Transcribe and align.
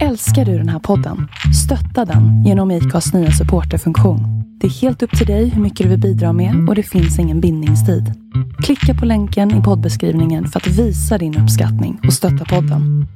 Älskar 0.00 0.44
du 0.44 0.58
den 0.58 0.68
här 0.68 0.78
podden? 0.78 1.28
Stötta 1.64 2.04
den 2.04 2.44
genom 2.44 2.70
IKAs 2.70 3.12
nya 3.14 3.30
supporterfunktion. 3.30 4.20
Det 4.60 4.66
är 4.66 4.70
helt 4.70 5.02
upp 5.02 5.18
till 5.18 5.26
dig 5.26 5.48
hur 5.48 5.62
mycket 5.62 5.84
du 5.84 5.88
vill 5.90 6.00
bidra 6.00 6.32
med 6.32 6.68
och 6.68 6.74
det 6.74 6.82
finns 6.82 7.18
ingen 7.18 7.40
bindningstid. 7.40 8.04
Klicka 8.64 8.94
på 9.00 9.04
länken 9.06 9.50
i 9.60 9.62
poddbeskrivningen 9.62 10.48
för 10.48 10.60
att 10.60 10.66
visa 10.66 11.18
din 11.18 11.38
uppskattning 11.42 12.00
och 12.06 12.12
stötta 12.12 12.44
podden. 12.44 13.06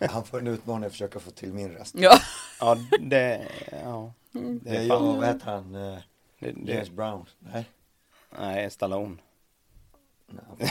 Han 0.10 0.24
får 0.24 0.40
en 0.40 0.46
utmaning 0.46 0.84
att 0.86 0.92
försöka 0.92 1.18
få 1.18 1.30
till 1.30 1.52
min 1.52 1.68
röst. 1.68 1.94
Ja. 1.98 2.18
Ja, 2.60 2.76
det, 3.00 3.40
ja. 3.84 4.12
Det 4.62 4.76
är 4.76 4.82
jag, 4.82 5.00
vad 5.00 5.26
heter 5.26 5.50
han? 5.50 5.74
Eh, 5.74 5.98
Det, 6.40 6.72
James 6.72 6.88
det, 6.88 6.94
Brown? 6.96 7.24
Nej. 7.52 7.64
nej, 8.40 8.70
Stallone. 8.70 9.16
Nej. 10.32 10.70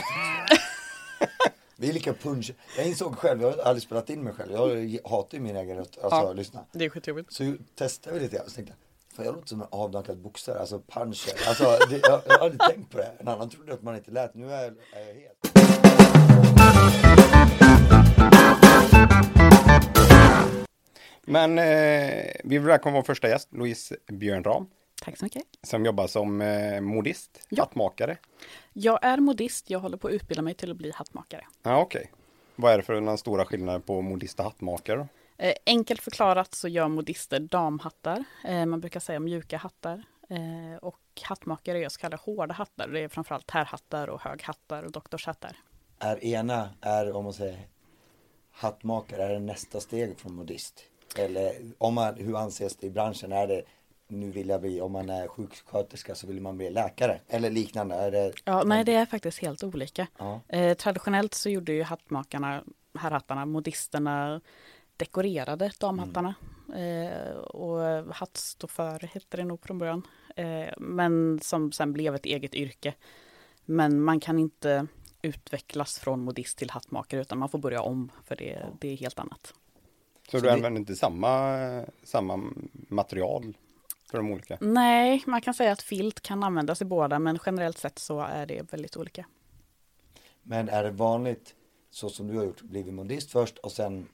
Vi 1.78 1.88
är 1.88 1.92
lika 1.92 2.12
punch. 2.14 2.52
Jag 2.76 2.86
insåg 2.86 3.16
själv, 3.18 3.42
jag 3.42 3.50
har 3.52 3.58
aldrig 3.58 3.82
spelat 3.82 4.10
in 4.10 4.22
mig 4.24 4.32
själv. 4.32 4.52
Jag 4.52 5.10
hatar 5.10 5.38
ju 5.38 5.44
min 5.44 5.56
egen 5.56 5.76
röst, 5.76 5.98
alltså 6.02 6.20
Ja. 6.20 6.32
lyssna. 6.32 6.64
Det 6.72 6.84
är 6.84 6.88
skitjobbigt. 6.88 7.32
Så 7.32 7.54
testade 7.74 8.14
vi 8.16 8.22
lite 8.22 8.36
grann 8.36 8.48
så 8.48 8.54
tänkte 8.54 8.74
jag, 9.08 9.16
fan 9.16 9.24
jag 9.26 9.34
låter 9.34 9.48
som 9.48 9.60
en 9.60 9.66
avdankad 9.70 10.18
boxare, 10.18 10.58
alltså 10.60 10.80
puncher. 10.80 11.48
Alltså 11.48 11.64
det, 11.90 12.00
jag, 12.02 12.20
jag 12.26 12.38
har 12.38 12.44
aldrig 12.44 12.60
tänkt 12.60 12.90
på 12.92 12.98
det. 12.98 13.12
En 13.18 13.28
annan 13.28 13.50
trodde 13.50 13.74
att 13.74 13.82
man 13.82 13.96
inte 13.96 14.10
lät, 14.10 14.34
nu 14.34 14.52
är 14.52 14.62
jag, 14.62 14.74
är 15.02 15.06
jag 15.06 15.14
helt. 15.14 16.46
Men 21.28 21.58
eh, 21.58 22.24
vi 22.44 22.58
vill 22.58 22.60
välkomna 22.60 22.98
vår 22.98 23.02
första 23.02 23.28
gäst, 23.28 23.48
Louise 23.52 23.96
Björnram, 24.12 24.66
Tack 25.06 25.18
så 25.18 25.24
mycket. 25.24 25.42
som 25.62 25.84
jobbar 25.84 26.06
som 26.06 26.40
eh, 26.40 26.80
modist, 26.80 27.46
Ja. 27.48 27.62
hattmakare. 27.62 28.16
Jag 28.72 28.98
är 29.04 29.16
modist. 29.18 29.70
Jag 29.70 29.78
håller 29.80 29.96
på 29.96 30.08
att 30.08 30.14
utbilda 30.14 30.42
mig 30.42 30.54
till 30.54 30.70
att 30.70 30.76
bli 30.76 30.92
hattmakare. 30.94 31.44
Ja, 31.62 31.80
okej. 31.80 32.12
Vad 32.56 32.72
är 32.72 32.76
det 32.76 32.82
för 32.82 32.92
den 32.94 33.18
stora 33.18 33.44
skillnaden 33.44 33.82
på 33.82 34.00
modist 34.02 34.38
och 34.38 34.44
hattmakare? 34.44 35.08
Eh, 35.36 35.54
enkelt 35.66 36.00
förklarat 36.02 36.54
så 36.54 36.68
gör 36.68 36.88
modister 36.88 37.40
damhattar. 37.40 38.24
Eh, 38.44 38.66
man 38.66 38.80
brukar 38.80 39.00
säga 39.00 39.20
mjuka 39.20 39.56
hattar. 39.58 40.02
Eh, 40.30 40.76
och 40.82 41.00
hattmakare 41.22 41.78
gör 41.78 41.88
så 41.88 42.00
kallade 42.00 42.22
hårda 42.22 42.54
hattar. 42.54 42.88
Det 42.88 43.00
är 43.00 43.08
framförallt 43.08 43.50
herrhattar 43.50 44.08
och 44.08 44.20
höghattar 44.22 44.82
och 44.82 44.92
doktorshattar. 44.92 45.56
Är 45.98 46.24
ena, 46.24 46.68
är 46.80 47.16
om 47.16 47.24
man 47.24 47.32
säger 47.32 47.68
hattmakare, 48.50 49.22
är 49.24 49.32
det 49.32 49.38
nästa 49.38 49.80
steg 49.80 50.18
från 50.18 50.34
modist? 50.34 50.84
Eller 51.16 51.52
om 51.78 51.94
man, 51.94 52.14
hur 52.14 52.36
anses 52.36 52.76
det 52.76 52.86
i 52.86 52.90
branschen? 52.90 53.32
Är 53.32 53.46
det, 53.46 53.62
nu 54.08 54.30
vill 54.30 54.48
jag 54.48 54.60
bli, 54.60 54.80
om 54.80 54.92
man 54.92 55.10
är 55.10 55.28
sjuksköterska 55.28 56.14
så 56.14 56.26
vill 56.26 56.40
man 56.40 56.56
bli 56.56 56.70
läkare? 56.70 57.20
Eller 57.28 57.50
liknande? 57.50 57.94
Är 57.94 58.10
det, 58.10 58.32
Ja, 58.44 58.62
nej, 58.66 58.84
det 58.84 58.94
är 58.94 59.06
faktiskt 59.06 59.38
helt 59.38 59.64
olika. 59.64 60.06
Ja. 60.18 60.40
Eh, 60.48 60.76
traditionellt 60.76 61.34
så 61.34 61.50
gjorde 61.50 61.72
ju 61.72 61.82
hattmakarna, 61.82 62.64
herrhattarna, 62.98 63.46
modisterna 63.46 64.40
dekorerade 64.96 65.72
damhattarna. 65.80 66.34
Eh, 66.76 67.36
och 67.36 68.14
hattstoför 68.14 69.00
hette 69.14 69.36
det 69.36 69.44
nog 69.44 69.64
från 69.64 69.78
början. 69.78 70.02
Eh, 70.36 70.68
men 70.78 71.40
som 71.42 71.72
sen 71.72 71.92
blev 71.92 72.14
ett 72.14 72.26
eget 72.26 72.54
yrke. 72.54 72.94
Men 73.64 74.00
man 74.02 74.20
kan 74.20 74.38
inte 74.38 74.86
utvecklas 75.22 75.98
från 75.98 76.20
modist 76.20 76.58
till 76.58 76.70
hattmakare 76.70 77.20
utan 77.20 77.38
man 77.38 77.48
får 77.48 77.58
börja 77.58 77.82
om 77.82 78.10
för 78.24 78.36
det, 78.36 78.66
det 78.80 78.88
är 78.92 78.96
helt 78.96 79.18
annat. 79.18 79.46
Så, 79.46 80.30
Så 80.30 80.36
du 80.36 80.42
det- 80.42 80.52
använder 80.52 80.80
inte 80.80 80.96
samma, 80.96 81.58
samma 82.04 82.50
material 82.72 83.56
för 84.10 84.18
de 84.18 84.32
olika? 84.32 84.58
Nej, 84.60 85.22
man 85.26 85.40
kan 85.40 85.54
säga 85.54 85.72
att 85.72 85.82
filt 85.82 86.20
kan 86.20 86.44
användas 86.44 86.82
i 86.82 86.84
båda 86.84 87.18
men 87.18 87.38
generellt 87.46 87.78
sett 87.78 87.98
så 87.98 88.20
är 88.20 88.46
det 88.46 88.72
väldigt 88.72 88.96
olika. 88.96 89.26
Men 90.42 90.68
är 90.68 90.84
det 90.84 90.90
vanligt, 90.90 91.54
så 91.90 92.08
som 92.08 92.26
du 92.28 92.36
har 92.36 92.44
gjort, 92.44 92.62
blivit 92.62 92.94
modist 92.94 93.30
först 93.30 93.58
och 93.58 93.72
sen 93.72 94.08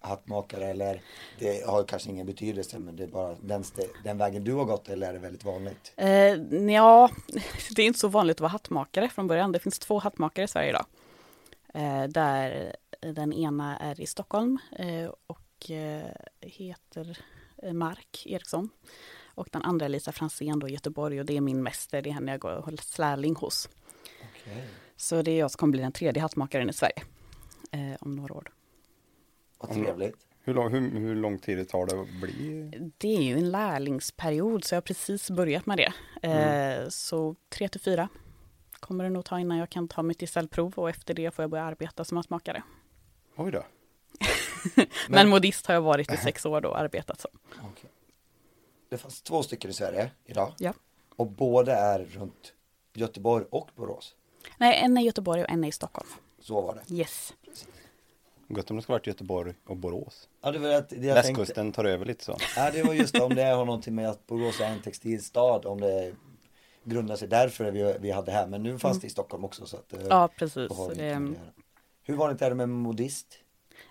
hattmakare 0.00 0.66
eller 0.66 1.00
det 1.38 1.66
har 1.66 1.84
kanske 1.84 2.10
ingen 2.10 2.26
betydelse 2.26 2.78
men 2.78 2.96
det 2.96 3.02
är 3.02 3.08
bara 3.08 3.34
den, 3.40 3.64
den 4.04 4.18
vägen 4.18 4.44
du 4.44 4.52
har 4.52 4.64
gått 4.64 4.88
eller 4.88 5.08
är 5.08 5.12
det 5.12 5.18
väldigt 5.18 5.44
vanligt? 5.44 5.92
Eh, 5.96 6.34
ja, 6.74 7.10
det 7.76 7.82
är 7.82 7.86
inte 7.86 7.98
så 7.98 8.08
vanligt 8.08 8.36
att 8.36 8.40
vara 8.40 8.50
hattmakare 8.50 9.08
från 9.08 9.26
början. 9.26 9.52
Det 9.52 9.58
finns 9.58 9.78
två 9.78 9.98
hattmakare 9.98 10.44
i 10.44 10.48
Sverige 10.48 10.68
idag. 10.68 10.86
Eh, 11.74 12.04
där 12.04 12.76
den 13.00 13.32
ena 13.32 13.76
är 13.76 14.00
i 14.00 14.06
Stockholm 14.06 14.58
eh, 14.78 15.10
och 15.26 15.70
eh, 15.70 16.10
heter 16.40 17.18
Mark 17.72 18.26
Eriksson. 18.26 18.70
Och 19.36 19.48
den 19.52 19.62
andra 19.62 19.84
är 19.86 19.88
Lisa 19.88 20.12
Fransén 20.12 20.58
då 20.58 20.68
i 20.68 20.72
Göteborg 20.72 21.20
och 21.20 21.26
det 21.26 21.36
är 21.36 21.40
min 21.40 21.62
mäster. 21.62 22.02
Det 22.02 22.10
är 22.10 22.14
henne 22.14 22.30
jag 22.30 22.40
går 22.40 22.56
och 22.56 22.64
håller 22.64 22.98
lärling 23.00 23.34
hos. 23.36 23.68
Okej. 24.22 24.64
Så 24.96 25.22
det 25.22 25.30
är 25.30 25.38
jag 25.38 25.50
som 25.50 25.58
kommer 25.58 25.70
bli 25.70 25.80
den 25.82 25.92
tredje 25.92 26.22
hattmakaren 26.22 26.70
i 26.70 26.72
Sverige 26.72 27.02
eh, 27.70 27.96
om 28.00 28.16
några 28.16 28.34
år. 28.34 28.52
Vad 29.58 29.70
trevligt. 29.72 30.16
Hur 30.44 30.54
lång, 30.54 30.72
hur, 30.72 30.90
hur 30.90 31.14
lång 31.14 31.38
tid 31.38 31.58
det 31.58 31.64
tar 31.64 31.86
det 31.86 32.00
att 32.00 32.20
bli? 32.20 32.70
Det 32.98 33.16
är 33.16 33.22
ju 33.22 33.32
en 33.38 33.50
lärlingsperiod 33.50 34.64
så 34.64 34.74
jag 34.74 34.76
har 34.76 34.82
precis 34.82 35.30
börjat 35.30 35.66
med 35.66 35.78
det. 35.78 35.92
Eh, 36.28 36.88
Så 36.88 37.34
tre 37.48 37.68
till 37.68 37.80
fyra 37.80 38.08
kommer 38.80 39.04
det 39.04 39.10
nog 39.10 39.24
ta 39.24 39.40
innan 39.40 39.58
jag 39.58 39.70
kan 39.70 39.88
ta 39.88 40.02
mitt 40.02 40.20
gesällprov 40.20 40.72
och 40.76 40.90
efter 40.90 41.14
det 41.14 41.30
får 41.34 41.42
jag 41.42 41.50
börja 41.50 41.64
arbeta 41.64 42.04
som 42.04 42.16
hattmakare. 42.16 42.62
Oj 43.36 43.50
då. 43.50 43.62
Men, 45.08 45.28
modist 45.28 45.66
har 45.66 45.74
jag 45.74 45.82
varit 45.82 46.12
i 46.12 46.16
sex 46.16 46.46
år 46.46 46.60
då 46.60 46.68
och 46.68 46.78
arbetat 46.78 47.20
som. 47.20 47.30
Okej. 47.72 47.90
Det 48.96 49.00
fanns 49.00 49.22
två 49.22 49.42
stycken 49.42 49.70
i 49.70 49.74
Sverige 49.74 50.10
idag 50.24 50.52
Ja. 50.58 50.72
och 51.16 51.26
båda 51.26 51.76
är 51.76 51.98
runt 52.04 52.52
Göteborg 52.94 53.44
och 53.50 53.70
Borås. 53.76 54.14
Nej, 54.58 54.80
en 54.84 54.96
är 54.96 55.02
i 55.02 55.04
Göteborg 55.04 55.42
och 55.44 55.50
en 55.50 55.64
är 55.64 55.68
i 55.68 55.72
Stockholm. 55.72 56.08
Så 56.40 56.60
var 56.60 56.74
det. 56.86 56.94
Yes. 56.94 57.34
Gott 58.48 58.70
om 58.70 58.76
det 58.76 58.82
ska 58.82 58.92
varit 58.92 59.06
Göteborg 59.06 59.54
och 59.66 59.76
Borås. 59.76 60.28
Ja, 60.40 60.50
det 60.52 60.58
var 60.58 60.68
det 60.68 61.06
jag 61.06 61.14
Västkusten 61.14 61.54
tänkte. 61.54 61.76
tar 61.76 61.84
över 61.84 62.04
lite 62.04 62.24
så. 62.24 62.36
Ja, 62.56 62.70
det 62.70 62.82
var 62.82 62.94
just 62.94 63.14
det, 63.14 63.20
om 63.20 63.34
det 63.34 63.42
har 63.44 63.64
någonting 63.64 63.94
med 63.94 64.08
att 64.10 64.26
Borås 64.26 64.60
är 64.60 64.66
en 64.70 64.82
textilstad, 64.82 65.58
om 65.68 65.80
det 65.80 66.12
grundar 66.84 67.16
sig 67.16 67.28
därför 67.28 67.70
vi, 67.70 67.96
vi 68.00 68.10
hade 68.10 68.32
här. 68.32 68.46
Men 68.46 68.62
nu 68.62 68.78
fanns 68.78 69.00
det 69.00 69.06
i 69.06 69.10
Stockholm 69.10 69.44
också 69.44 69.66
så 69.66 69.76
att 69.76 69.92
eh, 69.92 70.00
Ja, 70.08 70.28
precis. 70.38 70.70
vi 70.90 70.94
Det, 70.94 71.04
det. 71.14 71.34
Hur 72.02 72.16
vanligt 72.16 72.42
är 72.42 72.48
det 72.48 72.56
med 72.56 72.68
modist? 72.68 73.26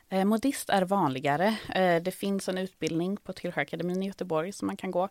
Eh, 0.09 0.25
modist 0.25 0.69
är 0.69 0.81
vanligare. 0.81 1.57
Eh, 1.75 2.03
det 2.03 2.11
finns 2.11 2.49
en 2.49 2.57
utbildning 2.57 3.17
på 3.17 3.33
Tillsjöakademin 3.33 4.03
i 4.03 4.07
Göteborg 4.07 4.51
som 4.51 4.67
man 4.67 4.77
kan 4.77 4.91
gå. 4.91 5.09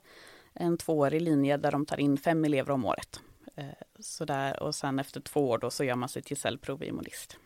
En 0.53 0.77
tvåårig 0.77 1.23
linje 1.23 1.57
där 1.57 1.73
de 1.73 1.87
tar 1.87 2.01
in 2.01 2.17
fem 2.17 2.45
elever 2.45 2.71
om 2.73 2.85
året. 2.85 3.21
Eh, 3.57 3.65
så 3.99 4.25
där, 4.25 4.63
och 4.63 4.75
sen 4.75 4.99
efter 4.99 5.21
två 5.21 5.49
år 5.51 5.59
då 5.59 5.71
så 5.71 5.85
gör 5.85 5.95
man 5.95 6.09
sitt 6.09 6.31
gesällprov 6.31 6.83
i 6.83 6.93
modist. 6.93 7.39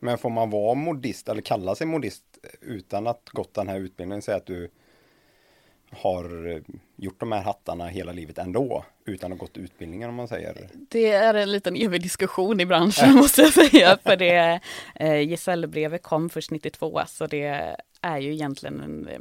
Men 0.00 0.18
får 0.18 0.30
man 0.30 0.50
vara 0.50 0.74
modist 0.74 1.28
eller 1.28 1.42
kalla 1.42 1.74
sig 1.74 1.86
modist 1.86 2.24
utan 2.60 3.06
att 3.06 3.28
gått 3.28 3.54
den 3.54 3.68
här 3.68 3.78
utbildningen? 3.78 4.22
Säg 4.22 4.34
att 4.34 4.46
du 4.46 4.70
har 5.92 6.62
gjort 6.96 7.20
de 7.20 7.32
här 7.32 7.42
hattarna 7.42 7.86
hela 7.86 8.12
livet 8.12 8.38
ändå 8.38 8.84
utan 9.04 9.32
att 9.32 9.38
ha 9.38 9.46
gått 9.46 9.56
utbildningen 9.56 10.08
om 10.08 10.14
man 10.14 10.28
säger. 10.28 10.68
Det 10.72 11.12
är 11.12 11.34
en 11.34 11.52
liten 11.52 11.76
evig 11.76 12.02
diskussion 12.02 12.60
i 12.60 12.66
branschen 12.66 13.14
måste 13.14 13.42
jag 13.42 13.52
säga. 13.52 13.98
För 14.02 14.16
det 14.16 14.60
eh, 14.94 15.28
gesällbrevet 15.28 16.02
kom 16.02 16.30
först 16.30 16.50
92 16.50 17.00
så 17.06 17.26
det 17.26 17.76
är 18.00 18.18
ju 18.18 18.32
egentligen 18.32 18.80
en 18.80 19.08
eh, 19.08 19.20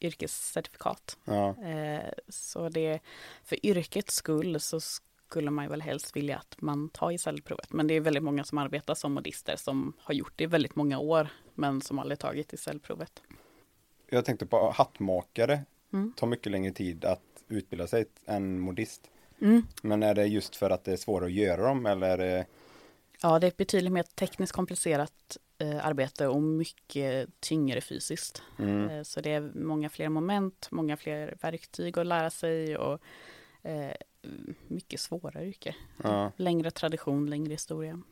yrkescertifikat. 0.00 1.16
Ja. 1.24 1.48
Eh, 1.48 2.10
så 2.28 2.68
det, 2.68 3.00
för 3.44 3.66
yrkets 3.66 4.14
skull 4.14 4.60
så 4.60 4.80
skulle 4.80 5.50
man 5.50 5.64
ju 5.64 5.70
väl 5.70 5.82
helst 5.82 6.16
vilja 6.16 6.38
att 6.38 6.60
man 6.60 6.88
tar 6.88 7.10
gesällprovet. 7.10 7.72
Men 7.72 7.86
det 7.86 7.94
är 7.94 8.00
väldigt 8.00 8.22
många 8.22 8.44
som 8.44 8.58
arbetar 8.58 8.94
som 8.94 9.12
modister 9.12 9.56
som 9.56 9.92
har 9.98 10.14
gjort 10.14 10.32
det 10.36 10.44
i 10.44 10.46
väldigt 10.46 10.76
många 10.76 10.98
år 10.98 11.28
men 11.54 11.80
som 11.80 11.98
aldrig 11.98 12.18
tagit 12.18 12.52
gesällprovet. 12.52 13.22
Jag 14.10 14.24
tänkte 14.24 14.46
på 14.46 14.70
hattmakare. 14.70 15.60
Mm. 15.96 16.12
tar 16.16 16.26
mycket 16.26 16.52
längre 16.52 16.72
tid 16.72 17.04
att 17.04 17.22
utbilda 17.48 17.86
sig 17.86 18.04
än 18.26 18.58
modist. 18.60 19.10
Mm. 19.40 19.62
Men 19.82 20.02
är 20.02 20.14
det 20.14 20.26
just 20.26 20.56
för 20.56 20.70
att 20.70 20.84
det 20.84 20.92
är 20.92 20.96
svårare 20.96 21.26
att 21.26 21.32
göra 21.32 21.68
dem 21.68 21.86
eller 21.86 22.08
är 22.08 22.18
det 22.18 22.46
Ja, 23.22 23.38
det 23.38 23.46
är 23.46 23.48
ett 23.48 23.56
betydligt 23.56 23.92
mer 23.92 24.02
tekniskt 24.02 24.52
komplicerat 24.52 25.36
eh, 25.58 25.86
arbete 25.86 26.28
och 26.28 26.42
mycket 26.42 27.28
tyngre 27.40 27.80
fysiskt. 27.80 28.42
mm. 28.58 28.88
Eh, 28.90 29.02
Så 29.02 29.20
det 29.20 29.32
är 29.32 29.50
många 29.54 29.88
fler 29.88 30.08
moment, 30.08 30.68
många 30.70 30.96
fler 30.96 31.36
verktyg 31.42 31.98
att 31.98 32.06
lära 32.06 32.30
sig 32.30 32.76
och 32.76 33.00
eh, 33.62 33.92
mycket 34.68 35.00
svårare 35.00 35.46
yrke. 35.46 35.74
Ja. 36.02 36.32
Längre 36.36 36.70
tradition, 36.70 37.30
längre 37.30 37.52
historia. 37.52 38.02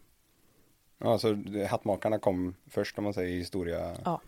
ja, 0.99 1.19
så 1.19 1.43
hattmakarna 1.70 2.19
kom 2.19 2.55
först 2.67 2.99
om 2.99 3.05
man 3.05 3.14
säger 3.14 3.38
historia? 3.38 3.97
Ja. 4.05 4.20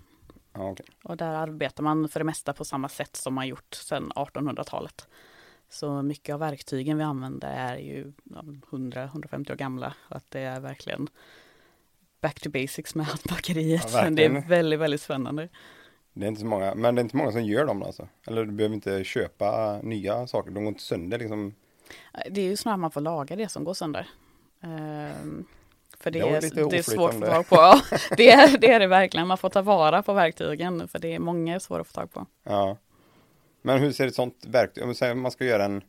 Okej. 0.58 0.86
Och 1.02 1.16
där 1.16 1.32
arbetar 1.32 1.82
man 1.82 2.08
för 2.08 2.20
det 2.20 2.24
mesta 2.24 2.52
på 2.52 2.64
samma 2.64 2.88
sätt 2.88 3.16
som 3.16 3.34
man 3.34 3.48
gjort 3.48 3.74
sedan 3.74 4.12
1800-talet. 4.16 5.08
Så 5.68 6.02
mycket 6.02 6.32
av 6.32 6.40
verktygen 6.40 6.98
vi 6.98 7.02
använder 7.02 7.48
är 7.48 7.76
ju 7.76 8.12
ja, 8.24 8.42
100-150 8.70 9.52
år 9.52 9.56
gamla. 9.56 9.94
Att 10.08 10.30
det 10.30 10.40
är 10.40 10.60
verkligen 10.60 11.08
back 12.20 12.40
to 12.40 12.50
basics 12.50 12.94
med 12.94 13.06
hattmakeriet. 13.06 13.92
Ja, 13.92 14.10
det 14.10 14.24
är 14.24 14.48
väldigt, 14.48 14.80
väldigt 14.80 15.00
spännande. 15.00 15.48
Det 16.12 16.26
är 16.26 16.28
inte 16.28 16.40
så 16.40 16.46
många, 16.46 16.74
men 16.74 16.94
det 16.94 17.00
är 17.00 17.02
inte 17.02 17.16
många 17.16 17.32
som 17.32 17.44
gör 17.44 17.66
dem 17.66 17.82
alltså? 17.82 18.08
Eller 18.26 18.44
du 18.44 18.52
behöver 18.52 18.74
inte 18.74 19.04
köpa 19.04 19.80
nya 19.82 20.26
saker, 20.26 20.50
de 20.50 20.64
går 20.64 20.68
inte 20.68 20.82
sönder 20.82 21.18
liksom? 21.18 21.54
Det 22.30 22.40
är 22.40 22.44
ju 22.44 22.56
snarare 22.56 22.78
man 22.78 22.90
får 22.90 23.00
laga 23.00 23.36
det 23.36 23.48
som 23.48 23.64
går 23.64 23.74
sönder. 23.74 24.08
Ehm, 24.60 25.44
För 26.00 26.10
det, 26.10 26.18
Det 26.20 26.28
är, 26.28 26.70
det 26.70 26.78
är 26.78 26.82
svårt 26.82 27.14
att 27.14 27.20
få 27.20 27.26
tag 27.26 27.48
på. 27.48 27.56
Ja, 27.56 27.80
det, 28.16 28.30
är, 28.30 28.58
det 28.58 28.70
är 28.70 28.80
det 28.80 28.86
verkligen. 28.86 29.26
Man 29.26 29.38
får 29.38 29.48
ta 29.48 29.62
vara 29.62 30.02
på 30.02 30.12
verktygen 30.12 30.88
för 30.88 30.98
det 30.98 31.14
är 31.14 31.18
många 31.18 31.60
svåra 31.60 31.80
att 31.80 31.86
få 31.86 31.92
tag 31.92 32.12
på. 32.12 32.26
Ja. 32.42 32.76
Men 33.62 33.78
hur 33.80 33.92
ser 33.92 34.06
ett 34.06 34.14
sånt 34.14 34.44
verktyg, 34.46 34.84
om 35.12 35.20
man 35.22 35.30
ska 35.30 35.44
göra 35.44 35.64
en 35.64 35.82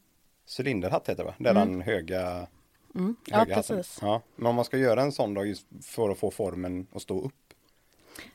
cylinderhatt 0.60 1.10
heter 1.10 1.24
det 1.24 1.30
va? 1.30 1.36
Det 1.40 1.50
är 1.50 1.54
den 1.54 1.82
höga, 1.82 2.48
Mm. 2.96 3.16
Ja, 3.26 3.38
höga 3.38 3.56
hatten. 3.56 3.78
precis. 3.78 4.00
Ja. 4.02 4.22
Men 4.36 4.46
om 4.48 4.56
man 4.56 4.66
ska 4.66 4.78
göra 4.78 5.02
en 5.02 5.12
sån 5.12 5.34
då 5.34 5.46
just 5.46 5.68
för 5.84 6.10
att 6.10 6.18
få 6.18 6.32
formen 6.32 6.88
att 6.94 7.02
stå 7.02 7.22
upp. 7.22 7.34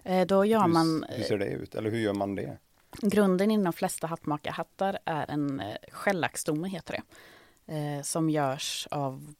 Eh, 0.04 0.26
Då 0.26 0.44
gör 0.44 0.60
hur, 0.60 0.68
man 0.68 1.04
hur 1.08 1.24
ser 1.24 1.38
det 1.38 1.46
ut? 1.46 1.74
Eller 1.74 1.90
hur 1.90 1.98
gör 1.98 2.12
man 2.12 2.34
det? 2.34 2.56
Grunden 3.02 3.50
inom 3.50 3.64
de 3.64 3.72
flesta 3.72 4.06
hattmakarhattar 4.06 4.98
är 5.04 5.30
en 5.30 5.60
eh, 5.60 5.76
skällaxstomme 5.92 6.68
heter 6.68 7.00
det. 7.66 7.74
Eh, 7.74 8.02
som 8.02 8.30
görs 8.30 8.88
av 8.90 9.34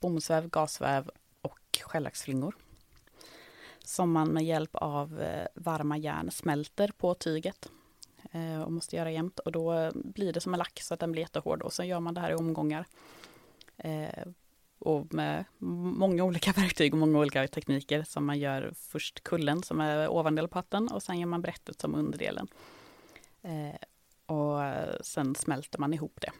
bomullsväv, 0.00 0.48
gasväv 0.48 1.10
och 1.84 1.90
skällaxflingor. 1.90 2.56
Som 3.84 4.12
man 4.12 4.28
med 4.28 4.44
hjälp 4.44 4.70
av 4.72 5.20
eh, 5.20 5.46
varma 5.54 5.96
järn 5.96 6.30
smälter 6.30 6.90
på 6.98 7.14
tyget. 7.14 7.70
Eh, 8.32 8.62
och 8.62 8.72
måste 8.72 8.96
göra 8.96 9.10
jämnt 9.10 9.38
och 9.38 9.52
då 9.52 9.90
blir 9.94 10.32
det 10.32 10.40
som 10.40 10.54
en 10.54 10.58
lack 10.58 10.80
så 10.82 10.94
att 10.94 11.00
den 11.00 11.12
blir 11.12 11.22
jättehård. 11.22 11.62
Och 11.62 11.72
så 11.72 11.84
gör 11.84 12.00
man 12.00 12.14
det 12.14 12.20
här 12.20 12.30
i 12.30 12.34
omgångar. 12.34 12.86
Eh, 13.76 14.28
och 14.78 15.14
med 15.14 15.44
många 15.58 16.24
olika 16.24 16.52
verktyg 16.56 16.94
och 16.94 16.98
många 16.98 17.18
olika 17.18 17.48
tekniker 17.48 18.02
som 18.02 18.26
man 18.26 18.38
gör 18.38 18.72
först 18.76 19.22
kullen 19.22 19.62
som 19.62 19.80
är 19.80 20.08
ovandel 20.08 20.48
på 20.48 20.58
hatten 20.58 20.88
och 20.88 21.02
sen 21.02 21.18
gör 21.18 21.26
man 21.26 21.42
brättet 21.42 21.80
som 21.80 21.94
underdelen. 21.94 22.48
Eh, 23.42 23.80
och 24.26 24.60
sen 25.00 25.34
smälter 25.34 25.78
man 25.78 25.94
ihop 25.94 26.20
det. 26.20 26.30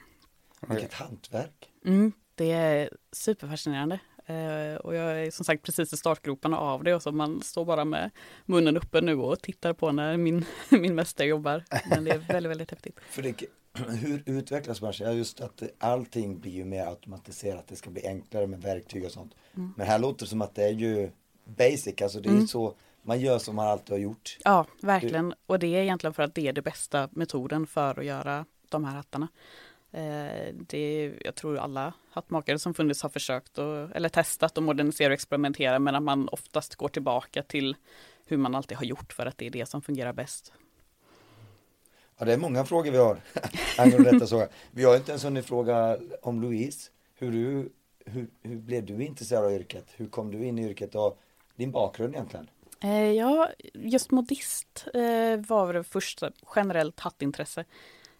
Vilket 0.60 0.92
hantverk. 0.92 1.72
Mm, 1.84 2.12
det 2.34 2.52
är 2.52 2.90
superfascinerande. 3.12 4.00
Eh, 4.28 4.76
och 4.76 4.94
jag 4.94 5.26
är 5.26 5.30
som 5.30 5.44
sagt 5.44 5.62
precis 5.62 5.92
i 5.92 5.96
startgroparna 5.96 6.58
av 6.58 6.84
det 6.84 6.94
och 6.94 7.02
så 7.02 7.12
man 7.12 7.42
står 7.42 7.64
bara 7.64 7.84
med 7.84 8.10
munnen 8.44 8.76
uppe 8.76 9.00
nu 9.00 9.14
och 9.14 9.42
tittar 9.42 9.72
på 9.72 9.92
när 9.92 10.16
min, 10.16 10.44
min 10.68 10.94
mästare 10.94 11.26
jobbar. 11.26 11.64
Men 11.90 12.04
det 12.04 12.10
är 12.10 12.18
väldigt, 12.18 12.50
väldigt 12.50 12.70
häftigt. 12.70 13.00
För 13.10 13.22
det, 13.22 13.42
hur 14.00 14.22
utvecklas 14.26 14.80
branschen? 14.80 15.06
Ja, 15.06 15.12
just 15.12 15.40
att 15.40 15.62
allting 15.78 16.40
blir 16.40 16.52
ju 16.52 16.64
mer 16.64 16.86
automatiserat. 16.86 17.68
Det 17.68 17.76
ska 17.76 17.90
bli 17.90 18.06
enklare 18.06 18.46
med 18.46 18.62
verktyg 18.62 19.04
och 19.04 19.12
sånt. 19.12 19.34
Men 19.76 19.86
här 19.86 19.98
låter 19.98 20.24
det 20.24 20.30
som 20.30 20.42
att 20.42 20.54
det 20.54 20.64
är 20.64 20.72
ju 20.72 21.10
basic, 21.44 22.02
alltså 22.02 22.20
det 22.20 22.28
är 22.28 22.40
ju 22.40 22.46
så 22.46 22.74
man 23.02 23.20
gör 23.20 23.38
som 23.38 23.56
man 23.56 23.68
alltid 23.68 23.90
har 23.90 23.98
gjort. 23.98 24.38
Ja, 24.44 24.66
verkligen. 24.80 25.34
Och 25.46 25.58
det 25.58 25.66
är 25.66 25.82
egentligen 25.82 26.14
för 26.14 26.22
att 26.22 26.34
det 26.34 26.48
är 26.48 26.52
det 26.52 26.62
bästa 26.62 27.08
metoden 27.12 27.66
för 27.66 27.98
att 27.98 28.04
göra 28.04 28.44
de 28.68 28.84
här 28.84 28.96
hattarna. 28.96 29.28
Eh, 29.92 30.54
det 30.54 31.14
jag 31.20 31.34
tror 31.34 31.58
alla 31.58 31.92
hattmakare 32.10 32.58
som 32.58 32.74
funnits 32.74 33.02
har 33.02 33.10
försökt 33.10 33.58
och, 33.58 33.96
eller 33.96 34.08
testat 34.08 34.58
och 34.58 34.62
modernisera 34.62 35.08
och 35.08 35.14
experimentera 35.14 35.78
men 35.78 35.94
att 35.94 36.02
man 36.02 36.28
oftast 36.28 36.74
går 36.74 36.88
tillbaka 36.88 37.42
till 37.42 37.76
hur 38.26 38.36
man 38.36 38.54
alltid 38.54 38.76
har 38.76 38.84
gjort 38.84 39.12
för 39.12 39.26
att 39.26 39.38
det 39.38 39.46
är 39.46 39.50
det 39.50 39.66
som 39.66 39.82
fungerar 39.82 40.12
bäst. 40.12 40.52
Ja, 42.18 42.24
det 42.24 42.32
är 42.32 42.38
många 42.38 42.64
frågor 42.64 42.90
vi 42.90 42.98
har 42.98 43.20
angående 43.78 44.10
detta. 44.10 44.26
Så. 44.26 44.46
Vi 44.70 44.84
har 44.84 44.96
inte 44.96 45.10
ens 45.10 45.24
hunnit 45.24 45.46
fråga 45.46 45.98
om 46.22 46.42
Louise. 46.42 46.90
Hur, 47.14 47.32
du, 47.32 47.72
hur, 48.04 48.28
hur 48.42 48.56
blev 48.56 48.86
du 48.86 49.04
intresserad 49.04 49.44
av 49.44 49.52
yrket? 49.52 49.86
Hur 49.96 50.06
kom 50.06 50.30
du 50.30 50.44
in 50.44 50.58
i 50.58 50.70
yrket 50.70 50.94
och 50.94 51.18
din 51.56 51.70
bakgrund 51.70 52.14
egentligen? 52.14 52.50
Eh, 52.80 53.12
ja, 53.12 53.48
just 53.74 54.10
modist 54.10 54.86
eh, 54.94 55.40
var 55.48 55.72
det 55.72 55.84
första 55.84 56.32
generellt 56.56 57.00
hattintresse. 57.00 57.64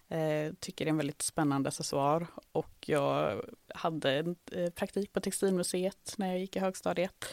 Eh, 0.09 0.53
tycker 0.59 0.85
det 0.85 0.89
är 0.89 0.91
en 0.91 0.97
väldigt 0.97 1.21
spännande 1.21 1.67
accessoar 1.67 2.27
och 2.51 2.75
jag 2.85 3.41
hade 3.67 4.11
en 4.11 4.35
eh, 4.51 4.69
praktik 4.69 5.13
på 5.13 5.19
Textilmuseet 5.19 6.13
när 6.17 6.27
jag 6.27 6.39
gick 6.39 6.55
i 6.55 6.59
högstadiet. 6.59 7.25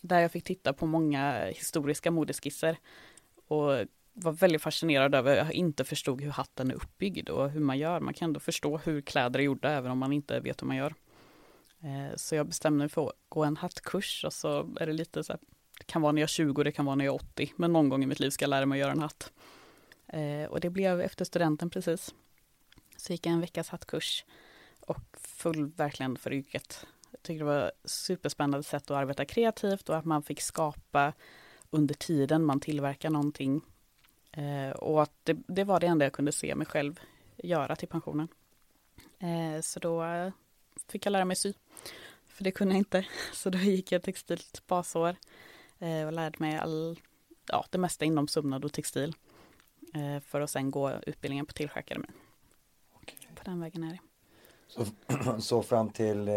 Där 0.00 0.20
jag 0.20 0.32
fick 0.32 0.44
titta 0.44 0.72
på 0.72 0.86
många 0.86 1.44
historiska 1.44 2.10
modeskisser 2.10 2.76
och 3.46 3.86
var 4.12 4.32
väldigt 4.32 4.62
fascinerad 4.62 5.14
över, 5.14 5.36
jag 5.36 5.52
inte 5.52 5.84
förstod 5.84 6.20
hur 6.20 6.30
hatten 6.30 6.70
är 6.70 6.74
uppbyggd 6.74 7.28
och 7.28 7.50
hur 7.50 7.60
man 7.60 7.78
gör. 7.78 8.00
Man 8.00 8.14
kan 8.14 8.26
ändå 8.26 8.40
förstå 8.40 8.78
hur 8.78 9.00
kläder 9.00 9.40
är 9.40 9.44
gjorda 9.44 9.70
även 9.70 9.90
om 9.90 9.98
man 9.98 10.12
inte 10.12 10.40
vet 10.40 10.62
hur 10.62 10.66
man 10.66 10.76
gör. 10.76 10.94
Eh, 11.80 12.16
så 12.16 12.34
jag 12.34 12.46
bestämde 12.46 12.78
mig 12.78 12.88
för 12.88 13.06
att 13.06 13.12
gå 13.28 13.44
en 13.44 13.56
hattkurs 13.56 14.24
och 14.24 14.32
så 14.32 14.68
är 14.80 14.86
det 14.86 14.92
lite 14.92 15.24
så 15.24 15.32
här, 15.32 15.40
det 15.78 15.84
kan 15.86 16.02
vara 16.02 16.12
när 16.12 16.20
jag 16.20 16.26
är 16.26 16.28
20, 16.28 16.62
det 16.62 16.72
kan 16.72 16.84
vara 16.84 16.96
när 16.96 17.04
jag 17.04 17.14
är 17.14 17.22
80, 17.24 17.52
men 17.56 17.72
någon 17.72 17.88
gång 17.88 18.02
i 18.02 18.06
mitt 18.06 18.20
liv 18.20 18.30
ska 18.30 18.42
jag 18.42 18.50
lära 18.50 18.66
mig 18.66 18.76
att 18.76 18.80
göra 18.80 18.92
en 18.92 19.02
hatt. 19.02 19.32
Eh, 20.12 20.50
och 20.50 20.60
det 20.60 20.70
blev 20.70 21.00
efter 21.00 21.24
studenten 21.24 21.70
precis. 21.70 22.14
Så 22.96 23.12
gick 23.12 23.26
jag 23.26 23.32
en 23.32 23.40
veckas 23.40 23.68
hattkurs 23.68 24.24
och 24.80 24.98
föll 25.12 25.66
verkligen 25.66 26.16
för 26.16 26.32
yrket. 26.32 26.86
Jag 27.10 27.22
tyckte 27.22 27.38
det 27.38 27.44
var 27.44 27.72
superspännande 27.84 28.62
sätt 28.62 28.90
att 28.90 28.96
arbeta 28.96 29.24
kreativt 29.24 29.88
och 29.88 29.96
att 29.96 30.04
man 30.04 30.22
fick 30.22 30.40
skapa 30.40 31.12
under 31.70 31.94
tiden 31.94 32.44
man 32.44 32.60
tillverkar 32.60 33.10
någonting. 33.10 33.60
Eh, 34.32 34.70
och 34.70 35.02
att 35.02 35.12
det, 35.22 35.36
det 35.46 35.64
var 35.64 35.80
det 35.80 35.86
enda 35.86 36.04
jag 36.04 36.12
kunde 36.12 36.32
se 36.32 36.54
mig 36.54 36.66
själv 36.66 37.00
göra 37.36 37.76
till 37.76 37.88
pensionen. 37.88 38.28
Eh, 39.18 39.60
så 39.60 39.80
då 39.80 40.04
fick 40.88 41.06
jag 41.06 41.12
lära 41.12 41.24
mig 41.24 41.36
sy. 41.36 41.52
För 42.28 42.44
det 42.44 42.50
kunde 42.50 42.74
jag 42.74 42.80
inte. 42.80 43.06
Så 43.32 43.50
då 43.50 43.58
gick 43.58 43.92
jag 43.92 44.02
textilt 44.02 44.62
basår 44.66 45.16
eh, 45.78 46.06
och 46.06 46.12
lärde 46.12 46.36
mig 46.38 46.56
all, 46.58 47.00
ja, 47.46 47.66
det 47.70 47.78
mesta 47.78 48.04
inom 48.04 48.28
sömnad 48.28 48.64
och 48.64 48.72
textil. 48.72 49.14
Eh, 49.94 50.20
för 50.20 50.40
att 50.40 50.50
sen 50.50 50.70
gå 50.70 50.92
utbildningen 51.06 51.46
på 51.46 51.52
Tillsjöakademin. 51.52 52.12
På 53.34 53.44
den 53.44 53.60
vägen 53.60 53.82
är 53.84 53.90
det. 53.92 53.98
Så, 54.68 54.86
så 55.40 55.62
fram 55.62 55.90
till 55.90 56.28
eh, 56.28 56.34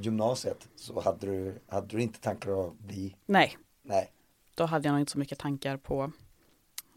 gymnasiet 0.00 0.68
så 0.76 1.00
hade 1.00 1.26
du, 1.26 1.58
hade 1.68 1.86
du 1.86 2.02
inte 2.02 2.20
tankar 2.20 2.66
att 2.66 2.78
bli, 2.78 3.16
Nej, 3.26 3.56
nej, 3.82 4.12
då 4.54 4.64
hade 4.64 4.88
jag 4.88 4.92
nog 4.92 5.00
inte 5.00 5.12
så 5.12 5.18
mycket 5.18 5.38
tankar 5.38 5.76
på, 5.76 6.12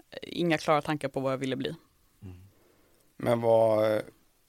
eh, 0.10 0.18
inga 0.22 0.58
klara 0.58 0.82
tankar 0.82 1.08
på 1.10 1.20
vad 1.20 1.34
jag 1.34 1.38
ville 1.38 1.56
bli. 1.56 1.76
Men 3.18 3.42
vad, 3.42 4.02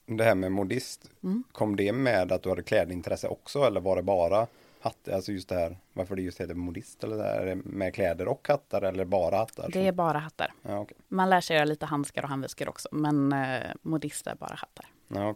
det 0.05 0.23
här 0.23 0.35
med 0.35 0.51
modist, 0.51 1.09
Mm. 1.23 1.43
kom 1.51 1.75
det 1.75 1.93
med 1.93 2.31
att 2.31 2.43
du 2.43 2.49
hade 2.49 2.63
klädintresse 2.63 3.27
också 3.27 3.63
eller 3.63 3.81
var 3.81 3.95
det 3.95 4.03
bara 4.03 4.47
hatt, 4.81 5.09
alltså 5.09 5.31
just 5.31 5.49
det 5.49 5.55
här, 5.55 5.77
varför 5.93 6.15
det 6.15 6.21
just 6.21 6.41
heter 6.41 6.53
modist 6.53 7.03
eller 7.03 7.17
det 7.17 7.23
här, 7.23 7.41
är 7.41 7.45
det 7.45 7.55
med 7.55 7.93
kläder 7.93 8.27
och 8.27 8.47
hattar 8.47 8.81
eller 8.81 9.05
bara 9.05 9.37
hattar? 9.37 9.69
Det 9.73 9.87
är 9.87 9.91
bara 9.91 10.17
hattar. 10.19 10.53
Ja, 10.61 10.79
okej. 10.79 10.97
Man 11.07 11.29
lär 11.29 11.41
sig 11.41 11.55
göra 11.55 11.65
lite 11.65 11.85
handskar 11.85 12.23
och 12.23 12.29
handväskor 12.29 12.69
också, 12.69 12.89
men 12.91 13.33
eh, 13.33 13.71
modist 13.81 14.27
är 14.27 14.35
bara 14.35 14.55
hattar. 14.55 14.85
Ja. 15.07 15.35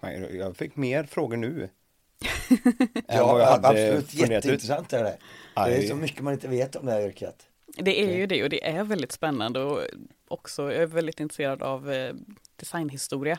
Nej, 0.00 0.36
Jag 0.36 0.56
fick 0.56 0.76
mer 0.76 1.04
frågor 1.04 1.36
nu. 1.36 1.68
Ja, 3.08 3.26
vad 3.26 3.40
jag 3.40 3.46
hade 3.46 3.68
absolut, 3.68 4.14
jätteintressant 4.14 4.92
är 4.92 5.04
det. 5.04 5.18
Det 5.54 5.60
är 5.60 5.64
Aj. 5.78 5.88
så 5.88 5.96
mycket 5.96 6.20
man 6.22 6.32
inte 6.32 6.48
vet 6.48 6.76
om 6.76 6.86
det 6.86 6.92
här 6.92 7.00
yrket. 7.06 7.46
Det 7.66 8.02
är 8.02 8.16
ju 8.16 8.26
det 8.26 8.42
och 8.42 8.50
det 8.50 8.68
är 8.68 8.84
väldigt 8.84 9.12
spännande 9.12 9.60
och 9.62 9.80
också 10.28 10.62
jag 10.62 10.82
är 10.82 10.86
väldigt 10.86 11.20
intresserad 11.20 11.62
av 11.62 11.92
eh, 11.92 12.14
designhistoria. 12.56 13.38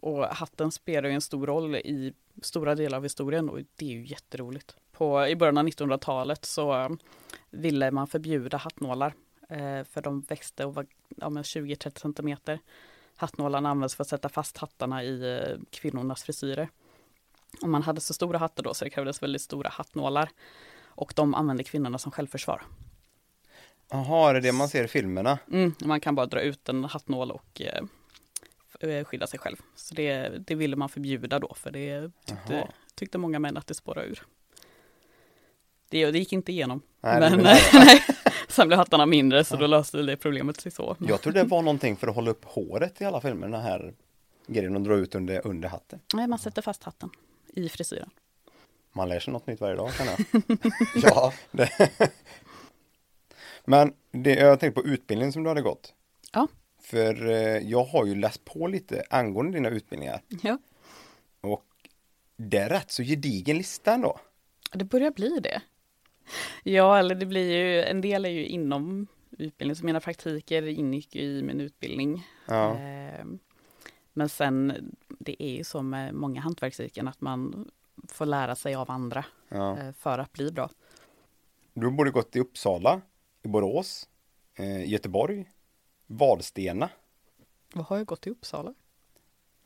Och 0.00 0.24
hatten 0.24 0.70
spelar 0.70 1.08
ju 1.08 1.14
en 1.14 1.20
stor 1.20 1.46
roll 1.46 1.76
i 1.76 2.14
stora 2.42 2.74
delar 2.74 2.98
av 2.98 3.02
historien 3.02 3.48
och 3.48 3.58
det 3.76 3.84
är 3.84 3.90
ju 3.90 4.06
jätteroligt. 4.06 4.76
På, 4.92 5.26
I 5.26 5.36
början 5.36 5.58
av 5.58 5.66
1900-talet 5.66 6.44
så 6.44 6.72
eh, 6.72 6.88
ville 7.50 7.90
man 7.90 8.06
förbjuda 8.06 8.56
hattnålar 8.56 9.14
eh, 9.48 9.84
för 9.84 10.02
de 10.02 10.20
växte 10.20 10.64
och 10.64 10.74
var 10.74 10.86
ja, 11.16 11.28
men 11.28 11.42
20-30 11.42 12.00
centimeter. 12.00 12.58
Hattnålarna 13.16 13.70
används 13.70 13.94
för 13.94 14.02
att 14.02 14.08
sätta 14.08 14.28
fast 14.28 14.58
hattarna 14.58 15.04
i 15.04 15.38
eh, 15.38 15.58
kvinnornas 15.70 16.22
frisyrer. 16.22 16.68
Och 17.62 17.68
man 17.68 17.82
hade 17.82 18.00
så 18.00 18.14
stora 18.14 18.38
hattar 18.38 18.62
då 18.62 18.74
så 18.74 18.84
det 18.84 18.90
krävdes 18.90 19.22
väldigt 19.22 19.42
stora 19.42 19.68
hattnålar. 19.68 20.30
Och 20.84 21.12
de 21.16 21.34
använde 21.34 21.64
kvinnorna 21.64 21.98
som 21.98 22.12
självförsvar. 22.12 22.62
Jaha, 23.90 24.32
det 24.32 24.38
är 24.38 24.42
det 24.42 24.52
man 24.52 24.68
ser 24.68 24.84
i 24.84 24.88
filmerna? 24.88 25.38
Mm, 25.52 25.74
man 25.84 26.00
kan 26.00 26.14
bara 26.14 26.26
dra 26.26 26.40
ut 26.40 26.68
en 26.68 26.84
hattnål 26.84 27.30
och 27.30 27.60
eh, 27.60 27.84
skydda 29.04 29.26
sig 29.26 29.38
själv. 29.38 29.56
Så 29.74 29.94
det, 29.94 30.28
det 30.46 30.54
ville 30.54 30.76
man 30.76 30.88
förbjuda 30.88 31.38
då, 31.38 31.54
för 31.54 31.70
det 31.70 32.10
tyckte, 32.24 32.68
tyckte 32.94 33.18
många 33.18 33.38
män 33.38 33.56
att 33.56 33.66
det 33.66 33.74
spårade 33.74 34.06
ur. 34.06 34.22
Det, 35.88 36.10
det 36.10 36.18
gick 36.18 36.32
inte 36.32 36.52
igenom. 36.52 36.82
Nej, 37.00 37.20
det 37.20 37.30
men 37.30 37.42
nej, 37.72 38.02
sen 38.48 38.68
blev 38.68 38.78
hattarna 38.78 39.06
mindre 39.06 39.44
så 39.44 39.56
då 39.56 39.66
löste 39.66 40.02
det 40.02 40.16
problemet 40.16 40.60
sig 40.60 40.72
så. 40.72 40.96
Jag 40.98 41.20
tror 41.20 41.32
det 41.32 41.44
var 41.44 41.62
någonting 41.62 41.96
för 41.96 42.08
att 42.08 42.14
hålla 42.14 42.30
upp 42.30 42.44
håret 42.44 43.00
i 43.00 43.04
alla 43.04 43.20
filmer, 43.20 43.48
den 43.48 43.60
här 43.60 43.94
grejen 44.46 44.76
att 44.76 44.84
dra 44.84 44.94
ut 44.94 45.14
under, 45.14 45.46
under 45.46 45.68
hatten. 45.68 46.00
Nej, 46.14 46.26
man 46.26 46.38
sätter 46.38 46.62
fast 46.62 46.82
hatten 46.82 47.10
i 47.54 47.68
frisyren. 47.68 48.10
Man 48.92 49.08
lär 49.08 49.20
sig 49.20 49.32
något 49.32 49.46
nytt 49.46 49.60
varje 49.60 49.76
dag 49.76 49.90
kan 49.92 50.06
jag. 50.06 50.18
Ja, 51.02 51.32
Men 53.64 53.94
det, 54.10 54.34
jag 54.34 54.60
tänkte 54.60 54.82
på 54.82 54.88
utbildningen 54.88 55.32
som 55.32 55.42
du 55.42 55.48
hade 55.48 55.62
gått. 55.62 55.94
Ja. 56.32 56.48
För 56.90 57.26
eh, 57.28 57.58
jag 57.58 57.84
har 57.84 58.06
ju 58.06 58.14
läst 58.14 58.44
på 58.44 58.66
lite 58.66 59.04
angående 59.10 59.52
dina 59.58 59.68
utbildningar. 59.68 60.22
Ja, 60.42 60.58
Och 61.40 61.64
det 62.36 62.58
är 62.58 62.68
rätt 62.68 62.90
så 62.90 63.02
gedigen 63.02 63.56
lista 63.58 63.94
ändå. 63.94 64.20
det 64.72 64.84
börjar 64.84 65.10
bli 65.10 65.40
det. 65.40 65.62
Ja, 66.64 66.98
eller 66.98 67.14
det 67.14 67.26
blir 67.26 67.50
ju, 67.52 67.82
en 67.82 68.00
del 68.00 68.24
är 68.24 68.30
ju 68.30 68.46
inom 68.46 69.06
utbildning, 69.38 69.76
så 69.76 69.84
mina 69.84 70.00
praktiker 70.00 70.62
ingick 70.62 71.14
ju 71.14 71.22
i 71.22 71.42
min 71.42 71.60
utbildning. 71.60 72.26
Ja. 72.48 72.78
Eh, 72.78 73.24
Men 74.12 74.28
sen, 74.28 74.72
det 75.08 75.42
är 75.42 75.50
ju 75.56 75.64
så 75.64 75.82
med 75.82 76.14
många 76.14 76.40
hantverksyrken 76.40 77.08
att 77.08 77.20
man 77.20 77.70
få 78.08 78.24
lära 78.24 78.54
sig 78.56 78.74
av 78.74 78.90
andra 78.90 79.24
Ja. 79.48 79.78
eh, 79.78 79.92
för 79.92 80.18
att 80.18 80.32
bli 80.32 80.52
bra. 80.52 80.70
Du 81.74 81.86
har 81.86 81.92
både 81.92 82.10
gått 82.10 82.36
i 82.36 82.40
Uppsala, 82.40 83.00
i 83.42 83.48
Borås, 83.48 84.08
Göteborg, 84.86 85.44
Vadstena. 86.12 86.88
Vad 87.74 87.84
har 87.86 87.96
jag 87.96 88.06
gått 88.06 88.26
i 88.26 88.30
Uppsala? 88.30 88.74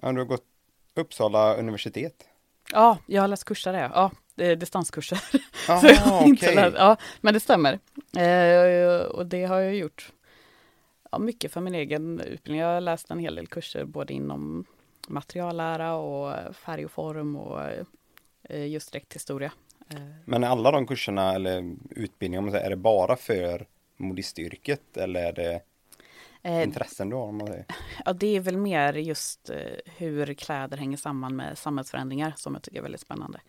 Ja, 0.02 0.12
du 0.12 0.18
har 0.18 0.24
gått 0.24 0.44
Uppsala 0.94 1.54
universitet. 1.54 2.28
Ja, 2.72 2.98
jag 3.06 3.22
har 3.22 3.28
läst 3.28 3.44
kurser 3.44 3.72
där. 3.72 3.90
Ja, 3.94 4.10
är 4.36 4.56
distanskurser. 4.56 5.20
Jaha, 5.68 5.80
Så 5.80 5.86
jag 5.86 6.26
inte 6.28 6.46
okej. 6.46 6.54
läst- 6.54 6.76
ja, 6.78 6.96
men 7.20 7.34
det 7.34 7.40
stämmer. 7.40 7.72
Eh, 8.16 9.06
och 9.06 9.26
det 9.26 9.44
har 9.44 9.60
jag 9.60 9.74
gjort 9.74 10.12
ja, 11.10 11.18
mycket 11.18 11.52
för 11.52 11.60
min 11.60 11.74
egen 11.74 12.20
utbildning. 12.20 12.60
Jag 12.60 12.68
har 12.74 12.80
läst 12.80 13.10
en 13.10 13.18
hel 13.18 13.34
del 13.34 13.46
kurser 13.46 13.84
både 13.84 14.12
inom 14.12 14.64
materiallära 15.08 15.94
och 15.94 16.56
färg 16.56 16.84
och 16.84 16.90
form 16.90 17.36
och 17.36 17.60
eh, 18.42 18.66
just 18.66 18.92
dräkthistoria. 18.92 19.52
Eh, 19.90 19.96
Men 20.24 20.44
är 20.44 20.48
alla 20.48 20.70
de 20.70 20.86
kurserna 20.86 21.32
eller 21.34 21.76
utbildningar, 21.90 22.38
om 22.38 22.44
man 22.44 22.52
säger, 22.52 22.66
är 22.66 22.70
det 22.70 22.76
bara 22.76 23.16
för 23.16 23.66
modistyrket 23.96 24.96
eller 24.96 25.24
är 25.24 25.32
det 25.32 25.60
intressen 26.44 27.10
du 27.10 27.16
har 27.16 27.22
om 27.22 27.38
man 27.38 27.46
säger? 27.46 27.64
Ja, 28.04 28.12
det 28.12 28.36
är 28.36 28.40
väl 28.40 28.56
mer 28.56 28.92
just 28.92 29.50
eh, 29.50 29.56
hur 29.96 30.34
kläder 30.34 30.76
hänger 30.76 30.96
samman 30.96 31.36
med 31.36 31.58
samhällsförändringar 31.58 32.32
som 32.36 32.54
jag 32.54 32.62
tycker 32.62 32.78
är 32.78 32.82
väldigt 32.82 33.00
spännande. 33.00 33.40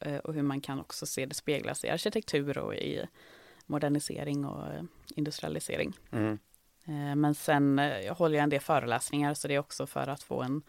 Eh, 0.00 0.16
och 0.16 0.34
hur 0.34 0.42
man 0.42 0.60
kan 0.60 0.80
också 0.80 1.06
se 1.06 1.26
det 1.26 1.34
speglas 1.34 1.84
i 1.84 1.88
arkitektur 1.88 2.58
och 2.58 2.74
i 2.74 3.06
modernisering 3.66 4.46
och 4.46 4.66
eh, 4.66 4.82
industrialisering. 5.14 5.92
Mm. 6.10 6.38
Eh, 6.84 7.16
men 7.16 7.34
sen 7.34 7.78
eh, 7.78 8.00
jag 8.00 8.14
håller 8.14 8.36
jag 8.36 8.42
en 8.42 8.50
del 8.50 8.60
föreläsningar 8.60 9.34
så 9.34 9.48
det 9.48 9.54
är 9.54 9.58
också 9.58 9.86
för 9.86 10.06
att 10.06 10.22
få 10.22 10.42
en 10.42 10.62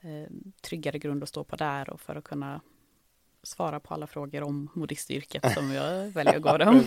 eh, 0.00 0.30
tryggare 0.60 0.98
grund 0.98 1.22
att 1.22 1.28
stå 1.28 1.44
på 1.44 1.56
där 1.56 1.90
och 1.90 2.00
för 2.00 2.16
att 2.16 2.24
kunna 2.24 2.60
svara 3.42 3.80
på 3.80 3.94
alla 3.94 4.06
frågor 4.06 4.42
om 4.42 4.68
modistyrket 4.74 5.52
som 5.52 5.72
jag 5.72 6.08
väljer 6.08 6.36
att 6.36 6.42
gå 6.42 6.58
dem. 6.58 6.84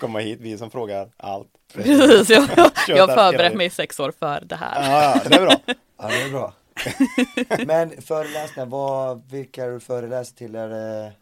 Komma 0.00 0.18
hit, 0.18 0.38
vi 0.40 0.58
som 0.58 0.70
frågar 0.70 1.08
allt. 1.16 1.48
Precis, 1.74 2.30
jag, 2.30 2.48
jag 2.88 3.14
förberett 3.14 3.54
mig 3.54 3.66
i 3.66 3.70
sex 3.70 4.00
år 4.00 4.12
för 4.18 4.40
det 4.44 4.56
här. 4.56 4.90
Ja, 4.90 5.20
det 5.28 5.34
är 5.36 5.40
bra. 5.40 5.56
Ja, 5.98 6.08
det 6.08 6.22
är 6.22 6.30
bra. 6.30 6.52
Men 7.66 8.02
föreläsningar, 8.02 8.66
vad, 8.66 9.30
vilka 9.30 9.64
är 9.64 9.70
du 9.70 9.80
föreläser 9.80 10.36
till? 10.36 10.54
Är 10.54 10.68
det... 10.68 11.12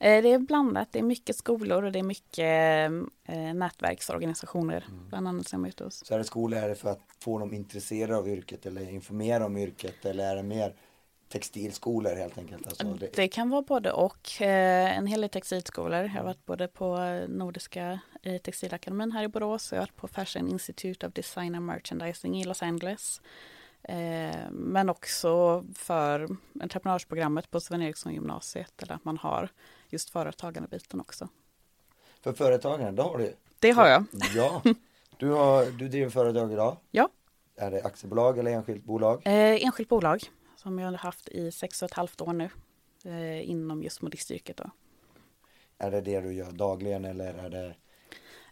Eh, 0.00 0.22
Det 0.22 0.32
är 0.32 0.38
blandat, 0.38 0.88
det 0.92 0.98
är 0.98 1.02
mycket 1.02 1.36
skolor 1.36 1.82
och 1.84 1.92
det 1.92 1.98
är 1.98 2.02
mycket 2.02 2.90
eh, 3.28 3.54
nätverksorganisationer, 3.54 4.84
bland 5.08 5.28
annat 5.28 5.48
som 5.48 5.64
är 5.64 5.68
ute 5.68 5.84
hos. 5.84 6.06
Så 6.06 6.14
är 6.14 6.18
det 6.18 6.24
skolor, 6.24 6.58
är 6.58 6.68
det 6.68 6.74
för 6.74 6.90
att 6.90 7.00
få 7.24 7.38
dem 7.38 7.54
intresserade 7.54 8.16
av 8.16 8.28
yrket 8.28 8.66
eller 8.66 8.90
informera 8.90 9.46
om 9.46 9.56
yrket 9.56 10.04
eller 10.04 10.30
är 10.30 10.36
det 10.36 10.42
mer 10.42 10.74
textilskolor 11.32 12.14
helt 12.16 12.38
enkelt? 12.38 12.66
Alltså, 12.66 12.84
det, 12.84 13.16
Det 13.16 13.28
kan 13.28 13.50
vara 13.50 13.62
både 13.62 13.92
och. 13.92 14.42
Eh, 14.42 14.98
En 14.98 15.06
hel 15.06 15.20
del 15.20 15.30
textilskolor. 15.30 16.00
Jag 16.02 16.08
har 16.08 16.24
varit 16.24 16.46
både 16.46 16.68
på 16.68 16.96
Nordiska 17.28 18.00
textilakademin 18.42 19.12
här 19.12 19.22
i 19.24 19.28
Borås. 19.28 19.72
Jag 19.72 19.78
har 19.78 19.82
varit 19.82 19.96
på 19.96 20.08
Fashion 20.08 20.48
Institute 20.48 21.06
of 21.06 21.12
Design 21.12 21.54
and 21.54 21.66
Merchandising 21.66 22.40
i 22.40 22.44
Los 22.44 22.62
Angeles. 22.62 23.20
Eh, 23.82 24.50
Men 24.50 24.88
också 24.90 25.64
för 25.74 26.28
entreprenörsprogrammet 26.60 27.50
på 27.50 27.60
Sven 27.60 27.82
Eriksson 27.82 28.12
gymnasiet. 28.14 28.82
Eller 28.82 28.94
att 28.94 29.04
man 29.04 29.18
har 29.18 29.48
just 29.88 30.10
företagandebiten 30.10 31.00
också. 31.00 31.28
För 32.20 32.32
företagen, 32.32 32.94
det 32.96 33.02
har 33.02 33.18
du 33.18 33.34
Det 33.58 33.70
har 33.70 33.88
jag. 33.88 34.04
Ja. 34.34 34.62
Du, 35.16 35.30
har, 35.30 35.64
du 35.78 35.88
driver 35.88 36.10
företag 36.10 36.52
idag? 36.52 36.76
Ja. 36.90 37.08
Är 37.56 37.70
det 37.70 37.82
aktiebolag 37.84 38.38
eller 38.38 38.50
enskilt 38.50 38.84
bolag? 38.84 39.22
Eh, 39.24 39.64
enskilt 39.66 39.88
bolag 39.88 40.20
som 40.62 40.78
jag 40.78 40.90
har 40.90 40.98
haft 40.98 41.28
i 41.28 41.50
sex 41.52 41.82
och 41.82 41.86
ett 41.90 41.94
halvt 41.96 42.20
år 42.20 42.32
nu. 42.32 42.50
Eh, 43.04 43.50
inom 43.50 43.82
just 43.82 44.02
modistyrket 44.02 44.56
då. 44.56 44.70
Är 45.78 45.90
det 45.90 46.00
det 46.00 46.20
du 46.20 46.32
gör 46.32 46.52
dagligen 46.52 47.04
eller 47.04 47.34
är 47.34 47.50
det 47.50 47.74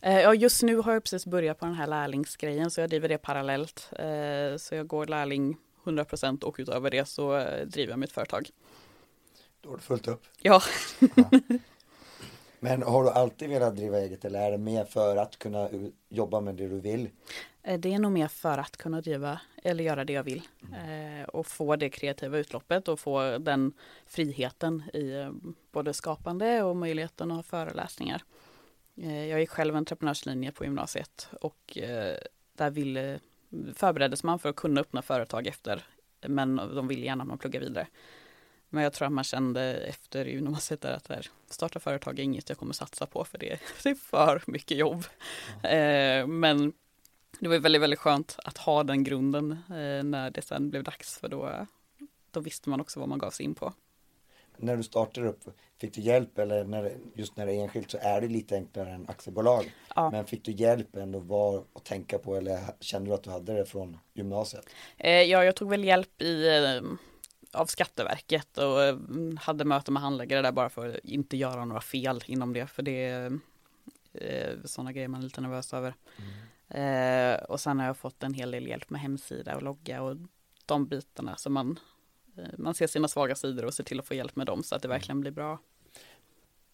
Eh, 0.03 0.21
Ja, 0.21 0.35
just 0.35 0.63
nu 0.63 0.77
har 0.77 0.93
jag 0.93 1.03
precis 1.05 1.27
börjat 1.27 1.59
på 1.59 1.67
den 1.67 1.75
här 1.75 1.87
lärlingsgrejen 1.87 2.71
så 2.71 2.81
jag 2.81 2.91
driver 2.91 3.09
det 3.09 3.19
parallellt. 3.19 3.89
Eh, 3.93 4.57
Så 4.57 4.75
jag 4.75 4.87
går 4.87 5.07
lärling 5.07 5.57
100% 5.85 6.43
och 6.45 6.57
utöver 6.59 6.91
det 6.91 7.05
så 7.09 7.37
eh, 7.37 7.67
driver 7.67 7.93
jag 7.93 7.99
mitt 7.99 8.13
företag. 8.13 8.51
då 9.61 9.69
har 9.71 9.77
du 9.77 9.83
fullt 9.83 10.09
upp? 10.09 10.23
Ja, 10.39 10.63
men 12.61 12.83
har 12.83 13.05
du 13.05 13.11
alltid 13.11 13.49
velat 13.49 13.77
driva 13.77 13.99
eget 13.99 14.25
eller 14.25 14.41
är 14.41 14.51
det 14.51 14.59
mer 14.59 14.85
för 14.85 15.17
att 15.17 15.39
kunna 15.39 15.69
jobba 16.09 16.41
med 16.41 16.55
det 16.55 16.69
du 16.69 16.81
vill? 16.81 17.09
Eh, 17.63 17.81
det 17.81 17.95
är 17.95 17.99
nog 17.99 18.13
mer 18.13 18.29
för 18.29 18.59
att 18.59 18.77
kunna 18.77 19.01
driva 19.01 19.41
eller 19.63 19.85
göra 19.85 20.05
det 20.05 20.13
jag 20.13 20.23
vill. 20.23 20.43
mm. 20.73 21.25
Och 21.25 21.47
få 21.47 21.77
det 21.77 21.91
kreativa 21.91 22.39
utloppet 22.39 22.89
och 22.89 23.01
få 23.01 23.39
den 23.39 23.73
friheten 24.07 24.83
i 24.93 25.13
eh, 25.13 25.31
både 25.73 25.93
skapande 25.93 26.63
och 26.63 26.77
möjligheten 26.77 27.31
att 27.31 27.37
ha 27.37 27.43
föreläsningar. 27.43 28.23
Jag 28.95 29.41
gick 29.41 29.51
själv 29.51 29.77
entreprenörslinje 29.77 30.53
på 30.53 30.65
gymnasiet 30.65 31.29
och 31.41 31.79
där 32.53 32.71
ville, 32.71 33.21
förbereddes 33.75 34.25
man 34.25 34.39
för 34.39 34.49
att 34.49 34.57
kunna 34.57 34.81
öppna 34.81 35.03
företag 35.03 35.47
efter 35.47 35.87
men 36.29 36.57
de 36.57 36.89
vill 36.89 37.05
gärna 37.05 37.23
att 37.23 37.29
man 37.29 37.39
pluggar 37.39 37.61
vidare. 37.61 37.87
Men 38.71 38.85
jag 38.85 38.93
tror 38.93 39.07
att 39.07 39.13
man 39.13 39.25
kände 39.25 39.63
efter 39.63 40.25
gymnasiet 40.25 40.85
att 40.85 41.05
där, 41.05 41.27
starta 41.49 41.81
företag 41.81 42.19
är 42.19 42.23
inget 42.23 42.49
jag 42.49 42.59
kommer 42.59 42.73
satsa 42.73 43.07
på 43.07 43.25
för 43.25 43.39
det, 43.39 43.61
det 43.83 43.91
är 43.91 43.95
för 43.95 44.43
mycket 44.47 44.77
jobb. 44.77 45.05
Eh, 45.63 46.27
men 46.27 46.73
det 47.39 47.49
var 47.49 47.59
väldigt, 47.59 47.83
väldigt 47.83 47.99
skönt 47.99 48.37
att 48.45 48.59
ha 48.59 48.85
den 48.85 49.05
grunden 49.05 49.53
eh, 49.53 50.05
när 50.05 50.31
det 50.31 50.43
sen 50.43 50.71
blev 50.71 50.85
dags 50.85 51.19
för 51.19 51.29
då, 51.29 51.67
då 52.31 52.41
visste 52.41 52.71
man 52.71 52.81
också 52.81 53.01
vad 53.01 53.09
man 53.09 53.19
gav 53.19 53.31
sig 53.31 53.47
in 53.47 53.55
på. 53.55 53.73
När 54.57 54.77
du 54.77 54.83
startar 54.83 55.27
upp, 55.27 55.45
fick 55.79 55.95
du 55.95 56.01
hjälp 56.01 56.39
eller 56.39 56.65
när 56.65 56.93
just 57.15 57.37
när 57.37 57.47
det 57.47 57.53
är 57.53 57.63
enskilt 57.63 57.91
så 57.91 57.99
är 58.01 58.21
det 58.21 58.29
lite 58.29 58.55
enklare 58.55 58.91
än 58.91 59.09
aktiebolag. 59.09 59.73
Ja. 59.95 60.11
Men 60.11 60.25
fick 60.25 60.45
du 60.45 60.53
hjälp 60.53 60.97
ändå 60.97 61.19
vad 61.19 61.65
att 61.73 61.85
tänka 61.85 62.19
på 62.19 62.37
eller 62.37 62.59
kände 62.81 63.11
du 63.11 63.15
att 63.15 63.23
du 63.23 63.31
hade 63.31 63.53
det 63.53 63.67
från 63.67 63.99
gymnasiet? 64.15 64.67
Eh, 64.97 65.23
ja, 65.23 65.45
jag 65.45 65.57
tog 65.57 65.71
väl 65.71 65.85
hjälp 65.85 66.23
i, 66.23 66.49
av 67.53 67.67
Skatteverket 67.67 68.59
och 68.59 68.83
eh, 68.83 68.97
hade 69.39 69.65
möte 69.65 69.93
med 69.93 70.03
handläggare 70.03 70.43
där 70.43 70.53
bara 70.53 70.71
för 70.71 70.89
att 70.89 71.05
inte 71.05 71.37
göra 71.37 71.65
några 71.65 71.81
fel 71.81 72.23
inom 72.27 72.53
det. 72.53 72.67
För 72.67 72.83
det 72.83 73.05
är 73.05 73.41
eh, 74.13 74.55
sådana 74.65 74.93
grejer 74.93 75.09
man 75.09 75.21
är 75.21 75.25
lite 75.25 75.41
nervös 75.41 75.75
över. 75.75 75.95
Eh, 76.69 77.43
och 77.43 77.61
sen 77.61 77.79
har 77.79 77.87
jag 77.87 77.97
fått 77.97 78.23
en 78.23 78.35
hel 78.35 78.51
del 78.51 78.67
hjälp 78.67 78.91
med 78.91 79.01
hemsida 79.01 79.57
och 79.57 79.63
logga 79.63 80.03
och 80.03 80.17
de 80.67 80.87
bitarna. 80.87 81.37
Så 81.37 81.51
man, 81.51 81.79
eh, 82.37 82.45
man 82.59 82.75
ser 82.75 82.87
sina 82.87 83.09
svaga 83.09 83.35
sidor 83.35 83.65
och 83.65 83.75
ser 83.75 83.85
till 83.85 84.01
att 84.01 84.07
få 84.07 84.15
hjälp 84.15 84.37
med 84.37 84.47
dem 84.47 84.63
så 84.63 84.75
att 84.75 84.83
det 84.83 84.89
verkligen 84.89 85.21
blir 85.21 85.31
bra. 85.31 85.59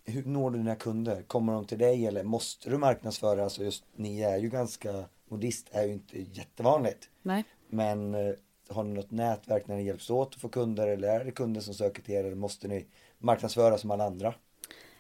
Hur 0.05 0.25
når 0.25 0.51
du 0.51 0.59
dina 0.59 0.75
kunder? 0.75 1.23
Kommer 1.23 1.53
de 1.53 1.65
till 1.65 1.79
dig 1.79 2.07
eller 2.07 2.23
måste 2.23 2.71
du 2.71 2.79
marknadsföra? 2.79 3.45
Alltså 3.45 3.65
just 3.65 3.85
ni 3.95 4.21
är 4.21 4.37
ju 4.37 4.49
ganska, 4.49 5.05
modist 5.29 5.69
är 5.73 5.87
ju 5.87 5.93
inte 5.93 6.23
jättevanligt. 6.23 7.09
Nej. 7.23 7.45
Men 7.69 8.15
har 8.69 8.85
ni 8.85 8.95
något 8.95 9.11
nätverk 9.11 9.67
när 9.67 9.77
ni 9.77 9.85
hjälps 9.85 10.11
åt 10.11 10.35
att 10.35 10.41
få 10.41 10.49
kunder 10.49 10.89
eller 10.89 11.21
är 11.21 11.25
det 11.25 11.31
kunder 11.31 11.61
som 11.61 11.75
söker 11.75 12.03
till 12.03 12.15
er 12.15 12.25
eller 12.25 12.37
måste 12.37 12.69
ni 12.69 12.87
marknadsföra 13.19 13.79
som 13.79 13.91
alla 13.91 14.05
andra? 14.05 14.35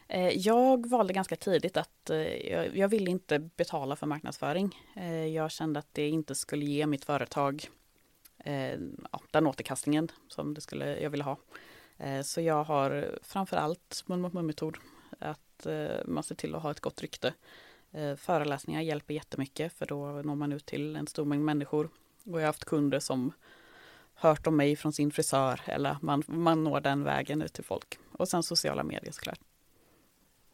Eh, 0.08 0.28
jag 0.28 0.90
valde 0.90 1.12
ganska 1.12 1.36
tidigt 1.36 1.76
att 1.76 2.10
eh, 2.10 2.18
jag, 2.78 2.88
ville 2.88 3.10
inte 3.10 3.38
betala 3.38 3.96
för 3.96 4.06
marknadsföring. 4.06 4.76
Eh, 4.96 5.26
jag 5.26 5.50
kände 5.50 5.78
att 5.78 5.94
det 5.94 6.08
inte 6.08 6.34
skulle 6.34 6.64
ge 6.64 6.86
mitt 6.86 7.04
företag 7.04 7.68
den 9.30 9.46
återkastningen 9.46 10.08
som 10.28 10.54
det 10.54 10.60
skulle, 10.60 11.00
jag 11.00 11.10
ville 11.10 11.24
ha. 11.24 11.36
Så 12.24 12.40
jag 12.40 12.64
har 12.64 13.18
framförallt 13.22 14.04
mun 14.06 14.20
mot 14.20 14.32
mun-metod. 14.32 14.76
Att 15.18 15.66
man 16.04 16.22
ser 16.22 16.34
till 16.34 16.54
att 16.54 16.62
ha 16.62 16.70
ett 16.70 16.80
gott 16.80 17.02
rykte. 17.02 17.34
Föreläsningar 18.16 18.80
hjälper 18.80 19.14
jättemycket 19.14 19.72
för 19.72 19.86
då 19.86 20.06
når 20.06 20.34
man 20.34 20.52
ut 20.52 20.66
till 20.66 20.96
en 20.96 21.06
stor 21.06 21.24
mängd 21.24 21.44
människor. 21.44 21.90
Och 22.24 22.32
jag 22.32 22.38
har 22.38 22.46
haft 22.46 22.64
kunder 22.64 23.00
som 23.00 23.32
hört 24.16 24.46
om 24.46 24.56
mig 24.56 24.76
från 24.76 24.92
sin 24.92 25.10
frisör 25.10 25.60
eller 25.64 25.96
man, 26.02 26.22
man 26.26 26.64
når 26.64 26.80
den 26.80 27.04
vägen 27.04 27.42
ut 27.42 27.52
till 27.52 27.64
folk. 27.64 27.98
Och 28.12 28.28
sen 28.28 28.42
sociala 28.42 28.82
medier 28.82 29.12
såklart. 29.12 29.40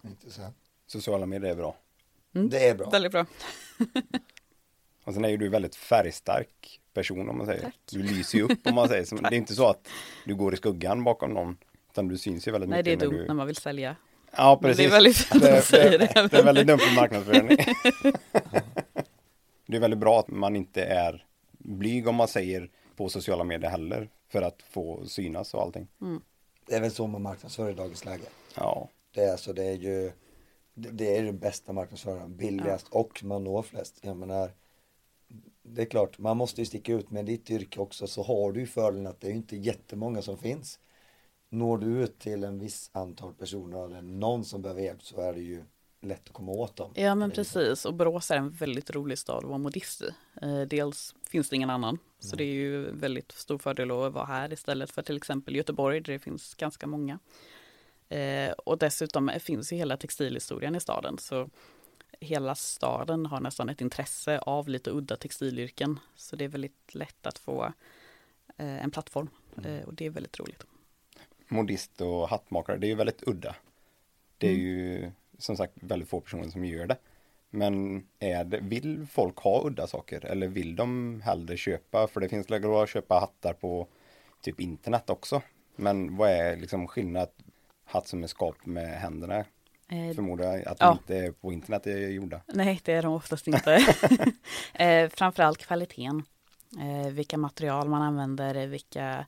Intressant. 0.04 0.56
Sociala 0.86 1.26
medier 1.26 1.50
är 1.50 1.56
bra. 1.56 1.76
Mm. 2.34 2.48
Det 2.50 2.68
är 2.68 2.74
bra. 2.74 2.90
Väldigt 2.90 3.12
bra. 3.12 3.26
Och 5.04 5.14
sen 5.14 5.24
är 5.24 5.28
ju 5.28 5.36
du 5.36 5.48
väldigt 5.48 5.76
färgstark 5.76 6.80
person 6.94 7.28
om 7.28 7.38
man 7.38 7.46
säger. 7.46 7.62
Tack. 7.62 7.78
Du 7.90 8.02
lyser 8.02 8.38
ju 8.38 8.44
upp 8.44 8.66
om 8.66 8.74
man 8.74 8.88
säger. 8.88 9.22
Det 9.30 9.34
är 9.34 9.38
inte 9.38 9.54
så 9.54 9.68
att 9.68 9.88
du 10.26 10.34
går 10.34 10.54
i 10.54 10.56
skuggan 10.56 11.04
bakom 11.04 11.30
någon. 11.34 11.56
Utan 11.90 12.08
du 12.08 12.18
syns 12.18 12.48
ju 12.48 12.52
väldigt 12.52 12.70
Nej, 12.70 12.82
det 12.82 12.90
är 12.92 12.96
mycket. 12.96 13.10
dumt 13.10 13.18
när 13.18 13.26
när 13.26 13.34
man 13.34 13.46
vill 13.46 13.56
sälja. 13.56 13.96
Ja, 14.36 14.58
Men 14.62 14.70
precis. 14.70 14.84
Det 14.84 14.90
är 14.90 14.90
väldigt 14.90 15.16
fint 15.26 15.44
att 15.44 15.64
säga 15.64 15.98
det. 15.98 16.28
det 16.30 16.38
är 16.38 16.44
väldigt 16.44 16.66
dumt 16.66 16.78
för 16.78 16.94
marknadsföring. 16.94 17.48
det 19.66 19.76
är 19.76 19.80
väldigt 19.80 20.00
bra 20.00 20.20
att 20.20 20.28
man 20.28 20.56
inte 20.56 20.82
är 20.84 21.26
blyg 21.58 22.08
om 22.08 22.14
man 22.14 22.28
säger 22.28 22.70
på 22.96 23.08
sociala 23.08 23.44
medier 23.44 23.70
heller. 23.70 24.08
För 24.28 24.42
att 24.42 24.62
få 24.62 25.06
synas 25.06 25.54
och 25.54 25.62
allting. 25.62 25.88
Det 26.66 26.74
är 26.74 26.80
väl 26.80 26.90
så 26.90 27.06
man 27.06 27.22
marknadsför 27.22 27.70
i 27.70 27.74
dagens 27.74 28.04
läge. 28.04 28.24
Ja, 28.56 28.88
Det 29.14 29.20
är 29.24 29.30
alltså, 29.32 29.52
det 29.52 29.64
är 29.64 29.74
ju 29.76 30.12
det- 30.74 30.90
det 30.90 31.16
är 31.16 31.22
den 31.22 31.38
bästa 31.38 31.72
marknadsföraren, 31.72 32.36
billigast 32.36 32.88
och 32.88 33.24
man 33.24 33.44
når 33.44 33.62
flest. 33.62 33.98
Jag 34.02 34.16
menar, 34.16 34.50
det 35.62 35.82
är 35.82 35.86
klart, 35.86 36.18
man 36.18 36.36
måste 36.36 36.60
ju 36.60 36.64
sticka 36.66 36.92
ut 36.92 37.10
med 37.10 37.24
ditt 37.24 37.50
yrke 37.50 37.80
också 37.80 38.06
så 38.06 38.22
har 38.22 38.52
du 38.52 38.60
ju 38.60 38.66
fördelen 38.66 39.06
att 39.06 39.20
det 39.20 39.26
är 39.28 39.32
inte 39.32 39.56
jättemånga 39.56 40.22
som 40.22 40.38
finns. 40.38 40.78
når 41.48 41.78
du 41.78 41.86
ut 42.02 42.18
till 42.18 42.44
en 42.44 42.58
viss 42.58 42.90
antal 42.92 43.34
personer 43.34 43.84
eller 43.84 44.02
någon 44.02 44.44
som 44.44 44.62
behöver 44.62 44.82
hjälp 44.82 45.02
så 45.02 45.20
är 45.20 45.32
det 45.32 45.40
ju 45.40 45.64
lätt 46.02 46.28
att 46.28 46.32
komma 46.32 46.52
åt 46.52 46.76
dem. 46.76 46.92
Ja 46.94 47.14
men 47.14 47.28
liksom- 47.28 47.44
precis 47.44 47.84
och 47.84 47.94
Borås 47.94 48.30
är 48.30 48.36
en 48.36 48.50
väldigt 48.50 48.90
rolig 48.90 49.18
stad 49.18 49.36
att 49.44 49.48
vara 49.48 49.58
modist 49.58 50.02
i. 50.02 50.10
Eh, 50.42 50.60
dels 50.60 51.14
finns 51.28 51.48
det 51.48 51.56
ingen 51.56 51.70
annan 51.70 51.98
så 52.18 52.36
det 52.36 52.44
är 52.44 52.54
ju 52.54 52.90
väldigt 52.90 53.32
stor 53.32 53.58
fördel 53.58 53.90
att 53.90 54.12
vara 54.12 54.24
här 54.24 54.52
istället 54.52 54.90
för 54.90 55.02
till 55.02 55.16
exempel 55.16 55.56
Göteborg 55.56 56.00
där 56.00 56.12
det 56.12 56.18
finns 56.18 56.54
ganska 56.54 56.86
många. 56.86 57.18
Eh, 58.08 58.52
och 58.52 58.78
dessutom 58.78 59.30
finns 59.40 59.72
ju 59.72 59.76
hela 59.76 59.96
textilhistorien 59.96 60.74
i 60.74 60.80
staden 60.80 61.18
så 61.18 61.50
hela 62.20 62.54
staden 62.54 63.26
har 63.26 63.40
nästan 63.40 63.68
ett 63.68 63.80
intresse 63.80 64.38
av 64.38 64.68
lite 64.68 64.90
udda 64.90 65.16
textilyrken 65.16 65.98
så 66.16 66.36
det 66.36 66.44
är 66.44 66.48
väldigt 66.48 66.94
lätt 66.94 67.26
att 67.26 67.38
få 67.38 67.64
eh, 68.56 68.84
en 68.84 68.90
plattform 68.90 69.28
eh, 69.64 69.84
och 69.86 69.94
det 69.94 70.06
är 70.06 70.10
väldigt 70.10 70.40
roligt. 70.40 70.66
Modist 71.48 72.00
och 72.00 72.28
hattmakare, 72.28 72.78
det 72.78 72.86
är 72.86 72.88
ju 72.88 72.94
väldigt 72.94 73.28
udda. 73.28 73.56
Det 74.38 74.48
är 74.48 74.56
ju 74.56 75.10
som 75.38 75.56
sagt 75.56 75.72
väldigt 75.74 76.08
få 76.08 76.20
personer 76.20 76.48
som 76.48 76.64
gör 76.64 76.86
det. 76.86 76.96
Men 77.50 78.06
är 78.18 78.44
det, 78.44 78.60
vill 78.60 79.06
folk 79.06 79.38
ha 79.38 79.66
udda 79.66 79.86
saker 79.86 80.24
eller 80.24 80.48
vill 80.48 80.76
de 80.76 81.20
hellre 81.24 81.56
köpa? 81.56 82.06
För 82.06 82.20
det 82.20 82.28
finns 82.28 82.50
läge 82.50 82.82
att 82.82 82.88
köpa 82.88 83.14
hattar 83.14 83.52
på 83.52 83.86
typ 84.40 84.60
internet 84.60 85.10
också. 85.10 85.42
Men 85.76 86.16
vad 86.16 86.30
är 86.30 86.56
liksom 86.56 86.88
skillnad 86.88 87.28
hatt 87.84 88.08
som 88.08 88.22
är 88.22 88.26
skapt 88.26 88.66
med 88.66 89.00
händerna? 89.00 89.44
Eh, 89.88 90.14
Förmodar 90.14 90.62
att 90.66 90.76
ja. 90.80 90.86
de 90.86 90.92
inte 90.92 91.26
är 91.26 91.32
på 91.32 91.52
internet 91.52 91.86
är 91.86 92.08
gjorda. 92.08 92.40
Nej, 92.46 92.80
det 92.84 92.92
är 92.92 93.02
de 93.02 93.14
oftast 93.14 93.46
inte. 93.46 93.74
eh, 94.74 95.08
framförallt 95.08 95.58
kvaliteten. 95.58 96.22
Eh, 96.80 97.12
vilka 97.12 97.38
material 97.38 97.88
man 97.88 98.02
använder, 98.02 98.66
vilka 98.66 99.26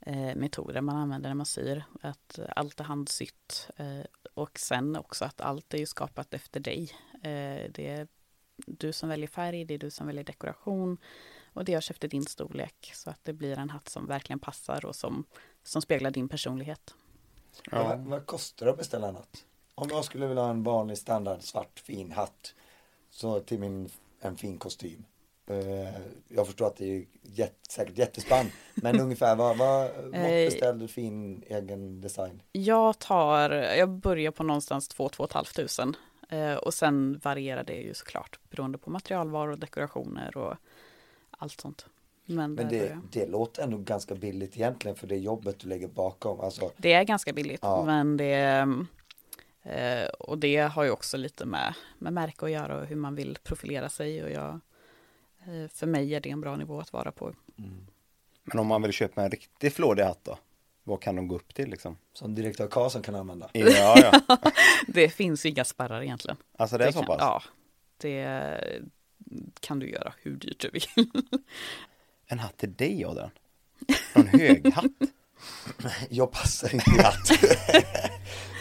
eh, 0.00 0.34
metoder 0.36 0.80
man 0.80 0.96
använder 0.96 1.30
när 1.30 1.34
man 1.34 1.46
syr. 1.46 1.84
Att 2.00 2.38
allt 2.48 2.80
är 2.80 2.84
handsytt. 2.84 3.70
Och 4.36 4.58
sen 4.58 4.96
också 4.96 5.24
att 5.24 5.40
allt 5.40 5.74
är 5.74 5.78
ju 5.78 5.86
skapat 5.86 6.34
efter 6.34 6.60
dig. 6.60 6.92
Eh, 7.14 7.70
det 7.70 7.86
är 7.88 8.08
du 8.56 8.92
som 8.92 9.08
väljer 9.08 9.28
färg, 9.28 9.64
det 9.64 9.74
är 9.74 9.78
du 9.78 9.90
som 9.90 10.06
väljer 10.06 10.24
dekoration. 10.24 10.98
Och 11.52 11.64
det 11.64 11.72
görs 11.72 11.90
efter 11.90 12.08
din 12.08 12.24
storlek. 12.24 12.90
Så 12.94 13.10
att 13.10 13.24
det 13.24 13.32
blir 13.32 13.58
en 13.58 13.70
hatt 13.70 13.88
som 13.88 14.06
verkligen 14.06 14.38
passar 14.38 14.86
och 14.86 14.96
som, 14.96 15.24
som 15.62 15.82
speglar 15.82 16.10
din 16.10 16.28
personlighet. 16.28 16.94
Vad, 17.72 17.98
vad 17.98 18.26
kostar 18.26 18.66
det 18.66 18.72
att 18.72 18.78
beställa 18.78 19.08
en 19.08 19.16
hatt? 19.16 19.44
Om 19.74 19.88
jag 19.90 20.04
skulle 20.04 20.26
vilja 20.26 20.42
ha 20.42 20.50
en 20.50 20.62
vanlig 20.62 20.98
standard 20.98 21.42
svart 21.42 21.78
fin 21.78 22.12
hatt 22.12 22.54
så 23.10 23.40
till 23.40 23.60
min 23.60 23.90
en 24.20 24.36
fin 24.36 24.58
kostym. 24.58 25.04
Eh, 25.50 25.94
jag 26.28 26.46
förstår 26.46 26.66
att 26.66 26.76
det 26.76 26.96
är 26.96 27.04
jätte, 27.22 27.70
säkert 27.70 27.98
jättespann 27.98 28.46
men 28.74 29.00
ungefär 29.00 29.36
vad, 29.36 29.58
vad 29.58 29.84
Eh, 30.14 30.44
beställde 30.44 30.88
fin 30.88 31.42
egen 31.46 32.00
design? 32.00 32.42
Jag 32.52 32.98
tar, 32.98 33.50
jag 33.50 33.88
börjar 33.88 34.30
på 34.30 34.42
någonstans 34.42 34.90
2-2 34.90 35.74
500. 35.76 35.98
Eh, 36.28 36.54
och 36.54 36.74
sen 36.74 37.20
varierar 37.24 37.64
det 37.64 37.74
ju 37.74 37.94
såklart 37.94 38.38
beroende 38.50 38.78
på 38.78 38.90
materialvaror, 38.90 39.56
dekorationer 39.56 40.36
och 40.36 40.54
allt 41.30 41.60
sånt. 41.60 41.86
Men, 42.24 42.54
Men 42.54 42.68
det, 42.68 42.98
det 43.12 43.26
låter 43.26 43.62
ändå 43.62 43.78
ganska 43.78 44.14
billigt 44.14 44.56
egentligen 44.56 44.96
för 44.96 45.06
det 45.06 45.16
jobbet 45.16 45.58
du 45.58 45.68
lägger 45.68 45.88
bakom. 45.88 46.40
Alltså, 46.40 46.70
det 46.76 46.92
är 46.92 47.04
ganska 47.04 47.32
billigt, 47.32 47.60
Ja. 47.62 47.84
men 47.84 48.16
det 48.16 48.66
och 50.18 50.38
det 50.38 50.56
har 50.56 50.84
ju 50.84 50.90
också 50.90 51.16
lite 51.16 51.46
med, 51.46 51.74
med 51.98 52.12
märke 52.12 52.44
att 52.44 52.50
göra 52.50 52.80
och 52.80 52.86
hur 52.86 52.96
man 52.96 53.14
vill 53.14 53.38
profilera 53.42 53.88
sig 53.88 54.24
och 54.24 54.30
jag 54.30 54.60
för 55.72 55.86
mig 55.86 56.14
är 56.14 56.20
det 56.20 56.30
en 56.30 56.40
bra 56.40 56.56
nivå 56.56 56.80
att 56.80 56.92
vara 56.92 57.12
på. 57.12 57.32
Men 58.44 58.58
om 58.58 58.66
man 58.66 58.82
vill 58.82 58.92
köpa 58.92 59.22
en 59.22 59.30
riktigt 59.30 59.74
flådig 59.74 60.02
hatt 60.02 60.24
då? 60.24 60.38
Vad 60.84 61.00
kan 61.02 61.16
de 61.16 61.28
gå 61.28 61.34
upp 61.36 61.54
till 61.54 61.70
liksom? 61.70 61.98
som 62.12 62.34
direktör 62.34 62.66
Karlsson 62.66 63.02
kan 63.02 63.14
använda. 63.14 63.50
Mm. 63.54 63.72
Ja, 63.72 64.20
ja. 64.28 64.38
Det 64.88 65.08
finns 65.08 65.46
inga 65.46 65.64
spärrar 65.64 66.02
egentligen. 66.02 66.36
Alltså 66.56 66.78
det 66.78 66.84
är 66.84 66.92
så 66.92 66.98
kan, 66.98 67.06
pass? 67.06 67.16
Ja, 67.20 67.42
det 67.96 68.60
kan 69.60 69.78
du 69.78 69.90
göra 69.90 70.12
hur 70.22 70.36
dyrt 70.36 70.60
du 70.60 70.70
vill. 70.70 70.86
En 72.28 72.38
hatt 72.38 72.56
till 72.56 72.74
dig 72.74 73.04
Adrian? 73.04 73.30
Någon 74.14 74.26
hög 74.26 74.72
hatt? 74.72 74.84
Jag 76.10 76.32
passar 76.32 76.74
inte 76.74 76.90
i 76.90 77.02
hatt. 77.02 77.30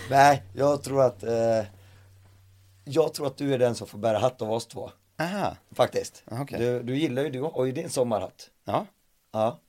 Nej, 0.10 0.43
jag 0.56 0.84
tror 0.84 1.04
att 1.04 1.24
eh, 1.24 1.63
Jag 2.86 3.13
tror 3.13 3.28
att 3.28 3.38
du 3.38 3.54
är 3.54 3.60
den 3.60 3.76
som 3.76 3.88
får 3.88 3.98
bära 3.98 4.17
hatt 4.17 4.41
av 4.41 4.52
oss 4.52 4.67
två. 4.67 4.91
Aha, 5.17 5.56
Faktiskt. 5.71 6.23
Okej. 6.32 6.60
Du, 6.60 6.84
du 6.84 6.97
gillar 6.97 7.23
ju, 7.23 7.30
du 7.30 7.41
har 7.41 7.65
ju 7.65 7.71
din 7.71 7.89
sommarhatt. 7.89 8.49
ja. 8.65 8.86
Ja. 9.32 9.60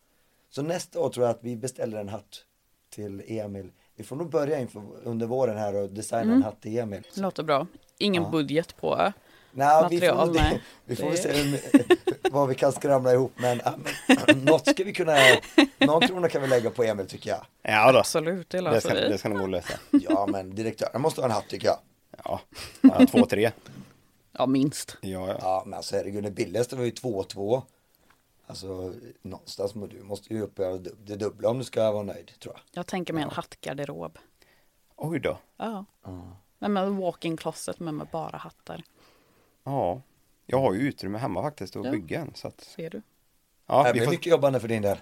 Så 0.50 0.62
nästa 0.62 1.00
år 1.00 1.08
tror 1.10 1.26
jag 1.26 1.30
att 1.34 1.42
vi 1.42 1.56
beställer 1.56 1.98
en 2.00 2.08
hatt 2.08 2.44
till 2.90 3.22
Emil. 3.26 3.70
Vi 3.96 4.04
får 4.04 4.16
nog 4.16 4.30
börja 4.30 4.58
inför, 4.58 4.82
under 5.04 5.26
våren 5.26 5.58
här 5.58 5.74
och 5.74 5.90
designa 5.90 6.22
Mm. 6.22 6.36
en 6.36 6.42
hatt 6.42 6.60
till 6.60 6.78
Emil. 6.78 7.02
Låter 7.14 7.42
bra. 7.42 7.66
Ingen 7.98 8.22
Ja. 8.22 8.28
budget 8.28 8.76
på 8.76 8.96
Nej, 9.52 9.84
vi 9.90 10.00
får, 10.00 10.06
material, 10.06 10.32
nej. 10.34 10.62
vi 10.84 10.96
får 10.96 11.10
Det- 11.10 11.16
se 11.16 11.32
hur, 11.32 11.60
vad 12.30 12.48
vi 12.48 12.54
kan 12.54 12.72
skramla 12.72 13.12
ihop 13.12 13.32
men, 13.36 13.60
men 14.26 14.44
något 14.44 14.68
ska 14.68 14.84
vi 14.84 14.92
kunna, 14.92 15.16
någon 15.78 16.00
krona 16.00 16.28
kan 16.28 16.42
vi 16.42 16.48
lägga 16.48 16.70
på 16.70 16.82
Emil 16.84 17.06
tycker 17.06 17.30
jag. 17.30 17.46
Ja 17.62 17.92
då. 17.92 17.98
Absolut, 17.98 18.50
det 18.50 18.58
Det 18.58 18.62
löser 18.62 18.80
ska, 18.88 18.94
vi. 19.00 19.08
det 19.08 19.18
ska 19.18 19.28
nog 19.28 19.48
lösa. 19.48 19.78
Ja 19.90 20.26
men 20.30 20.54
direktören 20.54 21.00
måste 21.02 21.20
ha 21.20 21.26
en 21.26 21.32
hatt 21.34 21.48
tycker 21.48 21.66
jag. 21.66 21.78
Ja, 22.24 22.40
ja 22.80 23.06
två, 23.06 23.26
tre. 23.26 23.50
Ja, 24.38 24.46
minst. 24.46 24.96
Ja, 25.00 25.28
ja. 25.28 25.36
Ja 25.40 25.62
men 25.66 25.74
alltså 25.74 25.96
herregud 25.96 26.22
det 26.24 26.30
billigaste 26.30 26.76
var 26.76 26.84
ju 26.84 26.90
2-2. 26.90 27.62
Alltså 28.46 28.94
någonstans 29.22 29.74
må 29.74 29.86
du 29.86 30.02
måste 30.02 30.34
ju 30.34 30.42
upp 30.42 30.56
det 31.06 31.16
dubbla 31.16 31.48
om 31.48 31.58
du 31.58 31.64
ska 31.64 31.92
vara 31.92 32.02
nöjd 32.02 32.32
tror 32.40 32.54
jag. 32.54 32.62
Jag 32.72 32.86
tänker 32.86 33.12
mig 33.14 33.22
en 33.22 33.30
hattgarderob. 33.30 34.18
Oj 34.96 35.18
då. 35.20 35.38
Ja. 35.56 35.84
Men 36.58 36.72
med 36.72 36.90
walk-in 36.92 37.36
closet 37.36 37.80
men 37.80 37.96
med 37.96 38.06
bara 38.12 38.36
hattar. 38.36 38.82
Ja. 39.64 40.02
Jag 40.46 40.60
har 40.60 40.72
ju 40.74 40.80
utrymme 40.80 41.18
hemma 41.18 41.42
faktiskt 41.42 41.76
att 41.76 41.84
Ja. 41.84 41.90
bygga 41.90 42.20
en. 42.20 42.34
Så 42.34 42.48
att, 42.48 42.60
Ser 42.60 42.90
du? 42.90 43.02
ja, 43.66 43.82
det 43.82 43.88
vi 43.88 43.92
blir 43.92 44.04
får, 44.04 44.10
mycket 44.12 44.26
jobbande 44.26 44.60
för 44.60 44.68
din 44.68 44.82
del. 44.82 44.98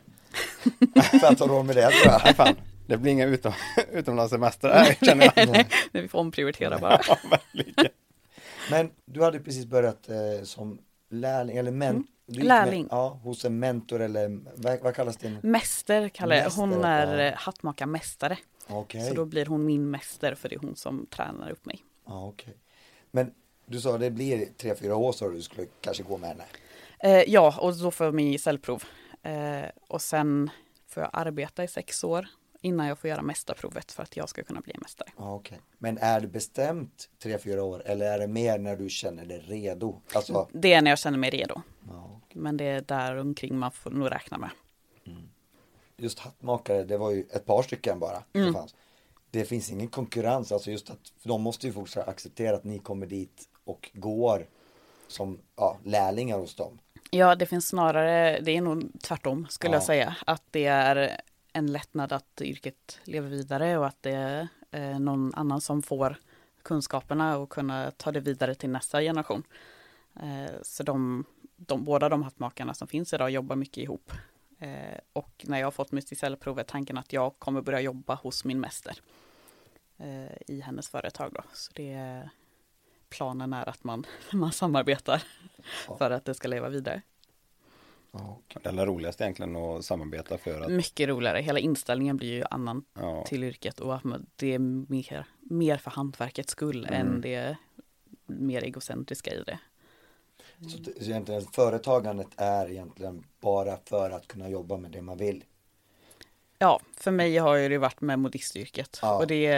för 1.21 1.27
att 1.33 1.39
ha 1.41 1.47
råd 1.47 1.65
med 1.67 1.77
det 1.77 1.91
tror 1.91 2.13
jag. 2.13 2.21
nej, 2.25 2.35
fan. 2.35 2.57
Det 2.87 2.97
blir 2.97 3.13
inga 3.13 3.27
utom, 3.27 3.53
utomlandssemester 3.93 4.69
här 4.69 4.95
känner 5.07 5.33
jag. 5.37 5.49
Nej, 5.49 5.69
vi 5.93 6.09
får 6.09 6.19
omprioritera 6.19 6.79
bara. 6.79 7.01
Ja, 7.09 7.17
verkligen. 7.31 7.93
Men 8.71 8.91
du 9.05 9.23
hade 9.23 9.41
precis 9.41 9.67
börjat 9.67 10.09
eh, 10.09 10.43
som 10.43 10.79
lärling 11.09 11.57
eller 11.57 11.71
men, 11.71 12.07
du 12.27 12.33
gick 12.33 12.45
Mm. 12.45 12.49
Lärling. 12.49 12.83
Med, 12.83 12.93
ja, 12.93 13.09
hos 13.23 13.45
en 13.45 13.59
mentor 13.59 14.01
eller 14.03 14.41
vad, 14.57 14.81
vad 14.81 14.95
kallas 14.95 15.17
det? 15.17 15.39
Mäster 15.43 16.09
kallar 16.09 16.37
jag 16.37 16.51
Hon 16.51 16.85
är 16.85 17.19
ja. 17.19 17.23
eh, 17.23 17.35
hattmakarmästare. 17.37 18.39
Okej. 18.69 19.09
Så 19.09 19.15
då 19.15 19.25
blir 19.25 19.47
hon 19.47 19.67
min 19.67 19.91
mäster 19.91 20.35
för 20.35 20.49
det 20.49 20.55
är 20.55 20.59
hon 20.61 20.77
som 20.77 21.07
tränar 21.07 21.51
upp 21.51 21.67
mig. 21.67 21.85
Ja, 22.07 22.27
okej. 22.27 22.55
Men 23.11 23.35
du 23.67 23.81
sa 23.81 23.99
det 23.99 24.11
blir 24.11 24.47
tre, 24.57 24.75
fyra 24.75 24.97
år 24.97 25.13
så 25.13 25.29
du 25.29 25.43
skulle 25.43 25.67
kanske 25.81 26.03
gå 26.03 26.17
med 26.19 26.29
henne. 26.29 26.45
Eh, 26.99 27.33
ja, 27.33 27.59
och 27.61 27.77
då 27.77 27.91
får 27.91 28.07
jag 28.07 28.15
min 28.15 28.33
gesällprov. 28.33 28.85
Eh, 29.23 29.65
och 29.89 30.03
sen 30.03 30.51
får 30.89 31.03
jag 31.03 31.11
arbeta 31.13 31.65
i 31.65 31.69
sex 31.69 32.05
år 32.05 32.27
innan 32.65 32.87
jag 32.87 32.99
får 32.99 33.11
göra 33.11 33.23
mästarprovet 33.23 33.93
för 33.93 34.03
att 34.03 34.17
jag 34.17 34.29
ska 34.29 34.43
kunna 34.43 34.61
bli 34.61 34.75
mästare. 34.79 35.09
Ja, 35.17 35.35
okej. 35.35 35.61
Men 35.79 35.99
är 35.99 36.21
det 36.21 36.27
bestämt 36.29 37.09
tre, 37.23 37.39
fyra 37.39 37.63
år 37.63 37.83
eller 37.87 38.07
är 38.13 38.19
det 38.19 38.27
mer 38.27 38.59
när 38.59 38.77
du 38.77 38.89
känner 38.89 39.25
dig 39.27 39.39
redo? 39.39 40.01
Alltså, 40.15 40.49
Det 40.53 40.73
är 40.73 40.83
när 40.83 40.91
jag 40.91 40.99
känner 40.99 41.19
mig 41.19 41.31
redo. 41.31 41.63
ja, 41.89 42.21
Men 42.33 42.57
det 42.57 42.65
är 42.65 42.81
där 42.81 43.17
omkring 43.17 43.59
man 43.59 43.71
får 43.71 43.91
nog 43.91 44.11
räkna 44.13 44.39
med. 44.39 44.51
just 45.97 46.19
hattmakare, 46.19 46.85
det 46.85 46.97
var 46.99 47.11
ju 47.11 47.21
ett 47.31 47.47
par 47.47 47.63
stycken 47.63 47.99
bara. 47.99 48.23
Mm. 48.33 48.47
Det, 48.47 48.53
fanns. 48.53 48.75
det 49.31 49.45
finns 49.45 49.71
ingen 49.71 49.89
konkurrens, 49.89 50.53
alltså 50.53 50.71
just 50.71 50.91
att, 50.91 50.99
de 51.23 51.43
måste 51.43 51.67
ju 51.67 51.73
fortsätta 51.73 52.11
acceptera 52.11 52.57
att 52.57 52.65
ni 52.65 52.79
kommer 52.79 53.07
dit 53.07 53.49
och 53.65 53.91
går 53.95 54.47
som 55.09 55.39
ja, 55.57 55.79
lärlingar 55.85 56.39
hos 56.39 56.55
dem. 56.55 56.79
Ja, 57.11 57.35
det 57.35 57.47
finns 57.47 57.69
snarare, 57.69 58.41
det 58.41 58.57
är 58.57 58.61
nog 58.61 58.91
tvärtom 59.03 59.47
skulle 59.51 59.71
Ja. 59.73 59.77
jag 59.77 59.83
säga. 59.85 60.17
Att 60.27 60.43
det 60.51 60.67
är 60.67 61.21
en 61.57 61.73
lättnad 61.73 62.13
att 62.13 62.41
yrket 62.41 63.01
lever 63.05 63.29
vidare 63.29 63.79
och 63.79 63.87
att 63.87 64.03
det 64.03 64.11
är 64.11 64.49
eh, 64.71 64.99
någon 64.99 65.35
annan 65.35 65.61
som 65.61 65.83
får 65.83 66.17
kunskaperna 66.63 67.39
och 67.39 67.51
kunna 67.51 67.91
ta 67.91 68.13
det 68.13 68.21
vidare 68.21 68.55
till 68.55 68.71
nästa 68.71 69.01
generation. 69.01 69.43
Eh, 70.17 70.53
så 70.63 70.83
de, 70.83 71.25
de, 71.57 71.85
båda 71.85 72.09
de 72.09 72.23
hattmakarna 72.23 72.75
som 72.75 72.89
finns 72.89 73.13
idag 73.13 73.31
jobbar 73.31 73.57
mycket 73.57 73.77
ihop. 73.77 74.13
Eh, 74.59 74.99
och 75.13 75.45
när 75.49 75.59
jag 75.59 75.67
har 75.67 75.71
fått 75.71 75.93
mitt 75.93 76.11
gesällprov 76.11 76.59
är 76.59 76.65
tanken 76.65 76.99
att 76.99 77.13
jag 77.13 77.39
kommer 77.39 77.63
börja 77.63 77.81
jobba 77.81 78.15
hos 78.15 78.45
min 78.45 78.61
mäster 78.61 78.99
i 80.47 80.61
hennes 80.61 80.89
företag. 80.89 81.33
Då. 81.33 81.43
Så 81.53 81.73
det 81.75 81.93
är, 81.93 82.31
planen 83.09 83.53
är 83.53 83.69
att 83.69 83.85
man, 83.85 84.07
man 84.33 84.53
samarbetar 84.53 85.23
Ja. 85.89 85.97
för 85.99 86.11
att 86.11 86.25
det 86.25 86.35
ska 86.35 86.49
leva 86.49 86.69
vidare. 86.69 87.03
Okej. 88.15 88.63
Det 88.63 88.69
är 88.69 88.87
roligast 88.87 89.21
egentligen 89.21 89.57
att 89.57 89.85
samarbeta 89.85 90.39
för 90.39 90.61
att 90.61 90.71
Mycket 90.73 91.09
roligare. 91.09 91.41
Hela 91.41 91.59
inställningen 91.59 92.17
blir 92.17 92.33
ju 92.33 92.45
annan 92.51 92.85
ja, 92.95 93.25
till 93.27 93.45
yrket 93.45 93.81
och 93.81 93.99
det 94.37 94.55
är 94.55 94.59
mer, 94.59 95.27
mer 95.41 95.77
för 95.77 95.91
hantverkets 95.91 96.53
skull 96.53 96.87
Mm. 96.89 97.01
än 97.07 97.21
det 97.21 97.57
mer 98.27 98.63
egocentriska 98.63 99.31
i 99.35 99.43
det. 99.43 99.59
Så, 100.61 100.85
så 100.85 100.91
egentligen 101.11 101.43
företagandet 101.43 102.29
är 102.37 102.71
egentligen 102.71 103.25
bara 103.41 103.77
för 103.85 104.11
att 104.11 104.27
kunna 104.29 104.49
jobba 104.49 104.77
med 104.77 104.91
det 104.91 105.03
man 105.03 105.17
vill. 105.19 105.45
Ja, 106.59 106.81
för 106.97 107.11
mig 107.11 107.37
har 107.37 107.57
ju 107.57 107.69
det 107.69 107.79
varit 107.79 108.01
med 108.01 108.19
modistyrket. 108.19 108.99
Ja. 109.03 109.19
Och 109.19 109.27
det, 109.27 109.49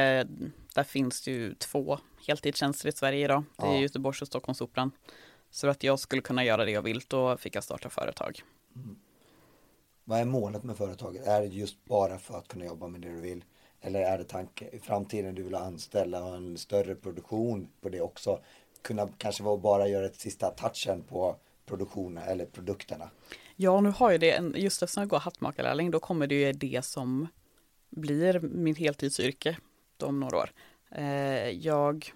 där 0.74 0.82
finns 0.84 1.22
det 1.22 1.30
ju 1.30 1.54
två 1.54 1.98
heltidstjänster 2.26 2.88
i 2.88 2.92
Sverige 2.92 3.24
idag. 3.24 3.44
Det 3.56 3.66
är 3.66 3.72
Ja. 3.74 3.78
Göteborgs 3.78 4.22
och 4.22 4.28
Stockholmsoperan. 4.28 4.90
Så 5.50 5.68
att 5.68 5.82
jag 5.82 5.98
skulle 5.98 6.22
kunna 6.22 6.44
göra 6.44 6.64
det 6.64 6.70
jag 6.70 6.82
vill, 6.82 7.02
då 7.08 7.36
fick 7.36 7.56
jag 7.56 7.64
starta 7.64 7.90
företag. 7.90 8.42
Vad 10.04 10.20
är 10.20 10.24
målet 10.24 10.64
med 10.64 10.76
företaget? 10.76 11.26
Är 11.26 11.40
det 11.40 11.46
just 11.46 11.84
bara 11.84 12.18
för 12.18 12.38
att 12.38 12.48
kunna 12.48 12.64
jobba 12.64 12.88
med 12.88 13.00
det 13.00 13.08
du 13.08 13.20
vill? 13.20 13.44
Eller 13.80 14.00
är 14.00 14.18
det 14.18 14.24
tanke 14.24 14.68
i 14.68 14.78
framtiden 14.78 15.34
du 15.34 15.42
vill 15.42 15.54
anställa 15.54 16.18
och 16.24 16.28
ha 16.28 16.36
en 16.36 16.58
större 16.58 16.94
produktion 16.94 17.68
på 17.80 17.88
det 17.88 18.00
också? 18.00 18.40
Kunna 18.82 19.08
kanske 19.18 19.42
vara 19.42 19.56
bara 19.56 19.88
göra 19.88 20.06
ett 20.06 20.20
sista 20.20 20.50
touchen 20.50 21.02
på 21.02 21.36
produktionen 21.66 22.24
eller 22.28 22.46
produkterna. 22.46 23.10
Ja, 23.56 23.80
nu 23.80 23.88
har 23.88 24.10
jag 24.10 24.20
det, 24.20 24.30
en, 24.30 24.54
just 24.56 24.82
eftersom 24.82 25.00
jag 25.00 25.08
går 25.08 25.18
hattmakarlärling, 25.18 25.90
då 25.90 26.00
kommer 26.00 26.26
det 26.26 26.34
ju 26.34 26.52
det 26.52 26.84
som 26.84 27.28
blir 27.90 28.40
mitt 28.40 28.78
heltidsyrke 28.78 29.56
om 30.02 30.20
några 30.20 30.36
år. 30.36 30.50
Eh, 30.90 31.50
jag 31.50 32.12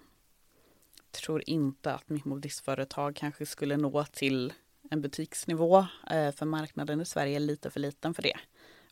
tror 1.11 1.43
inte 1.45 1.93
att 1.93 2.09
mitt 2.09 2.25
modistföretag 2.25 3.15
kanske 3.15 3.45
skulle 3.45 3.77
nå 3.77 4.03
till 4.03 4.53
en 4.89 5.01
butiksnivå, 5.01 5.85
eh, 6.09 6.31
för 6.31 6.45
marknaden 6.45 7.01
i 7.01 7.05
Sverige 7.05 7.35
är 7.35 7.39
lite 7.39 7.69
för 7.69 7.79
liten 7.79 8.13
för 8.13 8.21
det. 8.21 8.37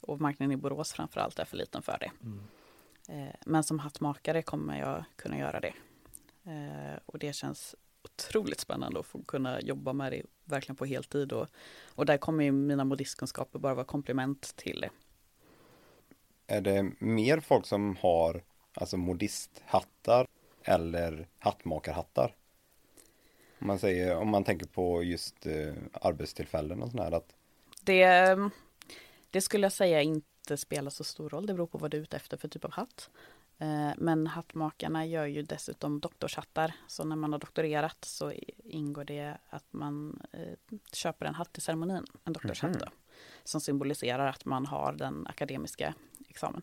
Och 0.02 0.22
marknaden 0.22 0.52
i 0.52 0.58
Borås 0.58 0.94
framförallt 0.94 1.40
är 1.40 1.46
för 1.46 1.58
liten 1.58 1.82
för 1.82 1.98
det. 2.00 2.12
Eh, 3.14 3.36
men 3.46 3.64
som 3.64 3.80
hattmakare 3.80 4.42
kommer 4.42 4.80
jag 4.80 5.04
kunna 5.16 5.38
göra 5.38 5.60
det. 5.60 5.74
Eh, 6.44 7.00
och 7.06 7.20
det 7.20 7.34
känns 7.34 7.76
otroligt 8.04 8.60
spännande 8.60 9.00
att 9.00 9.06
få 9.06 9.24
kunna 9.24 9.62
jobba 9.62 9.94
med 9.94 10.12
det 10.12 10.24
verkligen 10.46 10.76
på 10.76 10.86
heltid. 10.86 11.34
Och, 11.34 11.48
och 11.96 12.06
där 12.06 12.18
kommer 12.18 12.44
ju 12.44 12.52
mina 12.52 12.84
modistkunskaper 12.84 13.60
bara 13.60 13.74
vara 13.74 13.86
komplement 13.86 14.56
till 14.56 14.82
det. 14.82 14.90
Är 16.48 16.62
det 16.62 16.92
mer 17.00 17.40
folk 17.40 17.66
som 17.66 17.96
har 17.96 18.44
alltså 18.74 18.98
modisthattar 18.98 20.28
eller 20.64 21.28
hattmakarhattar? 21.40 22.36
Om 23.62 23.68
man 23.68 23.80
säger, 23.80 24.18
om 24.18 24.30
man 24.30 24.44
tänker 24.44 24.66
på 24.66 25.04
just 25.04 25.46
eh, 25.46 25.74
arbetstillfällen 26.02 26.84
och 26.84 26.92
sådär 26.92 27.12
att 27.12 27.36
Det, 27.82 28.38
det 29.30 29.42
skulle 29.42 29.66
jag 29.66 29.72
säga 29.74 30.02
inte 30.02 30.58
spelar 30.58 30.90
så 30.90 31.04
stor 31.04 31.30
roll. 31.30 31.46
Det 31.46 31.54
beror 31.54 31.68
på 31.68 31.78
vad 31.78 31.92
du 31.92 31.98
är 31.98 32.02
ute 32.02 32.16
efter 32.16 32.38
för 32.38 32.48
typ 32.48 32.66
av 32.66 32.72
hatt. 32.72 33.10
Eh, 33.58 33.90
Men 33.98 34.28
hattmakarna 34.28 35.06
gör 35.06 35.26
ju 35.26 35.42
dessutom 35.42 36.00
doktorshattar. 36.00 36.74
Så 36.88 37.04
när 37.04 37.16
man 37.16 37.32
har 37.32 37.40
doktorerat 37.40 38.06
så 38.06 38.32
ingår 38.64 39.04
det 39.04 39.38
att 39.50 39.66
man 39.74 40.22
eh, 40.32 40.78
köper 40.94 41.26
en 41.26 41.36
hatt 41.36 41.58
i 41.58 41.62
ceremonin. 41.62 42.06
En 42.24 42.34
doktorshatt 42.34 42.72
Mhm. 42.72 42.80
då, 42.80 42.88
Som 43.44 43.62
symboliserar 43.62 44.28
att 44.28 44.46
man 44.46 44.66
har 44.66 44.94
den 44.94 45.28
akademiska 45.28 45.94
examen. 46.30 46.62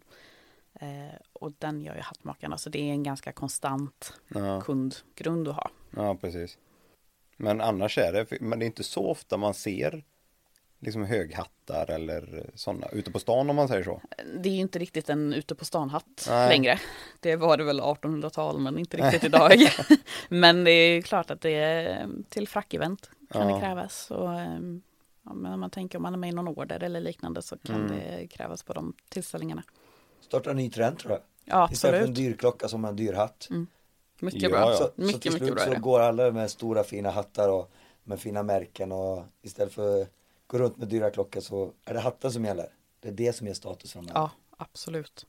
Eh, 0.80 1.14
Och 1.32 1.52
den 1.58 1.80
gör 1.82 1.94
ju 1.94 2.00
hattmakarna. 2.00 2.58
Så 2.58 2.70
det 2.70 2.78
är 2.78 2.92
en 2.92 3.02
ganska 3.02 3.32
konstant 3.32 4.12
ja, 4.28 4.60
kundgrund 4.60 5.48
att 5.48 5.54
ha. 5.56 5.70
ja 5.96 6.14
precis. 6.14 6.58
Men 7.36 7.60
annars 7.60 7.98
är 7.98 8.12
det, 8.12 8.40
men 8.40 8.58
det 8.58 8.64
är 8.64 8.66
inte 8.66 8.84
så 8.84 9.10
ofta 9.10 9.36
man 9.36 9.54
ser 9.54 10.04
liksom 10.78 11.04
höghattar 11.04 11.90
eller 11.90 12.50
sådana 12.54 12.86
ute 12.88 13.10
på 13.10 13.18
stan 13.18 13.50
om 13.50 13.56
man 13.56 13.68
säger 13.68 13.84
så. 13.84 14.02
Det 14.40 14.48
är 14.48 14.52
ju 14.52 14.60
inte 14.60 14.78
riktigt 14.78 15.08
en 15.10 15.32
ute 15.32 15.54
på 15.54 15.64
stan-hatt 15.64 16.26
längre. 16.28 16.78
Det 17.20 17.36
var 17.36 17.56
det 17.56 17.64
väl 17.64 17.80
1800-tal 17.80 18.58
men 18.60 18.78
inte 18.78 18.96
riktigt 18.96 19.24
idag. 19.24 19.52
men 20.28 20.64
det 20.64 20.70
är 20.70 21.02
klart 21.02 21.30
att 21.30 21.40
det 21.40 21.50
är 21.54 22.08
till 22.28 22.48
frackevent 22.48 23.10
kan 23.30 23.48
Ja. 23.48 23.54
det 23.54 23.60
krävas. 23.60 24.10
Och, 24.10 24.34
ehm, 24.40 24.82
ja, 25.22 25.34
men 25.34 25.52
om 25.52 25.60
man 25.60 25.70
tänker 25.70 25.98
om 25.98 26.02
man 26.02 26.14
är 26.14 26.18
med 26.18 26.30
i 26.30 26.32
någon 26.32 26.48
order 26.48 26.82
eller 26.82 27.00
liknande 27.00 27.42
så 27.42 27.58
kan 27.58 27.76
Mm. 27.76 27.88
det 27.96 28.26
krävas 28.26 28.62
på 28.62 28.72
de 28.72 28.94
tillställningarna. 29.08 29.62
Starta 30.26 30.50
en 30.50 30.56
ny 30.56 30.70
trend 30.70 30.98
tror 30.98 31.12
jag. 31.12 31.20
Ja 31.44 31.68
Istället 31.72 32.00
för 32.00 32.06
en 32.08 32.14
dyr 32.14 32.36
klocka 32.36 32.68
som 32.68 32.84
en 32.84 32.96
dyr 32.96 33.12
hatt. 33.12 33.48
Mycket 34.20 34.42
Ja, 34.42 34.48
bra. 34.48 34.58
ja. 34.70 34.76
Så, 34.76 34.84
så 34.84 34.90
Mycket, 34.96 35.20
till 35.22 35.32
mycket 35.32 35.46
slut 35.46 35.54
bra 35.54 35.62
är 35.62 35.66
så 35.68 35.74
det. 35.74 35.80
går 35.80 36.00
alla 36.00 36.30
med 36.30 36.50
stora 36.50 36.84
fina 36.84 37.10
hattar 37.10 37.48
och 37.48 37.70
med 38.04 38.20
fina 38.20 38.42
märken 38.42 38.92
och 38.92 39.24
istället 39.42 39.72
för 39.72 40.02
att 40.02 40.08
gå 40.46 40.58
runt 40.58 40.76
med 40.76 40.88
dyra 40.88 41.10
klockor 41.10 41.40
så 41.40 41.72
är 41.84 41.94
det 41.94 42.00
hattar 42.00 42.30
som 42.30 42.44
gäller. 42.44 42.68
Det 43.00 43.08
är 43.08 43.12
det 43.12 43.32
som 43.32 43.46
ger 43.46 43.54
status 43.54 43.92
framöver. 43.92 44.14
Ja 44.14 44.30
absolut. 44.56 45.26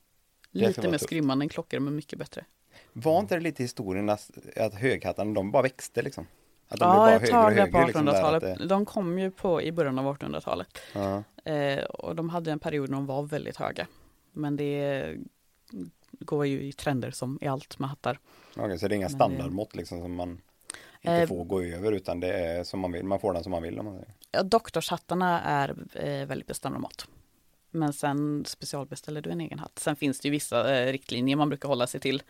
Lite 0.52 0.82
mer 0.82 0.92
tufft. 0.92 1.04
skrymmande 1.04 1.46
än 1.46 1.50
klockor 1.50 1.80
men 1.80 1.96
mycket 1.96 2.20
bättre. 2.20 2.46
Var 2.94 3.20
inte 3.20 3.36
det 3.36 3.42
lite 3.42 3.64
historien 3.64 4.10
att, 4.10 4.30
att 4.58 4.74
höghattarna, 4.74 5.34
de 5.34 5.52
bara 5.52 5.64
växte 5.64 6.02
liksom? 6.02 6.28
Att 6.68 6.80
de 6.80 6.86
Ja, 6.86 7.12
ett 7.12 7.30
tag 7.32 7.56
där 7.56 7.72
på 7.72 7.80
liksom, 7.88 8.06
där 8.06 8.14
1800-talet. 8.14 8.44
att 8.44 8.58
det- 8.60 8.66
De 8.68 8.86
kom 8.86 9.20
ju 9.20 9.32
på 9.32 9.62
i 9.62 9.72
början 9.72 10.00
av 10.00 10.06
1800-talet. 10.18 10.68
Ja, 10.94 11.24
Eh, 11.52 11.84
och 11.84 12.16
de 12.16 12.30
hade 12.30 12.52
en 12.52 12.60
period 12.60 12.90
när 12.90 12.98
de 12.98 13.06
var 13.06 13.24
väldigt 13.24 13.58
höga. 13.58 13.88
Men 14.38 14.56
det 14.56 15.16
går 16.12 16.46
ju 16.46 16.64
i 16.64 16.72
trender 16.72 17.12
som 17.12 17.40
i 17.42 17.48
allt 17.48 17.80
med 17.80 17.90
hattar. 17.90 18.20
okej, 18.56 18.80
så 18.80 18.88
det 18.88 18.96
är 18.96 18.98
inga 18.98 19.10
standardmått 19.10 19.76
liksom 19.76 20.02
som 20.02 20.16
man 20.16 20.42
inte 21.02 21.22
Eh, 21.22 21.28
får 21.28 21.46
gå 21.46 21.62
över 21.62 21.92
utan 21.92 22.20
det 22.20 22.34
är 22.34 22.64
som 22.64 22.80
man 22.80 22.92
vill, 22.92 23.04
man 23.04 23.20
får 23.20 23.34
den 23.34 23.44
som 23.44 23.52
man 23.52 23.64
vill 23.64 23.80
om 23.80 23.86
man 23.86 23.96
säger. 23.96 24.14
Ja, 24.32 24.44
doktorshattarna 24.44 25.42
är 25.42 25.76
eh, 25.94 26.26
väldigt 26.28 26.48
bestämda 26.48 26.80
mått. 26.80 27.08
Men 27.72 27.94
sen 27.94 28.46
specialbeställer 28.46 29.22
du 29.22 29.30
en 29.30 29.42
egen 29.42 29.60
hatt. 29.60 29.80
Sen 29.80 29.96
finns 29.96 30.20
det 30.20 30.28
ju 30.28 30.32
vissa 30.32 30.76
eh, 30.76 30.92
riktlinjer 30.92 31.36
man 31.36 31.50
brukar 31.50 31.70
hålla 31.70 31.88
sig 31.88 32.00
till 32.00 32.24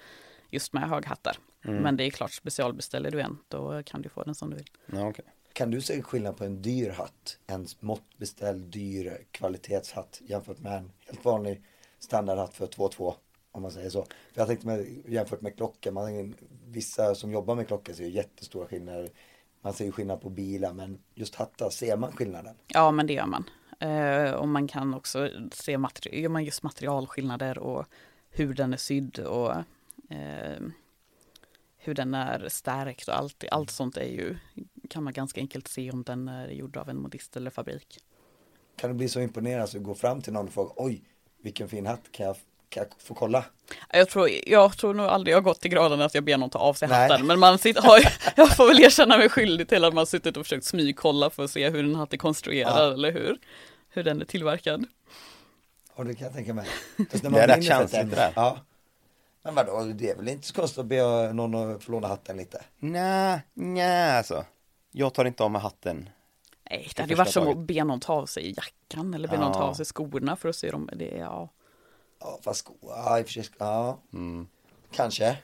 just 0.49 0.73
med 0.73 0.89
höghattar. 0.89 1.37
Mm. 1.65 1.83
Men 1.83 1.97
det 1.97 2.03
är 2.03 2.09
klart, 2.09 2.31
specialbeställer 2.31 3.11
du 3.11 3.21
en, 3.21 3.37
då 3.47 3.83
kan 3.83 4.01
du 4.01 4.09
få 4.09 4.23
den 4.23 4.35
som 4.35 4.49
du 4.49 4.55
vill. 4.55 4.69
Ja, 4.85 5.07
okej. 5.07 5.25
Kan 5.53 5.71
du 5.71 5.81
se 5.81 6.01
skillnad 6.01 6.37
på 6.37 6.43
en 6.43 6.61
dyr 6.61 6.89
hatt, 6.89 7.39
en 7.47 7.67
måttbeställd 7.79 8.61
dyr 8.61 9.17
kvalitetshatt 9.31 10.21
jämfört 10.25 10.59
med 10.59 10.77
en 10.77 10.91
helt 10.99 11.25
vanlig 11.25 11.63
standardhatt 12.07 12.53
för 12.53 12.67
2-2 12.67 13.13
om 13.51 13.61
man 13.61 13.71
säger 13.71 13.89
så. 13.89 14.01
För 14.03 14.41
jag 14.41 14.47
tänkte 14.47 14.67
med, 14.67 15.03
jämfört 15.07 15.41
med 15.41 15.55
klockor, 15.55 15.91
man, 15.91 16.35
vissa 16.65 17.15
som 17.15 17.31
jobbar 17.31 17.55
med 17.55 17.67
klockor 17.67 17.93
ser 17.93 18.03
ju 18.03 18.09
jättestora 18.09 18.67
skillnader. 18.67 19.09
Man 19.61 19.73
ser 19.73 19.85
ju 19.85 19.91
skillnad 19.91 20.21
på 20.21 20.29
bilar 20.29 20.73
men 20.73 20.99
just 21.15 21.35
hattar, 21.35 21.69
ser 21.69 21.97
man 21.97 22.11
skillnaden? 22.11 22.55
Ja, 22.67 22.91
men 22.91 23.07
det 23.07 23.13
gör 23.13 23.25
man. 23.25 23.49
Eh, 23.79 24.31
och 24.31 24.47
man 24.47 24.67
kan 24.67 24.93
också 24.93 25.29
se 25.51 25.77
materi- 25.77 26.29
man 26.29 26.43
just 26.43 26.63
materialskillnader 26.63 27.57
och 27.59 27.85
hur 28.29 28.53
den 28.53 28.73
är 28.73 28.77
sydd 28.77 29.19
och 29.19 29.51
eh, 30.09 30.59
hur 31.77 31.93
den 31.93 32.13
är 32.13 32.49
stärkt 32.49 33.07
och 33.07 33.17
allt, 33.17 33.43
allt 33.51 33.69
sånt 33.69 33.97
är 33.97 34.09
ju, 34.09 34.37
kan 34.89 35.03
man 35.03 35.13
ganska 35.13 35.41
enkelt 35.41 35.67
se 35.67 35.91
om 35.91 36.03
den 36.03 36.27
är 36.27 36.49
gjord 36.49 36.77
av 36.77 36.89
en 36.89 36.97
modist 36.97 37.37
eller 37.37 37.51
fabrik. 37.51 37.99
Kan 38.75 38.89
du 38.89 38.95
bli 38.95 39.09
så 39.09 39.19
imponerad 39.19 39.69
så 39.69 39.77
du 39.77 39.83
går 39.83 39.95
fram 39.95 40.21
till 40.21 40.33
någon 40.33 40.47
och 40.47 40.53
frågar 40.53 40.73
oj 40.75 41.03
vilken 41.47 41.69
fin 41.69 41.85
hatt, 41.85 42.01
kan 42.11 42.25
jag, 42.25 42.35
kan 42.69 42.83
jag 42.83 43.01
få 43.03 43.13
kolla? 43.13 43.45
Jag 43.93 44.09
tror, 44.09 44.29
jag 44.45 44.77
tror 44.77 44.93
nog 44.93 45.05
aldrig 45.05 45.31
jag 45.33 45.37
har 45.37 45.41
gått 45.43 45.61
till 45.61 45.71
graden 45.71 46.01
att 46.01 46.15
jag 46.15 46.23
ber 46.23 46.37
någon 46.37 46.49
ta 46.49 46.59
av 46.59 46.73
sig 46.73 46.87
Nej. 46.87 47.09
hatten. 47.09 47.27
Men 47.27 47.39
man 47.39 47.57
sitter, 47.57 47.81
har, 47.81 47.99
jag 48.35 48.55
får 48.55 48.67
väl 48.67 48.79
erkänna 48.79 49.17
mig 49.17 49.29
skyldig 49.29 49.69
till 49.69 49.85
att 49.85 49.93
man 49.93 50.05
suttit 50.07 50.37
och 50.37 50.45
försökt 50.45 50.65
smygkolla 50.65 51.29
för 51.29 51.43
att 51.43 51.51
se 51.51 51.69
hur 51.69 51.83
en 51.83 51.95
hatt 51.95 52.13
är 52.13 52.17
konstruerad 52.17 52.87
Ja. 52.89 52.93
eller 52.93 53.11
hur, 53.11 53.37
hur 53.89 54.03
den 54.03 54.21
är 54.21 54.25
tillverkad. 54.25 54.85
Och 55.93 56.05
det 56.05 56.15
kan 56.15 56.25
jag 56.25 56.33
tänka 56.35 56.53
mig. 56.53 56.67
Det 57.11 57.23
är 57.25 57.47
rätt 57.47 57.63
känsligt 57.65 58.09
det 58.09 58.15
där. 58.15 58.31
Ja. 58.35 58.57
Men 59.43 59.55
vadå, 59.55 59.83
det 59.83 60.09
är 60.09 60.15
väl 60.15 60.27
inte 60.27 60.47
så 60.47 60.53
konstigt 60.53 60.79
att 60.79 60.85
be 60.85 61.33
någon 61.33 61.55
att 61.75 61.83
få 61.83 61.91
låna 61.91 62.07
hatten 62.07 62.37
lite? 62.37 62.63
Nej, 62.79 63.39
nej 63.53 64.17
alltså. 64.17 64.45
Jag 64.91 65.13
tar 65.13 65.25
inte 65.25 65.43
av 65.43 65.51
mig 65.51 65.61
hatten. 65.61 66.09
Nej, 66.69 66.87
det 66.95 67.01
hade 67.01 67.13
ju 67.13 67.17
varit 67.17 67.31
som 67.31 67.47
att 67.47 67.57
be 67.57 67.83
någon 67.83 67.99
ta 67.99 68.13
av 68.13 68.25
sig 68.25 68.53
jackan 68.57 69.13
eller 69.13 69.27
be 69.27 69.37
någon 69.37 69.51
ta 69.53 69.59
Ja. 69.59 69.65
av 69.65 69.73
sig 69.73 69.85
skorna 69.85 70.35
för 70.35 70.49
att 70.49 70.55
se 70.55 70.71
dem. 70.71 70.89
Det, 70.95 71.15
är- 71.15 71.19
ja. 71.19 71.49
Ja 72.19 72.39
fast 72.43 72.59
sko, 72.59 72.73
ja 72.81 73.19
i 73.19 73.23
och 73.23 73.25
för 73.25 73.33
sig, 73.33 73.45
ja. 73.57 73.99
Mm. 74.13 74.47
Kanske. 74.91 75.37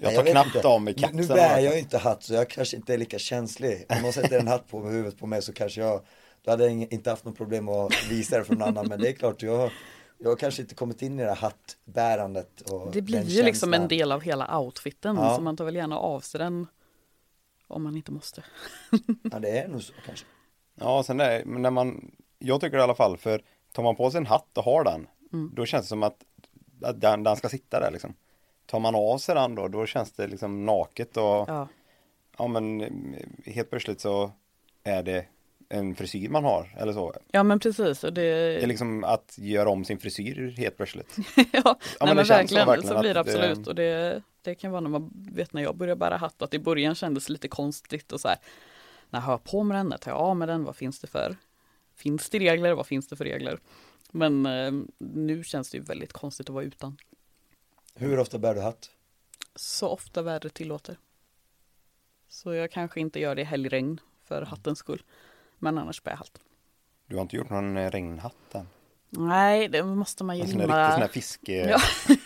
Jag 0.00 0.14
tar 0.14 0.24
knappt 0.24 0.54
inte. 0.54 0.68
av 0.68 0.82
mig 0.82 0.94
kapsen. 0.94 1.16
Nu 1.16 1.26
bär 1.26 1.58
jag 1.58 1.72
ju 1.74 1.78
inte 1.80 1.98
hatt 1.98 2.22
så 2.22 2.34
jag 2.34 2.50
kanske 2.50 2.76
inte 2.76 2.94
är 2.94 2.98
lika 2.98 3.18
känslig. 3.18 3.86
Om 3.88 4.02
någon 4.02 4.12
sätter 4.12 4.38
en 4.38 4.48
hatt 4.48 4.68
på 4.68 4.80
huvudet 4.88 5.18
på 5.18 5.26
mig 5.26 5.42
så 5.42 5.52
kanske 5.52 5.80
jag, 5.80 6.00
då 6.44 6.50
hade 6.50 6.64
jag 6.64 6.92
inte 6.92 7.10
haft 7.10 7.24
något 7.24 7.36
problem 7.36 7.68
att 7.68 7.92
visa 8.10 8.38
det 8.38 8.44
för 8.44 8.54
någon 8.54 8.68
annan. 8.68 8.86
Men 8.88 9.00
det 9.00 9.08
är 9.08 9.12
klart, 9.12 9.42
jag, 9.42 9.70
jag 10.18 10.28
har 10.30 10.36
kanske 10.36 10.62
inte 10.62 10.74
kommit 10.74 11.02
in 11.02 11.20
i 11.20 11.22
det 11.22 11.28
här 11.28 11.36
hattbärandet. 11.36 12.60
Och 12.60 12.90
Det 12.92 13.02
blir 13.02 13.22
ju 13.22 13.42
liksom 13.42 13.74
en 13.74 13.80
känslan. 13.80 13.88
del 13.98 14.12
av 14.12 14.20
hela 14.20 14.58
outfiten 14.58 15.16
Ja. 15.16 15.36
så 15.36 15.42
man 15.42 15.56
tar 15.56 15.64
väl 15.64 15.74
gärna 15.76 15.98
av 15.98 16.20
sig 16.20 16.38
den 16.38 16.66
om 17.74 17.82
man 17.82 17.96
inte 17.96 18.12
måste. 18.12 18.44
Ja 19.32 19.38
det 19.38 19.58
är 19.58 19.68
nog 19.68 19.82
så 19.82 19.92
kanske. 20.06 20.26
Ja, 20.74 21.02
sen 21.02 21.20
är, 21.20 21.44
men 21.44 21.62
när 21.62 21.70
man, 21.70 22.10
jag 22.38 22.60
tycker 22.60 22.78
i 22.78 22.80
alla 22.80 22.94
fall, 22.94 23.16
för 23.16 23.42
tar 23.72 23.82
man 23.82 23.96
på 23.96 24.10
sig 24.10 24.18
en 24.18 24.26
hatt 24.26 24.58
och 24.58 24.64
har 24.64 24.84
den, 24.84 25.06
Mm. 25.32 25.50
då 25.54 25.66
känns 25.66 25.84
det 25.84 25.88
som 25.88 26.02
att, 26.02 26.16
att 26.82 27.00
den, 27.00 27.22
den 27.22 27.36
ska 27.36 27.48
sitta 27.48 27.80
där 27.80 27.90
liksom. 27.90 28.14
Tar 28.66 28.80
man 28.80 28.94
av 28.94 29.18
sig 29.18 29.34
den 29.34 29.54
då, 29.54 29.68
då 29.68 29.86
känns 29.86 30.12
det 30.12 30.26
liksom 30.26 30.66
naket 30.66 31.16
och 31.16 31.22
ja, 31.24 31.68
Ja. 32.38 32.48
men 32.48 32.80
eh, 32.80 33.52
helt 33.52 33.70
plötsligt 33.70 34.00
så 34.00 34.30
är 34.84 35.02
det 35.02 35.26
en 35.68 35.94
frisyr 35.94 36.28
man 36.28 36.44
har 36.44 36.74
eller 36.78 36.92
så. 36.92 37.14
ja, 37.30 37.42
men 37.42 37.60
precis. 37.60 38.04
Och 38.04 38.12
det, 38.12 38.22
Det 38.22 38.62
är 38.62 38.66
liksom 38.66 39.04
att 39.04 39.34
göra 39.38 39.68
om 39.68 39.84
sin 39.84 39.98
frisyr 39.98 40.54
helt 40.56 40.76
plötsligt. 40.76 41.16
ja, 41.36 41.44
men 41.64 41.74
nej, 42.00 42.08
det 42.08 42.14
men 42.14 42.24
känns 42.24 42.50
så 42.50 42.56
verkligen, 42.56 42.82
så, 42.88 42.94
verkligen 42.94 43.00
blir 43.00 43.08
det 43.08 43.12
det- 43.14 43.20
absolut. 43.20 43.66
Och 43.66 43.74
det, 43.74 44.22
det 44.42 44.54
kan 44.54 44.70
vara 44.70 44.80
när 44.80 44.90
man 44.90 45.10
vet 45.14 45.52
när 45.52 45.62
jag 45.62 45.76
började 45.76 45.98
bära 45.98 46.16
hatt 46.16 46.42
att 46.42 46.54
i 46.54 46.58
början 46.58 46.94
kändes 46.94 47.26
det 47.26 47.32
lite 47.32 47.48
konstigt 47.48 48.12
och 48.12 48.20
så 48.20 48.28
här. 48.28 48.36
När 49.10 49.20
jag 49.20 49.26
har 49.26 49.38
på 49.38 49.62
mig 49.62 49.76
den, 49.76 49.86
när 49.86 49.96
tar 49.98 50.10
jag 50.10 50.20
av 50.20 50.36
med 50.36 50.48
den, 50.48 50.64
vad 50.64 50.76
finns 50.76 51.00
det 51.00 51.06
för? 51.06 51.36
Finns 51.94 52.30
det 52.30 52.38
regler? 52.38 52.72
Vad 52.72 52.86
finns 52.86 53.08
det 53.08 53.16
för 53.16 53.24
regler? 53.24 53.58
Men 54.10 54.46
eh, 54.46 54.72
nu 54.98 55.44
känns 55.44 55.70
det 55.70 55.78
ju 55.78 55.84
väldigt 55.84 56.12
konstigt 56.12 56.48
att 56.48 56.54
vara 56.54 56.64
utan. 56.64 56.96
Hur 57.94 58.18
ofta 58.18 58.38
bär 58.38 58.54
du 58.54 58.60
hatt? 58.60 58.90
Så 59.56 59.88
ofta 59.88 60.22
vädret 60.22 60.54
tillåter. 60.54 60.96
Så 62.28 62.54
jag 62.54 62.70
kanske 62.70 63.00
inte 63.00 63.20
gör 63.20 63.34
det 63.34 63.42
i 63.42 63.44
helgregn 63.44 64.00
för 64.24 64.42
hattens 64.42 64.78
skull. 64.78 65.02
Men 65.64 65.78
annars 65.78 66.02
bär 66.02 66.12
jag 66.12 66.18
hatt. 66.18 66.40
Du 67.06 67.14
har 67.14 67.22
inte 67.22 67.36
gjort 67.36 67.50
någon 67.50 67.76
eh, 67.76 67.90
regnhatt 67.90 68.54
än? 68.54 68.68
Nej, 69.10 69.68
det 69.68 69.82
måste 69.82 70.24
man 70.24 70.36
ju 70.36 70.42
En 70.42 70.48
limma. 70.50 70.62
riktig 70.62 70.92
sån 70.92 71.00
här 71.02 71.08
fiske... 71.08 71.52
Ja. 71.52 71.80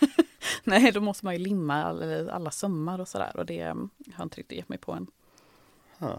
Nej, 0.63 0.91
då 0.91 1.01
måste 1.01 1.25
man 1.25 1.33
ju 1.33 1.39
limma 1.39 1.83
alla, 1.83 2.31
alla 2.31 2.51
sömmar 2.51 2.99
och 2.99 3.07
sådär. 3.07 3.37
Och 3.37 3.45
det 3.45 3.61
har 3.61 3.89
jag 4.17 4.25
inte 4.25 4.37
riktigt 4.37 4.57
gett 4.57 4.69
mig 4.69 4.77
på 4.77 4.91
än. 4.91 5.07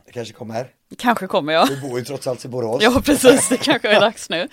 Det 0.05 0.13
kanske 0.13 0.35
kommer. 0.35 0.75
Kanske 0.99 1.27
kommer 1.27 1.53
jag. 1.53 1.69
Du 1.69 1.81
bor 1.81 1.99
ju 1.99 2.05
trots 2.05 2.27
allt 2.27 2.45
i 2.45 2.49
Borås. 2.49 2.83
Ja, 2.83 3.03
precis. 3.05 3.49
Det 3.49 3.57
kanske 3.57 3.89
är 3.97 4.01
dags 4.01 4.31
nu. 4.31 4.49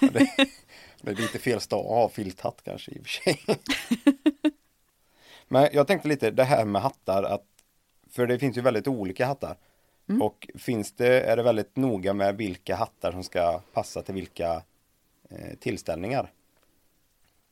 Det 0.00 1.10
är 1.10 1.14
lite 1.14 1.38
fel 1.38 1.60
stad 1.60 1.80
att 1.80 1.86
ha 1.86 2.08
filthatt 2.08 2.60
kanske 2.64 2.90
i 2.90 3.00
och 3.00 3.06
för 3.06 3.10
sig. 3.10 3.44
Men 5.48 5.68
jag 5.72 5.86
tänkte 5.86 6.08
lite 6.08 6.30
det 6.30 6.44
här 6.44 6.64
med 6.64 6.82
hattar 6.82 7.22
att 7.22 7.44
för 8.10 8.26
det 8.26 8.38
finns 8.38 8.56
ju 8.56 8.60
väldigt 8.60 8.88
olika 8.88 9.26
hattar. 9.26 9.56
Och 10.18 10.48
finns 10.54 10.92
det, 10.92 11.20
är 11.20 11.36
det 11.36 11.42
väldigt 11.42 11.76
noga 11.76 12.12
med 12.12 12.36
vilka 12.36 12.76
hattar 12.76 13.12
som 13.12 13.24
ska 13.24 13.60
passa 13.72 14.02
till 14.02 14.14
vilka 14.14 14.62
eh, 15.28 15.58
tillställningar? 15.58 16.32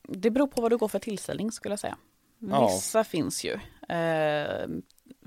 Det 0.03 0.29
beror 0.29 0.47
på 0.47 0.61
vad 0.61 0.71
du 0.71 0.77
går 0.77 0.87
för 0.87 0.99
tillställning 0.99 1.51
skulle 1.51 1.73
jag 1.73 1.79
säga. 1.79 1.97
Ja. 2.39 2.67
Vissa 2.67 3.03
finns 3.03 3.43
ju. 3.43 3.53
Eh, 3.95 4.67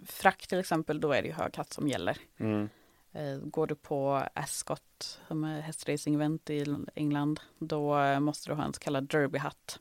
frack 0.06 0.46
till 0.46 0.58
exempel, 0.58 1.00
då 1.00 1.12
är 1.12 1.22
det 1.22 1.28
ju 1.28 1.34
hög 1.34 1.56
hatt 1.56 1.72
som 1.72 1.88
gäller. 1.88 2.18
Mm. 2.38 2.68
Eh, 3.12 3.36
går 3.36 3.66
du 3.66 3.74
på 3.74 4.26
Ascot, 4.34 5.20
som 5.28 5.44
är 5.44 5.60
hästracing-event 5.60 6.50
i 6.50 6.64
England, 6.94 7.40
då 7.58 7.98
eh, 7.98 8.20
måste 8.20 8.50
du 8.50 8.54
ha 8.54 8.64
en 8.64 8.74
så 8.74 8.80
kallad 8.80 9.08
derbyhatt. 9.08 9.78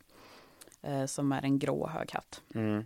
Eh, 0.81 1.05
som 1.05 1.31
är 1.31 1.41
en 1.41 1.59
grå 1.59 1.87
hög 1.87 2.11
hatt. 2.11 2.41
Mm. 2.55 2.85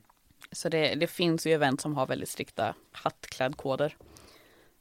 Så 0.51 0.69
det, 0.69 0.95
det 0.95 1.08
finns 1.08 1.47
ju 1.47 1.54
event 1.54 1.82
som 1.82 1.95
har 1.95 2.08
väldigt 2.08 2.30
strikta 2.30 2.75
hattklädkoder. 2.91 3.97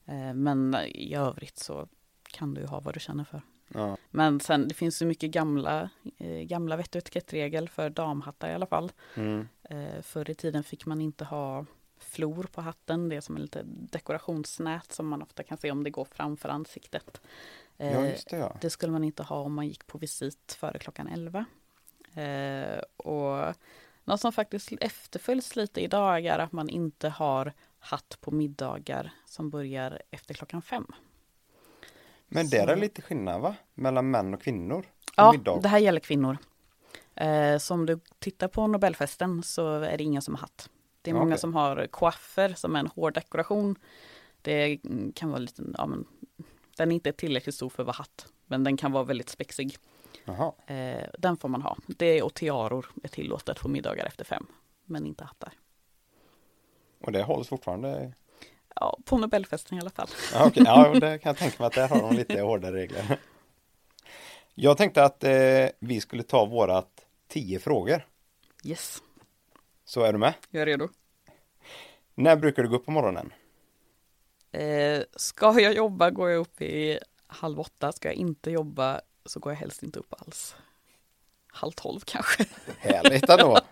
Eh, 0.07 0.35
men 0.35 0.75
i 0.75 1.15
övrigt 1.15 1.59
så 1.59 1.89
kan 2.23 2.55
du 2.55 2.67
ha 2.67 2.81
vad 2.81 2.95
du 2.95 3.01
känner 3.01 3.25
för. 3.25 3.43
Ja. 3.69 3.97
Men 4.11 4.41
sen 4.41 4.69
det 4.69 4.75
finns 4.75 5.03
ju 5.03 5.07
mycket 5.07 5.31
gamla, 5.31 5.91
eh, 6.19 6.41
gamla 6.43 6.77
vett 6.77 6.95
och 6.95 6.99
etikettregel 6.99 7.69
för 7.69 7.91
damhattar 7.91 8.49
i 8.49 8.55
alla 8.55 8.67
fall. 8.67 8.93
Mm. 9.15 9.49
Eh, 9.63 10.03
förr 10.03 10.31
i 10.31 10.35
tiden 10.35 10.65
fick 10.65 10.87
man 10.87 11.01
inte 11.01 11.25
ha 11.25 11.67
flor 11.99 12.47
på 12.53 12.61
hatten, 12.61 13.09
det 13.09 13.17
är 13.17 13.21
som 13.21 13.37
en 13.37 13.43
lite 13.43 13.63
dekorationsnät 13.65 14.93
som 14.93 15.09
man 15.09 15.23
ofta 15.23 15.43
kan 15.43 15.59
se 15.59 15.71
om 15.71 15.85
det 15.85 15.91
går 15.91 16.05
framför 16.05 16.49
ansiktet. 16.49 17.21
ja, 17.77 17.85
Eh, 17.85 18.11
just 18.11 18.31
det 18.31 18.37
ja. 18.37 18.57
det 18.61 18.71
skulle 18.71 18.93
man 18.93 19.05
inte 19.05 19.23
ha 19.23 19.37
om 19.37 19.55
man 19.55 19.67
gick 19.67 19.87
på 19.87 19.99
visit 19.99 20.57
före 20.61 20.79
klockan 20.79 21.09
11. 21.09 21.45
Eh, 22.23 22.79
och 22.97 23.55
något 24.05 24.21
som 24.21 24.33
faktiskt 24.33 24.73
efterföljs 24.81 25.57
lite 25.57 25.81
idag 25.81 26.27
är 26.27 26.39
att 26.39 26.53
man 26.53 26.69
inte 26.69 27.09
har 27.09 27.53
hatt 27.85 28.19
på 28.21 28.31
middagar 28.31 29.11
som 29.27 29.51
börjar 29.51 30.03
efter 30.11 30.35
klockan 30.35 30.63
fem. 30.63 30.87
Men 32.29 32.49
där 32.49 32.63
är 32.63 32.67
det 32.67 32.81
lite 32.81 33.03
skillnad 33.03 33.41
va? 33.41 33.55
Mellan 33.75 34.11
män 34.11 34.35
och 34.35 34.43
kvinnor? 34.43 34.87
Ja, 35.17 35.33
middag. 35.33 35.61
det 35.61 35.69
här 35.69 35.79
gäller 35.79 36.01
kvinnor. 36.01 36.39
Eh, 37.15 37.59
så 37.59 37.75
om 37.75 37.87
du 37.87 38.01
tittar 38.19 38.49
på 38.49 38.67
Nobelfesten 38.67 39.43
så 39.43 39.81
är 39.81 39.99
det 39.99 40.05
ingen 40.05 40.23
som 40.23 40.35
har 40.35 40.41
hatt. 40.41 40.71
Det 41.03 41.11
är 41.11 41.15
Ja, 41.15 41.21
många 41.21 41.37
som 41.37 41.55
har 41.55 41.87
coiffer 41.87 42.55
som 42.55 42.77
är 42.77 42.81
en 42.81 42.87
hård 42.87 43.15
dekoration. 43.15 43.77
Det 44.43 44.79
kan 45.15 45.31
vara 45.31 45.39
lite, 45.39 45.63
ja 45.79 45.87
men, 45.87 46.05
den 46.77 46.91
är 46.91 46.95
inte 46.95 47.13
tillräckligt 47.13 47.55
stor 47.55 47.69
för 47.69 47.83
att 47.83 47.87
vara 47.87 47.97
hatt, 47.97 48.27
men 48.47 48.65
den 48.65 48.77
kan 48.77 48.93
vara 48.93 49.05
väldigt 49.05 49.29
spexig. 49.29 49.77
Eh, 50.67 51.07
den 51.19 51.37
får 51.37 51.49
man 51.49 51.63
ha. 51.63 51.77
Det 51.87 52.23
och 52.23 52.35
tiaror 52.35 52.87
är 53.03 53.09
tillåtet 53.09 53.61
på 53.61 53.69
middagar 53.69 54.07
efter 54.07 54.25
fem, 54.25 54.47
men 54.85 55.07
inte 55.07 55.25
hattar. 55.25 55.53
Och 57.07 57.13
det 57.13 57.23
hålls 57.23 57.49
fortfarande? 57.49 58.13
Ja, 58.75 58.99
på 59.05 59.19
Nobelfesten 59.19 59.79
i 59.79 59.81
alla 59.81 59.91
fall. 59.91 60.09
Ja, 60.33 60.47
okej. 60.47 60.63
ja 60.67 60.89
det 61.01 61.19
kan 61.19 61.31
jag 61.31 61.37
tänka 61.37 61.57
mig 61.59 61.67
att 61.67 61.73
där 61.73 61.89
har 61.89 62.01
de 62.01 62.17
lite 62.17 62.41
hårdare 62.41 62.77
regler. 62.77 63.19
Jag 64.55 64.77
tänkte 64.77 65.05
att 65.05 65.25
eh, 65.25 65.67
vi 65.79 66.01
skulle 66.01 66.23
ta 66.23 66.45
vårat 66.45 67.07
tio 67.29 67.59
frågor. 67.59 68.07
Yes, 68.65 69.03
Så 69.85 70.03
är 70.03 70.13
du 70.13 70.19
med? 70.19 70.35
jag 70.51 70.63
är 70.63 70.67
redo. 70.67 70.89
När 72.15 72.37
brukar 72.37 72.63
du 72.63 72.69
gå 72.69 72.77
upp 72.77 72.85
på 72.85 72.91
morgonen? 72.91 73.33
Eh, 74.53 75.03
ska 75.17 75.61
jag 75.61 75.75
jobba 75.75 76.11
går 76.11 76.31
jag 76.31 76.41
upp 76.41 76.63
i 76.63 76.99
halv 77.27 77.61
åtta. 77.61 77.93
Ska 77.93 78.09
jag 78.09 78.15
inte 78.15 78.51
jobba 78.51 79.01
så 79.25 79.41
går 79.41 79.53
jag 79.53 79.59
helst 79.59 79.83
inte 79.83 79.99
upp 79.99 80.15
alls. 80.21 80.57
Halv 81.47 81.73
tolv 81.73 82.01
kanske. 82.05 82.45
Härligt 82.79 83.29
ändå. 83.31 83.59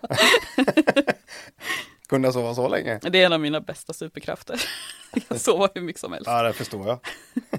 Kunna 2.13 2.31
sova 2.31 2.55
så 2.55 2.67
länge? 2.67 2.99
Det 3.01 3.21
är 3.21 3.25
en 3.25 3.33
av 3.33 3.39
mina 3.39 3.61
bästa 3.61 3.93
superkrafter. 3.93 4.61
Jag 5.29 5.41
sover 5.41 5.69
hur 5.75 5.81
mycket 5.81 5.99
som 5.99 6.13
helst. 6.13 6.27
Ja, 6.27 6.43
det 6.43 6.53
förstår 6.53 6.87
jag. 6.87 6.99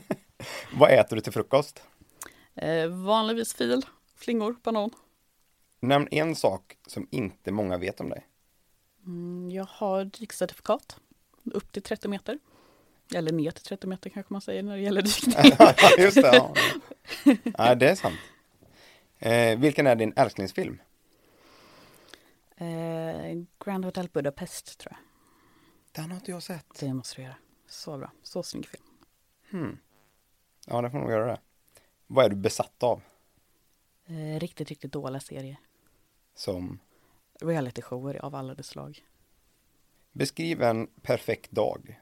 Vad 0.72 0.90
äter 0.90 1.16
du 1.16 1.22
till 1.22 1.32
frukost? 1.32 1.82
Eh, 2.54 2.86
vanligtvis 2.86 3.54
fil, 3.54 3.82
flingor, 4.16 4.56
banan. 4.62 4.90
Nämn 5.80 6.08
en 6.10 6.34
sak 6.34 6.76
som 6.86 7.08
inte 7.10 7.52
många 7.52 7.78
vet 7.78 8.00
om 8.00 8.08
dig. 8.08 8.26
Mm, 9.06 9.50
jag 9.50 9.66
har 9.70 10.04
dykcertifikat 10.04 10.96
upp 11.44 11.72
till 11.72 11.82
30 11.82 12.08
meter. 12.08 12.38
Eller 13.14 13.32
ner 13.32 13.50
till 13.50 13.64
30 13.64 13.86
meter 13.86 14.10
kanske 14.10 14.32
man 14.32 14.42
säger 14.42 14.62
när 14.62 14.76
det 14.76 14.82
gäller 14.82 15.02
dykning. 15.24 15.52
Ja, 15.58 15.74
just 15.98 16.22
det. 16.22 16.36
Ja. 16.36 16.54
Nej, 17.58 17.76
det 17.76 17.90
är 17.90 17.94
sant. 17.94 18.18
Eh, 19.18 19.58
vilken 19.58 19.86
är 19.86 19.96
din 19.96 20.12
älsklingsfilm? 20.16 20.78
Eh, 22.56 23.42
Grand 23.64 23.84
Hotel 23.84 24.08
Budapest 24.12 24.78
tror 24.78 24.92
jag. 24.92 25.00
Den 25.92 26.10
har 26.10 26.16
inte 26.16 26.30
jag 26.30 26.42
sett. 26.42 26.66
Det 26.80 26.94
måste 26.94 27.16
du 27.16 27.22
göra. 27.22 27.36
Så 27.66 27.98
bra. 27.98 28.12
Så 28.22 28.42
snygg 28.42 28.66
film. 28.66 28.84
Hmm. 29.50 29.78
Ja, 30.66 30.82
det 30.82 30.90
får 30.90 30.98
nog 30.98 31.10
göra 31.10 31.26
det. 31.26 31.40
Vad 32.06 32.24
är 32.24 32.28
du 32.28 32.36
besatt 32.36 32.82
av? 32.82 33.02
Eh, 34.06 34.40
riktigt, 34.40 34.68
riktigt 34.68 34.92
dåliga 34.92 35.20
serier. 35.20 35.56
Som 36.34 36.78
Realityshower 37.40 38.24
av 38.24 38.34
alla 38.34 38.54
dess 38.54 38.66
slag. 38.66 39.04
beskriv 40.12 40.62
en 40.62 40.86
perfekt 41.02 41.50
dag. 41.50 42.00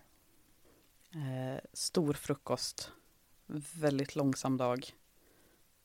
Eh, 1.15 1.61
stor 1.73 2.13
frukost. 2.15 2.91
Väldigt 3.75 4.17
långsam 4.17 4.57
dag. 4.57 4.91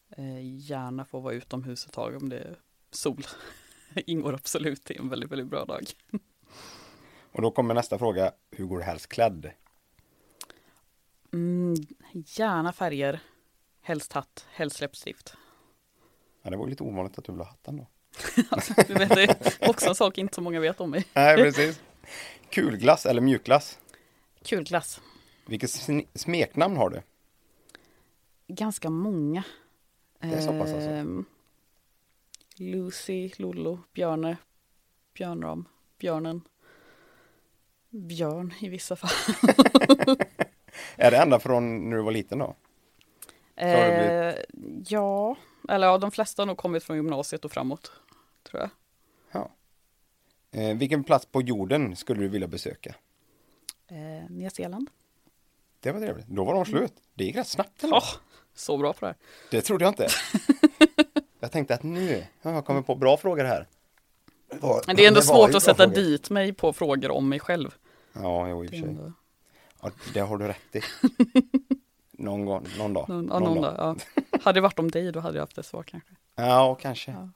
Eh, 0.09 0.57
gärna 0.57 1.05
få 1.05 1.19
vara 1.19 1.33
utomhus 1.33 1.85
ett 1.85 1.91
tag 1.93 2.15
om 2.15 2.29
det 2.29 2.39
är 2.39 2.59
sol. 2.91 3.23
Ingår 4.05 4.33
absolut 4.33 4.91
i 4.91 4.97
en 4.97 5.09
väldigt, 5.09 5.31
väldigt 5.31 5.47
bra 5.47 5.65
dag. 5.65 5.85
Och 7.31 7.41
då 7.41 7.51
kommer 7.51 7.73
nästa 7.73 7.99
fråga. 7.99 8.31
Hur 8.51 8.65
går 8.65 8.77
du 8.77 8.83
helst 8.83 9.07
klädd? 9.07 9.51
Mm, 11.33 11.75
gärna 12.13 12.73
färger. 12.73 13.19
Helst 13.81 14.13
hatt, 14.13 14.45
helst 14.49 14.81
läppstift. 14.81 15.33
Ja, 16.43 16.49
det 16.49 16.57
var 16.57 16.67
lite 16.67 16.83
ovanligt 16.83 17.17
att 17.17 17.25
du 17.25 17.31
ville 17.31 17.43
ha 17.43 17.49
hatten 17.49 17.77
då. 17.77 17.87
Alltså, 18.49 18.73
du 18.87 18.93
vet, 18.93 19.09
det 19.09 19.23
är 19.23 19.69
också 19.69 19.89
en 19.89 19.95
sak 19.95 20.17
inte 20.17 20.35
så 20.35 20.41
många 20.41 20.59
vet 20.59 20.81
om 20.81 20.89
mig. 20.89 21.05
Nej, 21.13 21.35
precis. 21.35 21.81
Kulglass 22.49 23.05
eller 23.05 23.21
mjukglass? 23.21 23.79
Kul 24.43 24.63
glass. 24.63 25.01
Vilket 25.45 25.71
smeknamn 26.15 26.77
har 26.77 26.89
du? 26.89 27.01
Ganska 28.47 28.89
många. 28.89 29.43
Det 30.19 30.27
är 30.27 30.41
så 30.41 30.59
pass 30.59 30.73
alltså? 30.73 31.23
Lucy, 32.59 33.31
Lollo, 33.37 33.79
Björne, 33.93 34.37
Björnram, 35.13 35.67
Björnen. 35.99 36.41
Björn 37.89 38.53
i 38.59 38.69
vissa 38.69 38.95
fall. 38.95 39.09
Är 40.95 41.11
det 41.11 41.17
ända 41.17 41.39
från 41.39 41.89
när 41.89 41.97
du 41.97 42.03
var 42.03 42.11
liten 42.11 42.39
då? 42.39 42.55
Eh, 43.55 44.35
ja, 44.87 45.35
eller 45.69 45.87
ja, 45.87 45.97
de 45.97 46.11
flesta 46.11 46.41
har 46.41 46.47
nog 46.47 46.57
kommit 46.57 46.83
från 46.83 46.95
gymnasiet 46.95 47.45
och 47.45 47.51
framåt. 47.51 47.91
Tror 48.43 48.61
jag. 48.61 48.69
Ja. 49.31 49.51
Eh, 50.51 50.77
vilken 50.77 51.03
plats 51.03 51.25
på 51.25 51.41
jorden 51.41 51.95
skulle 51.95 52.21
du 52.21 52.27
vilja 52.27 52.47
besöka? 52.47 52.95
Eh, 53.87 54.29
Nya 54.29 54.49
Zeeland. 54.49 54.89
Det 55.79 55.91
var 55.91 55.99
trevligt. 55.99 56.27
Då 56.27 56.43
var 56.43 56.53
de 56.53 56.65
slut. 56.65 56.93
Det 57.13 57.23
gick 57.23 57.35
rätt 57.35 57.47
snabbt. 57.47 57.83
Eller? 57.83 57.95
Åh, 57.95 58.13
så 58.53 58.77
bra 58.77 58.93
på 58.93 58.99
det 58.99 59.05
här. 59.05 59.15
Det 59.51 59.61
trodde 59.61 59.85
jag 59.85 59.91
inte. 59.91 60.07
jag 61.39 61.51
tänkte 61.51 61.73
att 61.73 61.83
nu, 61.83 62.25
ja, 62.41 62.51
jag 62.51 62.65
kommer 62.65 62.81
på 62.81 62.95
bra 62.95 63.17
frågor 63.17 63.43
här. 63.43 63.67
var- 64.59 64.83
Men 64.87 64.95
det 64.95 65.03
är 65.03 65.07
ändå 65.07 65.19
var 65.19 65.25
svårt 65.25 65.55
att 65.55 65.63
sätta 65.63 65.83
frågor. 65.83 65.95
dit 65.95 66.29
mig 66.29 66.53
på 66.53 66.73
frågor 66.73 67.11
om 67.11 67.29
mig 67.29 67.39
själv. 67.39 67.75
Ja, 68.13 68.47
jo, 68.49 68.63
i 68.65 68.67
och 68.67 68.71
Det 68.71 68.77
för 68.79 68.85
sig. 68.87 68.97
Ja, 69.81 69.91
det 70.13 70.19
har 70.19 70.37
du 70.37 70.47
rätt 70.47 70.75
i. 70.75 70.81
Någon 72.23 72.45
gång, 72.45 72.65
någon 72.77 72.93
dag. 72.93 73.09
Någon, 73.09 73.27
ja, 73.31 73.39
någon 73.39 73.61
dag, 73.61 73.73
ja. 73.77 73.95
Hade 74.41 74.57
det 74.57 74.61
varit 74.61 74.79
om 74.79 74.91
dig 74.91 75.11
då 75.11 75.19
hade 75.19 75.37
jag 75.37 75.41
haft 75.43 75.57
ett 75.57 75.65
svar 75.65 75.83
kanske. 75.83 76.09
Ja, 76.35 76.75
kanske. 76.81 77.11
Ja. 77.11 77.29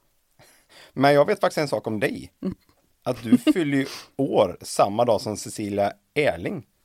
Men 0.94 1.14
jag 1.14 1.26
vet 1.28 1.40
faktiskt 1.40 1.58
en 1.58 1.68
sak 1.68 1.88
om 1.88 2.00
dig. 2.00 2.32
Att 3.04 3.24
du 3.24 3.38
fyller 3.38 3.78
ju 3.78 3.86
år 4.18 4.58
samma 4.62 5.06
dag 5.06 5.22
som 5.22 5.38
Cecilia 5.38 5.94
Erling. 6.16 6.66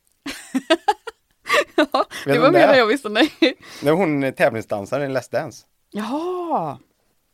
Ja, 1.92 2.04
Vet 2.26 2.34
det 2.34 2.38
var 2.40 2.46
det 2.46 2.52
mer 2.58 2.68
än 2.68 2.78
jag 2.78 2.86
visste. 2.86 3.08
Nej. 3.08 3.30
När 3.82 3.92
hon 3.92 4.22
är 4.24 4.32
tävlingsdansare 4.32 5.04
i 5.04 5.08
Let's 5.08 5.32
Dance. 5.32 5.66
Jaha, 5.90 6.78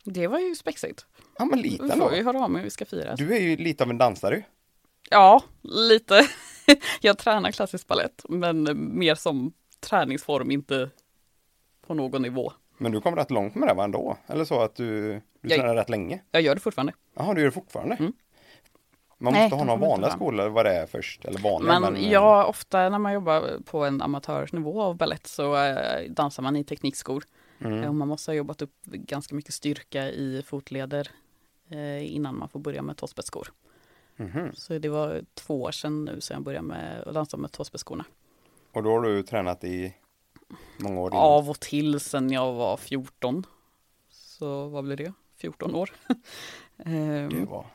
Det 0.04 0.26
var 0.26 0.38
ju 0.38 0.54
spexigt. 0.54 1.06
Ja 1.38 1.44
men 1.44 1.62
Vi 1.62 1.68
lite 1.68 1.96
får 1.96 2.12
ju 2.12 2.18
ändå. 2.18 2.32
höra 2.32 2.44
om 2.44 2.54
hur 2.56 2.62
vi 2.62 2.70
ska 2.70 2.84
fira. 2.84 3.14
Du 3.16 3.34
är 3.36 3.40
ju 3.40 3.56
lite 3.56 3.84
av 3.84 3.90
en 3.90 3.98
dansare. 3.98 4.42
Ja, 5.10 5.42
lite. 5.62 6.28
Jag 7.00 7.18
tränar 7.18 7.50
klassisk 7.50 7.86
ballett, 7.86 8.22
men 8.28 8.68
mer 8.98 9.14
som 9.14 9.52
träningsform, 9.80 10.50
inte 10.50 10.90
på 11.86 11.94
någon 11.94 12.22
nivå. 12.22 12.52
Men 12.78 12.92
du 12.92 13.00
kom 13.00 13.16
rätt 13.16 13.30
långt 13.30 13.54
med 13.54 13.68
det 13.68 13.74
va 13.74 13.84
ändå? 13.84 14.16
Eller 14.26 14.44
så 14.44 14.60
att 14.60 14.74
du, 14.76 15.12
du 15.40 15.48
Jag- 15.48 15.58
tränar 15.58 15.74
rätt 15.74 15.90
länge? 15.90 16.20
Jag 16.30 16.42
gör 16.42 16.54
det 16.54 16.60
fortfarande. 16.60 16.92
Jaha, 17.14 17.34
du 17.34 17.40
gör 17.40 17.46
det 17.48 17.52
fortfarande? 17.54 17.94
Mm. 17.96 18.12
Man 19.18 19.32
Nej, 19.32 19.42
måste 19.42 19.54
ha 19.56 19.60
kommer 19.62 19.72
inte 19.74 19.86
vanliga 19.88 20.08
fram. 20.10 20.18
skolor 20.18 20.48
vad 20.48 20.66
det 20.66 20.72
är 20.76 20.86
först, 20.86 21.24
eller 21.24 21.38
vanliga 21.40 21.80
Men 21.80 21.92
men, 21.92 22.10
ja, 22.10 22.44
ofta 22.44 22.88
när 22.88 22.98
man 22.98 23.12
jobbar 23.12 23.62
på 23.64 23.84
en 23.84 24.02
amatörsnivå 24.02 24.82
av 24.82 24.96
ballett 24.96 25.26
så 25.26 25.56
eh, 25.64 26.10
dansar 26.10 26.42
man 26.42 26.56
i 26.56 26.64
teknikskor. 26.64 27.24
Mm. 27.66 27.88
Och 27.88 27.94
man 27.94 28.08
måste 28.08 28.30
ha 28.30 28.36
jobbat 28.36 28.62
upp 28.62 28.74
ganska 28.84 29.34
mycket 29.34 29.54
styrka 29.54 30.08
i 30.10 30.42
fotleder 30.46 31.10
eh, 31.68 32.14
innan 32.14 32.38
man 32.38 32.48
får 32.48 32.60
börja 32.60 32.82
med 32.82 32.96
tåspetsskor. 32.96 33.52
Mhm. 34.16 34.50
Så 34.54 34.78
det 34.78 34.88
var 34.88 35.24
två 35.34 35.62
år 35.62 35.70
sedan 35.70 36.04
nu 36.04 36.20
sedan 36.20 36.34
jag 36.34 36.42
började 36.44 36.66
med 36.66 37.02
att 37.06 37.14
dansa 37.14 37.36
med 37.36 37.52
tåspetsskorna. 37.52 38.04
Och 38.72 38.82
då 38.82 38.90
har 38.90 39.02
du 39.02 39.22
tränat 39.22 39.64
i 39.64 39.94
många 40.76 41.00
år? 41.00 41.10
innan. 41.10 41.22
Av 41.22 41.50
och 41.50 41.60
till 41.60 42.00
sedan 42.00 42.30
jag 42.30 42.52
var 42.52 42.76
14. 42.76 43.46
Så 44.10 44.68
vad 44.68 44.84
blir 44.84 44.96
det? 44.96 45.12
14 45.36 45.74
år. 45.74 45.90
Ehm, 46.84 47.28
Det 47.28 47.44
var. 47.44 47.66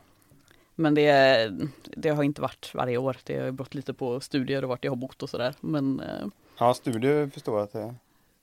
Men 0.74 0.94
det, 0.94 1.50
det 1.96 2.08
har 2.08 2.22
inte 2.22 2.40
varit 2.40 2.74
varje 2.74 2.98
år. 2.98 3.16
Det 3.24 3.38
har 3.40 3.50
berott 3.50 3.74
lite 3.74 3.94
på 3.94 4.20
studier 4.20 4.62
och 4.62 4.68
vart 4.68 4.84
jag 4.84 4.92
har 4.92 4.96
bott 4.96 5.22
och 5.22 5.30
sådär. 5.30 5.54
Men, 5.60 6.00
eh, 6.00 6.26
Ja, 6.58 6.74
studier 6.74 7.28
förstår 7.28 7.58
jag 7.58 7.64
att 7.64 7.72
det 7.72 7.94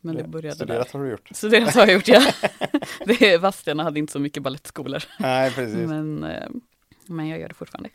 men 0.06 0.16
det 0.16 0.24
började 0.24 0.56
Studerat 0.56 0.92
där. 0.92 1.00
har 1.00 1.06
du 1.06 1.12
gjort. 1.12 1.30
Studerat 1.32 1.76
har 1.76 1.82
jag 1.82 1.94
gjort, 1.94 2.08
ja. 2.08 2.24
det, 3.06 3.38
Vadstena 3.38 3.84
hade 3.84 4.00
inte 4.00 4.14
så 4.14 4.20
mycket 4.20 4.44
ballettskolor. 4.44 5.04
Nej, 5.20 5.52
precis. 5.52 5.76
Men, 5.76 6.24
eh, 6.24 6.50
men 7.06 7.28
jag 7.28 7.40
gör 7.40 7.48
det 7.48 7.54
fortfarande. 7.54 7.90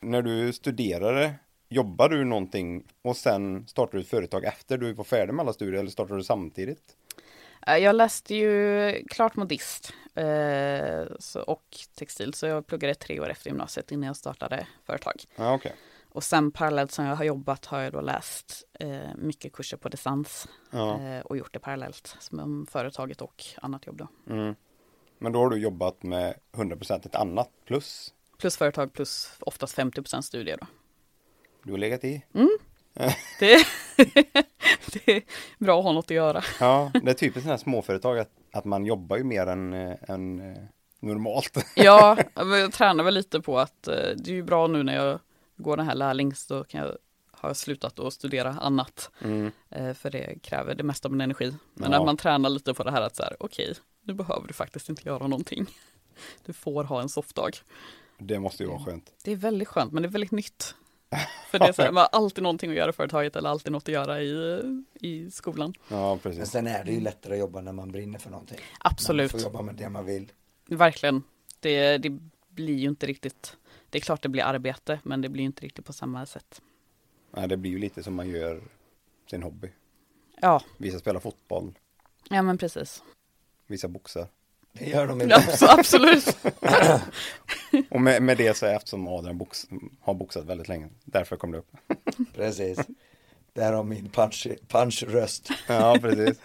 När 0.00 0.22
du 0.22 0.52
studerade, 0.52 1.34
jobbade 1.68 2.16
du 2.16 2.24
någonting 2.24 2.84
och 3.02 3.16
sen 3.16 3.66
startade 3.66 3.98
du 3.98 4.02
ett 4.02 4.08
företag 4.08 4.44
efter 4.44 4.78
du 4.78 4.92
var 4.92 5.04
färdig 5.04 5.34
med 5.34 5.42
alla 5.42 5.52
studier 5.52 5.80
eller 5.80 5.90
startade 5.90 6.20
du 6.20 6.24
samtidigt? 6.24 6.96
Eh, 7.66 7.76
Jag 7.76 7.96
läste 7.96 8.34
ju 8.34 8.92
klart 9.10 9.36
modist 9.36 9.92
eh, 10.14 11.04
så, 11.18 11.40
och 11.40 11.76
textil, 11.94 12.34
så 12.34 12.46
jag 12.46 12.66
pluggade 12.66 12.94
tre 12.94 13.20
år 13.20 13.28
efter 13.30 13.50
gymnasiet 13.50 13.92
innan 13.92 14.06
jag 14.06 14.16
startade 14.16 14.66
företag. 14.84 15.24
Ja, 15.36 15.54
okej. 15.54 15.74
Och 16.08 16.24
sen 16.24 16.50
parallellt 16.50 16.92
som 16.92 17.04
jag 17.04 17.16
har 17.16 17.24
jobbat 17.24 17.64
har 17.66 17.80
jag 17.80 17.92
då 17.92 18.00
läst 18.00 18.64
eh, 18.80 19.14
mycket 19.16 19.52
kurser 19.52 19.76
på 19.76 19.88
distans 19.88 20.48
Ja. 20.70 21.00
eh, 21.00 21.20
och 21.20 21.36
gjort 21.36 21.52
det 21.52 21.58
parallellt 21.58 22.16
som 22.20 22.66
företaget 22.70 23.20
och 23.20 23.44
annat 23.56 23.86
jobb 23.86 23.96
då. 23.96 24.08
Mm. 24.32 24.54
Men 25.18 25.32
då 25.32 25.38
har 25.38 25.50
du 25.50 25.56
jobbat 25.56 26.02
med 26.02 26.34
100% 26.52 27.06
ett 27.06 27.14
annat 27.14 27.50
plus. 27.64 28.14
Plus 28.38 28.56
företag 28.56 28.92
plus 28.92 29.30
oftast 29.40 29.76
50% 29.78 30.20
studier 30.20 30.56
då. 30.60 30.66
Du 31.62 31.70
har 31.70 31.78
legat 31.78 32.04
i. 32.04 32.22
Det, 33.38 33.66
det 34.92 35.08
är 35.16 35.22
bra 35.58 35.78
att 35.78 35.84
ha 35.84 35.92
något 35.92 36.04
att 36.04 36.10
göra. 36.10 36.42
Ja, 36.60 36.90
det 37.02 37.10
är 37.10 37.14
typiskt 37.14 37.34
sådana 37.42 37.52
här 37.52 37.56
småföretag 37.62 38.18
att, 38.18 38.30
att 38.52 38.64
man 38.64 38.86
jobbar 38.86 39.16
ju 39.16 39.24
mer 39.24 39.46
än, 39.46 39.72
eh, 39.74 39.96
än 40.08 40.40
eh, 40.52 40.62
normalt. 41.00 41.64
Ja, 41.74 42.16
jag 42.34 42.72
tränar 42.72 43.04
väl 43.04 43.14
lite 43.14 43.40
på 43.40 43.58
att 43.58 43.88
eh, 43.88 43.94
det 44.16 44.30
är 44.30 44.34
ju 44.34 44.42
bra 44.42 44.66
nu 44.66 44.82
när 44.82 44.96
jag 44.96 45.18
går 45.56 45.76
den 45.76 45.86
här 45.86 45.94
lärlings, 45.94 46.46
då 46.46 46.64
kan 46.64 46.80
jag 46.80 46.96
ha 47.30 47.54
slutat 47.54 47.98
att 47.98 48.12
studera 48.12 48.48
annat. 48.60 49.10
Mm. 49.20 49.52
För 49.94 50.10
det 50.10 50.42
kräver 50.42 50.74
det 50.74 50.82
mesta 50.82 51.08
av 51.08 51.12
min 51.12 51.20
energi. 51.20 51.54
Men 51.74 51.92
Ja. 51.92 51.98
när 51.98 52.04
man 52.06 52.16
tränar 52.16 52.50
lite 52.50 52.74
på 52.74 52.84
det 52.84 52.90
här 52.90 53.02
att 53.02 53.16
så 53.16 53.22
här, 53.22 53.36
okej, 53.40 53.74
nu 54.02 54.14
behöver 54.14 54.48
du 54.48 54.54
faktiskt 54.54 54.88
inte 54.88 55.08
göra 55.08 55.26
någonting. 55.26 55.66
Du 56.46 56.52
får 56.52 56.84
ha 56.84 57.00
en 57.02 57.08
softdag. 57.08 57.50
Det 58.18 58.38
måste 58.38 58.62
ju 58.62 58.68
vara 58.68 58.80
skönt. 58.84 59.12
Det 59.24 59.32
är 59.32 59.36
väldigt 59.36 59.68
skönt, 59.68 59.92
men 59.92 60.02
det 60.02 60.08
är 60.08 60.10
väldigt 60.10 60.30
nytt. 60.30 60.74
För 61.50 61.58
det 61.58 61.64
är 61.68 61.72
så 61.72 61.82
här, 61.82 61.92
man 61.92 62.00
har 62.12 62.18
alltid 62.20 62.42
någonting 62.42 62.70
att 62.70 62.76
göra 62.76 62.90
i 62.90 62.92
företaget 62.92 63.36
eller 63.36 63.50
alltid 63.50 63.72
något 63.72 63.88
att 63.88 63.94
göra 63.94 64.22
i, 64.22 64.60
i 64.94 65.30
skolan. 65.30 65.74
Ja, 65.88 66.10
Men 66.10 66.18
precis. 66.18 66.50
sen 66.50 66.66
är 66.66 66.84
det 66.84 66.92
ju 66.92 67.00
lättare 67.00 67.32
att 67.34 67.38
jobba 67.40 67.60
när 67.60 67.72
man 67.72 67.92
brinner 67.92 68.18
för 68.18 68.30
någonting. 68.30 68.58
Absolut. 68.80 69.32
Man 69.32 69.40
får 69.40 69.50
jobba 69.50 69.62
med 69.62 69.74
det 69.74 69.88
man 69.88 70.04
vill. 70.06 70.32
Verkligen. 70.66 71.22
Det, 71.60 71.98
det 71.98 72.18
blir 72.48 72.74
ju 72.78 72.88
inte 72.88 73.06
riktigt, 73.06 73.56
det 73.90 73.98
är 73.98 74.02
klart 74.02 74.22
det 74.22 74.28
blir 74.28 74.42
arbete, 74.42 75.00
men 75.02 75.20
det 75.20 75.28
blir 75.28 75.42
ju 75.42 75.46
inte 75.46 75.62
riktigt 75.62 75.84
på 75.84 75.92
samma 75.92 76.26
sätt. 76.26 76.62
Nej, 77.30 77.48
det 77.48 77.56
blir 77.56 77.70
ju 77.70 77.78
lite 77.78 78.02
som 78.02 78.14
man 78.14 78.28
gör 78.28 78.62
sin 79.30 79.42
hobby. 79.42 79.68
Ja, 80.40 80.62
Vissa 80.78 80.98
spelar 80.98 81.20
fotboll, 81.20 81.78
ja 82.30 82.42
men 82.42 82.58
precis. 82.58 83.02
vissa 83.66 83.88
boxar. 83.88 84.26
Det 84.78 84.84
gör 84.86 85.06
de 85.06 85.22
inte. 85.22 85.34
Abs- 85.36 85.66
absolut. 85.78 86.36
Och 87.90 88.00
med, 88.00 88.22
med 88.22 88.36
det 88.36 88.56
så 88.56 88.66
är 88.66 88.74
eftersom 88.74 89.08
Adrian 89.08 89.38
box, 89.38 89.66
har 90.00 90.14
boxat 90.14 90.44
väldigt 90.44 90.68
länge, 90.68 90.88
därför 91.04 91.36
kom 91.36 91.52
det 91.52 91.58
upp. 91.58 91.70
Precis. 92.34 92.78
Där 93.52 93.72
har 93.72 93.84
min 93.84 94.08
punch, 94.08 94.46
punchröst. 94.68 95.48
Ja, 95.68 95.98
precis. 96.00 96.42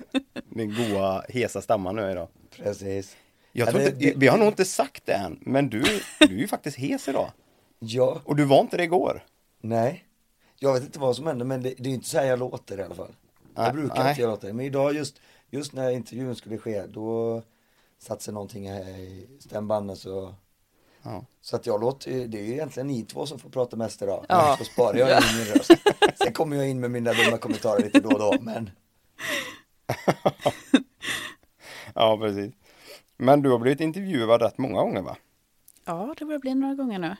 Din 0.50 0.76
goa, 0.76 1.24
hesa 1.30 1.62
stämma 1.62 1.92
nu 1.92 2.12
idag. 2.12 2.28
Precis. 2.58 3.18
Jag 3.52 3.68
Ja, 3.68 3.72
tror 3.72 3.82
det- 3.82 3.88
inte, 3.88 4.00
det- 4.00 4.14
vi 4.18 4.28
har 4.28 4.38
nog 4.38 4.48
inte 4.48 4.66
sagt 4.66 5.06
det 5.06 5.14
än, 5.14 5.40
men 5.42 5.70
du, 5.70 5.82
du 6.20 6.26
är 6.36 6.40
ju 6.40 6.48
faktiskt 6.48 6.78
hes 6.78 7.08
idag. 7.08 7.32
Ja, 7.80 8.22
Och 8.26 8.36
du 8.36 8.46
var 8.46 8.60
inte 8.62 8.78
det 8.78 8.84
igår. 8.84 9.24
nej. 9.62 10.06
Jag 10.62 10.74
vet 10.74 10.84
inte 10.84 11.00
vad 11.00 11.16
som 11.16 11.28
händer 11.28 11.46
men 11.46 11.64
det, 11.64 11.74
det 11.78 11.90
är 11.90 11.94
inte 11.94 12.10
så 12.10 12.18
här 12.18 12.26
jag 12.26 12.40
låter 12.40 12.80
i 12.80 12.84
alla 12.84 12.96
fall. 12.96 13.16
Nej, 13.56 13.66
Jag 13.66 13.74
brukar 13.76 14.04
nej. 14.04 14.10
inte 14.10 14.22
göra 14.22 14.36
det. 14.36 14.54
Men 14.54 14.66
idag 14.66 14.96
just, 14.96 15.22
just 15.50 15.74
när 15.74 15.90
intervjun 15.92 16.36
skulle 16.36 16.58
ske 16.58 16.86
då 16.86 17.42
satte 18.00 18.24
sig 18.24 18.34
någonting 18.34 18.72
här 18.72 18.90
i 18.90 19.28
stämbanden 19.40 19.96
så 19.96 20.36
Ja. 21.04 21.26
Så 21.42 21.56
att 21.56 21.66
jag 21.66 21.82
låter 21.82 22.28
det 22.28 22.40
är 22.40 22.44
ju 22.44 22.54
egentligen 22.54 22.88
ni 22.88 23.06
två 23.06 23.26
som 23.26 23.40
får 23.40 23.50
prata 23.50 23.78
mest 23.78 24.02
idag. 24.02 24.26
Ja. 24.30 24.56
Så 24.58 24.64
sparar 24.64 24.98
jag 24.98 25.10
in 25.10 25.38
min 25.38 25.46
röst. 25.46 25.72
Sen 26.16 26.34
kommer 26.34 26.56
jag 26.56 26.70
in 26.70 26.80
med 26.80 26.92
mina 26.92 27.14
dumma 27.14 27.38
kommentarer 27.38 27.84
lite 27.84 28.00
då 28.00 28.10
och 28.10 28.20
då 28.20 28.42
men 28.42 28.70
ja, 31.94 32.18
precis. 32.18 32.54
Men 33.18 33.42
du 33.42 33.50
har 33.50 33.60
blivit 33.60 33.82
intervjuad 33.82 34.42
rätt 34.42 34.58
många 34.58 34.82
gånger 34.82 35.02
va? 35.02 35.18
Ja, 35.86 36.16
det 36.18 36.26
börjar 36.26 36.40
bli 36.40 36.56
några 36.56 36.76
gånger 36.76 37.00
nu. 37.00 37.16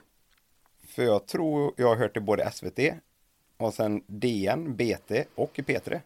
För 0.88 1.04
jag 1.04 1.26
tror 1.26 1.74
jag 1.78 1.88
har 1.88 1.96
hört 1.96 2.18
i 2.18 2.20
både 2.20 2.52
SVT 2.52 2.80
och 3.58 3.74
sen 3.74 4.04
DN, 4.08 4.76
BT 4.76 5.26
och 5.36 5.60
i 5.60 5.62
P3. 5.62 6.00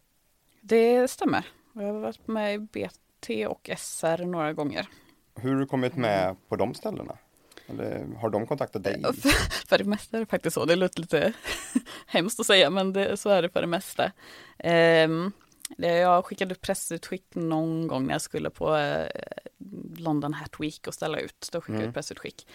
Det 0.61 1.07
stämmer. 1.07 1.47
Jag 1.73 1.83
har 1.83 1.99
varit 1.99 2.27
med 2.27 2.53
i 2.53 2.59
BT 2.59 3.02
och 3.47 3.69
SR 3.77 4.25
några 4.25 4.53
gånger. 4.53 4.87
Hur 5.35 5.53
har 5.53 5.59
du 5.59 5.65
kommit 5.65 5.95
med 5.95 6.35
på 6.49 6.55
de 6.55 6.73
ställena? 6.73 7.17
Eller 7.67 8.05
har 8.21 8.29
de 8.29 8.47
kontaktat 8.47 8.83
dig? 8.83 9.01
För, 9.03 9.13
för 9.67 9.77
det 9.77 9.83
mesta 9.83 10.17
är 10.17 10.19
det 10.21 10.25
faktiskt 10.25 10.53
så. 10.53 10.65
Det 10.65 10.75
låter 10.75 11.01
lite 11.01 11.33
hemskt 12.07 12.39
att 12.39 12.45
säga, 12.45 12.69
men 12.69 12.93
det, 12.93 13.17
så 13.17 13.29
är 13.29 13.41
det 13.41 13.49
för 13.49 13.61
det 13.61 13.67
mesta. 13.67 14.11
Det, 15.77 15.87
jag 15.97 16.25
skickade 16.25 16.51
ut 16.51 16.61
pressutskick 16.61 17.35
någon 17.35 17.87
gång 17.87 18.05
när 18.05 18.13
jag 18.13 18.21
skulle 18.21 18.49
på 18.49 18.75
eh, 18.75 19.07
London 19.97 20.33
Hat 20.33 20.59
Week 20.59 20.87
och 20.87 20.93
ställa 20.93 21.19
ut. 21.19 21.49
Då 21.51 21.61
skickade 21.61 21.77
jag 21.77 21.81
Mm. 21.83 21.89
ut 21.89 21.93
pressutskick. 21.93 22.47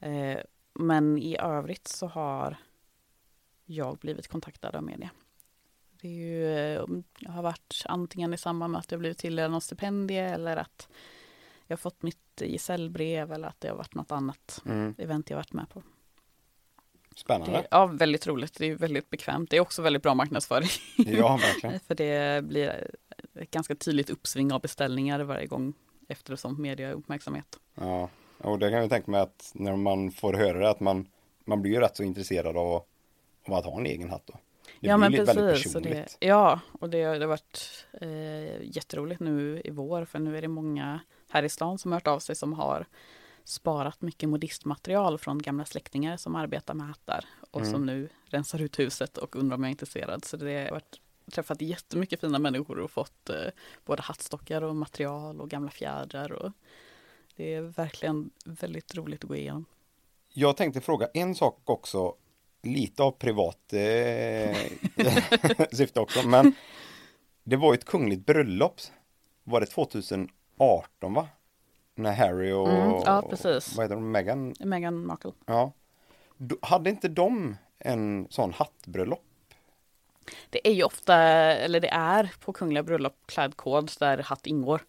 Eh, 0.00 0.38
men 0.74 1.18
i 1.18 1.36
övrigt 1.40 1.88
så 1.88 2.06
har 2.06 2.56
jag 3.66 3.98
blivit 3.98 4.28
kontaktad 4.28 4.76
av 4.76 4.82
media. 4.82 5.10
Det 6.00 6.08
är 6.08 6.12
ju, 6.12 6.54
eh, 6.56 6.82
jag 7.18 7.30
har 7.32 7.42
varit 7.42 7.82
antingen 7.84 8.34
i 8.34 8.38
samband 8.38 8.72
med 8.72 8.78
att 8.78 8.90
jag 8.90 9.00
blivit 9.00 9.18
tilldelad 9.18 9.50
något 9.50 9.64
stipendie 9.64 10.20
eller 10.20 10.56
att 10.56 10.88
jag 11.66 11.76
har 11.76 11.78
fått 11.78 12.02
mitt 12.02 12.18
gesällbrev 12.40 13.32
eller 13.32 13.48
att 13.48 13.60
det 13.60 13.68
har 13.68 13.76
varit 13.76 13.94
något 13.94 14.12
annat 14.12 14.62
Mm. 14.66 14.94
event 14.98 15.30
jag 15.30 15.36
varit 15.36 15.52
med 15.52 15.68
på. 15.68 15.82
Spännande. 17.16 17.52
Det, 17.58 17.66
ja, 17.70 17.86
väldigt 17.86 18.26
roligt. 18.26 18.54
Det 18.58 18.66
är 18.66 18.74
väldigt 18.74 19.10
bekvämt. 19.10 19.50
Det 19.50 19.56
är 19.56 19.60
också 19.60 19.82
väldigt 19.82 20.02
bra 20.02 20.14
marknadsföring. 20.14 20.68
Ja, 20.96 21.36
verkligen. 21.36 21.80
För 21.86 21.94
det 21.94 22.44
blir 22.44 22.90
ett 23.34 23.50
ganska 23.50 23.74
tydligt 23.74 24.10
uppsving 24.10 24.52
av 24.52 24.60
beställningar 24.60 25.20
varje 25.20 25.46
gång 25.46 25.74
eftersom 26.08 26.62
media 26.62 26.92
uppmärksamhet. 26.92 27.58
Ja, 27.74 28.08
och 28.38 28.58
det 28.58 28.70
kan 28.70 28.78
jag 28.78 28.90
tänka 28.90 29.10
mig 29.10 29.20
att 29.20 29.50
när 29.54 29.76
man 29.76 30.10
får 30.10 30.32
höra 30.34 30.58
det 30.58 30.70
att 30.70 30.80
man, 30.80 31.08
man 31.44 31.62
blir 31.62 31.72
ju 31.72 31.80
rätt 31.80 31.96
så 31.96 32.02
intresserad 32.02 32.56
av, 32.56 32.82
av 33.46 33.54
att 33.54 33.64
ha 33.64 33.78
en 33.78 33.86
egen 33.86 34.10
hatt 34.10 34.26
då. 34.26 34.34
Det 34.80 34.86
ja, 34.88 34.96
blir 34.96 35.00
men 35.10 35.12
lite 35.12 35.24
väldigt 35.24 35.54
precis. 35.54 35.72
Så 35.72 35.80
det, 35.80 35.88
personligt. 35.88 36.16
ja, 36.20 36.60
och 36.72 36.90
det, 36.90 37.04
det 37.04 37.20
har 37.20 37.26
varit 37.26 37.86
eh, 38.00 38.62
jätteroligt 38.76 39.20
nu 39.20 39.60
i 39.64 39.70
vår. 39.70 40.04
För 40.04 40.18
nu 40.18 40.36
är 40.38 40.42
det 40.42 40.48
många 40.48 41.00
här 41.28 41.42
i 41.42 41.48
stan 41.48 41.78
som 41.78 41.92
har 41.92 41.96
hört 41.96 42.06
av 42.06 42.18
sig 42.18 42.36
som 42.36 42.52
har 42.52 42.86
sparat 43.44 44.02
mycket 44.02 44.28
modistmaterial 44.28 45.18
från 45.18 45.42
gamla 45.42 45.64
släktingar 45.64 46.16
som 46.16 46.36
arbetar 46.36 46.74
med 46.74 46.86
hattar 46.86 47.24
och 47.50 47.60
Mm. 47.60 47.72
som 47.72 47.86
nu 47.86 48.08
rensar 48.24 48.62
ut 48.62 48.78
huset 48.78 49.18
och 49.18 49.36
undrar 49.36 49.56
om 49.56 49.62
jag 49.62 49.68
är 49.68 49.70
intresserad. 49.70 50.24
Så 50.24 50.36
det 50.36 50.64
har 50.64 50.70
varit 50.70 51.00
träffat 51.32 51.62
jättemycket 51.62 52.20
fina 52.20 52.38
människor 52.38 52.78
och 52.78 52.90
fått 52.90 53.30
eh, 53.30 53.36
både 53.84 54.02
hattstockar 54.02 54.62
och 54.62 54.76
material 54.76 55.40
och 55.40 55.50
gamla 55.50 55.70
fjädrar. 55.70 56.32
Och 56.32 56.52
det 57.36 57.54
är 57.54 57.60
verkligen 57.60 58.30
väldigt 58.44 58.94
roligt 58.94 59.24
att 59.24 59.28
gå 59.28 59.36
igenom. 59.36 59.64
Jag 60.32 60.56
tänkte 60.56 60.80
fråga 60.80 61.08
en 61.14 61.34
sak 61.34 61.60
också 61.64 62.14
lite 62.62 63.02
av 63.02 63.10
privat 63.10 63.72
eh, 63.72 64.56
syfte 65.72 66.00
också, 66.00 66.28
men 66.28 66.52
det 67.44 67.56
var 67.56 67.74
ett 67.74 67.84
kungligt 67.84 68.26
bröllop. 68.26 68.80
Var 69.44 69.60
det 69.60 69.66
2018 69.66 71.14
va? 71.14 71.28
När 71.94 72.12
Harry 72.12 72.52
och 72.52 72.68
Mm, 72.68 72.90
ja, 73.04 73.26
precis. 73.30 73.76
vad 73.76 73.84
heter 73.84 73.94
de, 73.94 74.10
Meghan? 74.12 74.54
Meghan 74.60 75.06
Markle. 75.06 75.32
Ja. 75.46 75.72
Då, 76.36 76.56
hade 76.62 76.90
inte 76.90 77.08
de 77.08 77.56
en 77.78 78.26
sån 78.30 78.52
hattbröllop? 78.52 79.22
Det 80.50 80.68
är 80.68 80.72
ju 80.72 80.82
ofta, 80.84 81.14
eller 81.54 81.80
det 81.80 81.88
är 81.88 82.32
på 82.44 82.52
kungliga 82.52 82.82
bröllop 82.82 83.16
klädkod 83.26 83.90
där 84.00 84.18
hatt 84.18 84.46
ingår. 84.46 84.80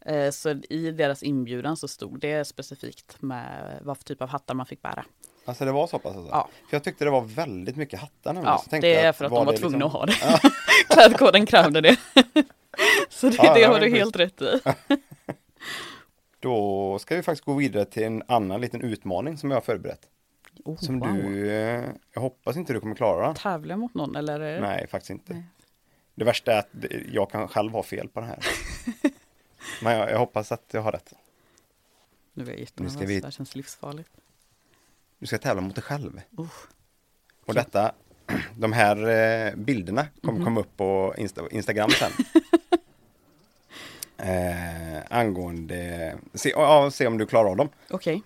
Eh, 0.00 0.30
Så 0.30 0.50
i 0.50 0.90
deras 0.90 1.22
inbjudan 1.22 1.76
så 1.76 1.88
stod 1.88 2.20
det 2.20 2.44
specifikt 2.44 3.22
med 3.22 3.78
vad 3.82 3.96
för 3.96 4.04
typ 4.04 4.22
av 4.22 4.28
hattar 4.28 4.54
man 4.54 4.66
fick 4.66 4.82
bära. 4.82 5.04
Alltså 5.48 5.64
det 5.64 5.72
var 5.72 5.86
så 5.86 5.98
pass 5.98 6.16
alltså? 6.16 6.30
Ja. 6.32 6.48
För 6.68 6.76
jag 6.76 6.84
tyckte 6.84 7.04
det 7.04 7.10
var 7.10 7.20
väldigt 7.20 7.76
mycket 7.76 8.00
hattar 8.00 8.32
nämligen. 8.32 8.52
Ja, 8.52 8.58
Så 8.64 8.70
tänkte 8.70 8.88
det 8.88 8.94
är 8.94 9.12
för 9.12 9.24
att 9.24 9.30
de 9.30 9.46
var 9.46 9.56
tvungna 9.56 9.76
liksom- 9.86 10.00
att 10.02 10.20
ha 10.22 10.38
det. 10.38 10.40
Klädkoden 10.94 11.46
krävde 11.46 11.80
det. 11.80 11.96
Så 13.08 13.28
det, 13.28 13.36
Ja, 13.36 13.54
det 13.54 13.60
ja, 13.60 13.68
har 13.72 13.80
du 13.80 13.90
helt 13.90 14.16
rätt 14.16 14.42
i. 14.42 14.60
Då 16.40 16.98
ska 16.98 17.16
vi 17.16 17.22
faktiskt 17.22 17.44
gå 17.44 17.54
vidare 17.54 17.84
till 17.84 18.02
en 18.02 18.22
annan 18.28 18.60
liten 18.60 18.80
utmaning 18.82 19.38
som 19.38 19.50
jag 19.50 19.56
har 19.56 19.60
förberett. 19.62 20.08
Oh, 20.64 20.76
Som 20.76 21.00
wow. 21.00 21.08
du, 21.12 21.50
eh, 21.50 21.84
jag 22.12 22.20
hoppas 22.20 22.56
inte 22.56 22.72
du 22.72 22.80
kommer 22.80 22.94
klara. 22.94 23.34
Tävla 23.34 23.76
mot 23.76 23.94
någon 23.94 24.16
eller? 24.16 24.60
Nej, 24.60 24.86
faktiskt 24.86 25.10
inte. 25.10 25.32
Nej. 25.32 25.42
Det 26.14 26.24
värsta 26.24 26.52
är 26.52 26.58
att 26.58 26.70
jag 27.12 27.30
kan 27.30 27.48
själv 27.48 27.72
ha 27.72 27.82
fel 27.82 28.08
på 28.08 28.20
det 28.20 28.26
här. 28.26 28.38
Men 29.82 29.92
jag, 29.98 30.10
jag 30.10 30.18
hoppas 30.18 30.52
att 30.52 30.64
jag 30.70 30.82
har 30.82 30.92
rätt. 30.92 31.12
Nu 32.32 32.44
är 32.44 32.48
jag 32.50 32.58
jättenervös, 32.60 32.96
det 33.08 33.24
här 33.24 33.30
känns 33.30 33.54
livsfarligt. 33.54 34.10
Du 35.18 35.26
ska 35.26 35.38
tävla 35.38 35.60
mot 35.62 35.74
dig 35.74 35.84
själv. 35.84 36.20
Uh. 36.38 36.46
Och 37.46 37.54
detta, 37.54 37.92
de 38.56 38.72
här 38.72 39.08
eh, 39.08 39.54
bilderna 39.54 40.06
kommer 40.22 40.38
Mhm. 40.38 40.44
komma 40.44 40.60
upp 40.60 40.76
på 40.76 41.14
Insta, 41.18 41.42
Instagram 41.50 41.90
sen. 41.90 42.12
eh, 44.28 45.02
angående, 45.10 46.14
se, 46.34 46.48
ja, 46.50 46.90
se 46.90 47.06
om 47.06 47.18
du 47.18 47.26
klarar 47.26 47.50
av 47.50 47.56
dem. 47.56 47.68
Okej, 47.90 48.22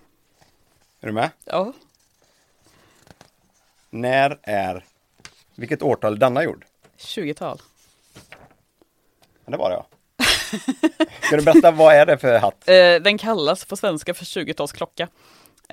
Är 1.01 1.07
du 1.07 1.13
med? 1.13 1.29
ja. 1.45 1.73
När 3.89 4.39
är, 4.43 4.85
vilket 5.55 5.81
årtal 5.81 6.19
denna 6.19 6.43
gjord? 6.43 6.65
20-tal. 6.97 7.61
Ja, 9.45 9.51
det 9.51 9.57
var 9.57 9.69
det 9.69 9.75
ja. 9.75 9.85
Ska 11.21 11.37
du 11.37 11.43
berätta 11.43 11.71
vad 11.71 11.95
är 11.95 12.05
det 12.05 12.17
för 12.17 12.39
hatt? 12.39 12.63
Eh, 12.69 13.01
den 13.01 13.17
kallas 13.17 13.65
på 13.65 13.77
svenska 13.77 14.13
för 14.13 14.25
20-talsklocka. 14.25 15.07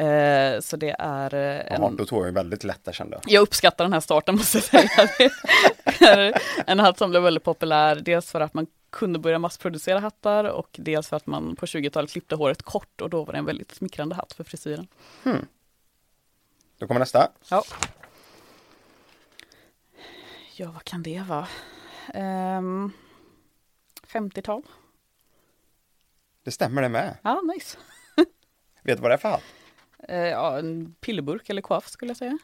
Eh, 0.01 0.61
så 0.61 0.77
det 0.77 0.97
är 0.99 1.35
eh, 1.35 1.41
Ja, 1.41 1.89
en, 1.89 1.97
då 1.97 2.05
tog 2.07 2.19
jag 2.19 2.27
ju 2.27 2.33
väldigt 2.33 2.65
lätt 2.65 2.85
där 2.85 2.93
kände 2.93 3.17
jag. 3.23 3.33
jag 3.33 3.43
uppskattar 3.43 3.85
den 3.85 3.93
här 3.93 4.01
starten 4.01 4.37
måste 4.37 4.59
jag 4.59 4.65
säga. 4.65 4.91
Det 5.99 6.05
är 6.05 6.43
en 6.67 6.79
hatt 6.79 6.99
som 6.99 7.11
blev 7.11 7.23
väldigt 7.23 7.45
populär, 7.45 7.97
dels 7.97 8.31
för 8.31 8.41
att 8.41 8.55
man 8.55 8.67
kunde 8.91 9.19
börja 9.19 9.39
massproducera 9.39 9.99
hattar 9.99 10.45
och 10.45 10.69
dels 10.73 11.09
för 11.09 11.17
att 11.17 11.27
man 11.27 11.57
på 11.57 11.67
20-talet 11.67 12.11
klippte 12.11 12.35
håret 12.35 12.63
kort 12.63 13.01
och 13.01 13.11
då 13.11 13.25
var 13.25 13.33
det 13.33 13.39
en 13.39 13.45
väldigt 13.45 13.75
smickrande 13.75 14.15
hatt 14.15 14.33
för 14.33 14.45
frisyren. 14.45 14.89
Då 16.79 16.87
kommer 16.87 16.99
nästa. 17.01 17.29
Ja. 17.49 17.63
Ja, 20.57 20.71
vad 20.71 20.85
kan 20.85 21.03
det 21.03 21.25
vara? 21.29 21.49
Ehm, 22.15 22.93
50-tal? 24.07 24.63
Det 26.45 26.51
stämmer 26.51 26.83
det 26.83 26.89
med. 26.89 27.17
Ja, 27.23 27.41
nice. 27.55 27.79
Vet 28.83 28.97
du 28.97 29.03
vad 29.03 29.11
det 29.11 29.15
är 29.15 29.19
för 29.19 29.29
hatt? 29.29 29.43
Eh, 30.09 30.17
ja, 30.19 30.59
en 30.59 30.95
pillerburk 31.01 31.51
eller 31.51 31.63
koaf 31.63 31.89
skulle 31.89 32.11
jag 32.11 32.17
säga. 32.17 32.39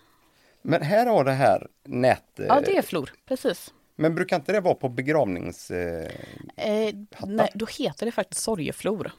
Men 0.62 0.82
här 0.82 1.06
har 1.06 1.24
det 1.24 1.32
här 1.32 1.68
nät... 1.84 2.24
Ja, 2.34 2.60
det 2.60 2.76
är 2.76 2.82
flor, 2.82 3.12
precis. 3.26 3.74
Men 3.96 4.14
brukar 4.14 4.36
inte 4.36 4.52
det 4.52 4.60
vara 4.60 4.74
på 4.74 4.88
begravnings... 4.88 5.70
Eh, 5.70 6.10
Eh, 6.56 6.94
nej, 7.26 7.50
då 7.54 7.66
heter 7.66 8.06
det 8.06 8.12
faktiskt 8.12 8.42
sorgeflor. 8.42 9.10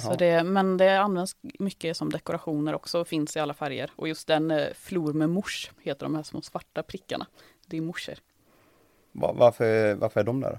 Så 0.00 0.14
det, 0.14 0.42
men 0.44 0.76
det 0.76 1.00
används 1.00 1.36
mycket 1.58 1.96
som 1.96 2.10
dekorationer 2.10 2.74
också, 2.74 2.98
och 3.00 3.08
finns 3.08 3.36
i 3.36 3.40
alla 3.40 3.54
färger. 3.54 3.90
Och 3.96 4.08
just 4.08 4.26
den 4.26 4.50
eh, 4.50 4.66
flor 4.74 5.12
med 5.12 5.30
mors 5.30 5.70
heter 5.82 6.06
de 6.06 6.14
här 6.14 6.22
små 6.22 6.42
svarta 6.42 6.82
prickarna. 6.82 7.26
Det 7.66 7.76
är 7.76 7.80
morsor. 7.80 8.14
Va- 9.12 9.32
varför, 9.36 9.94
varför 9.94 10.20
är 10.20 10.24
de 10.24 10.40
där? 10.40 10.58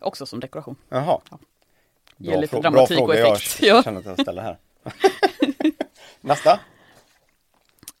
Också 0.00 0.26
som 0.26 0.40
dekoration. 0.40 0.76
Jaha. 0.88 1.20
Ja. 1.30 1.38
Bra, 2.16 2.32
frå- 2.42 2.62
dramatik 2.62 2.72
bra 2.72 2.82
och 2.82 2.88
fråga 3.14 3.32
effekt. 3.32 3.62
jag 3.62 3.76
Ja. 3.76 3.82
känner 3.82 4.00
att 4.00 4.06
jag 4.06 4.20
ställer 4.20 4.42
här. 4.42 4.58
Nästa. 6.28 6.52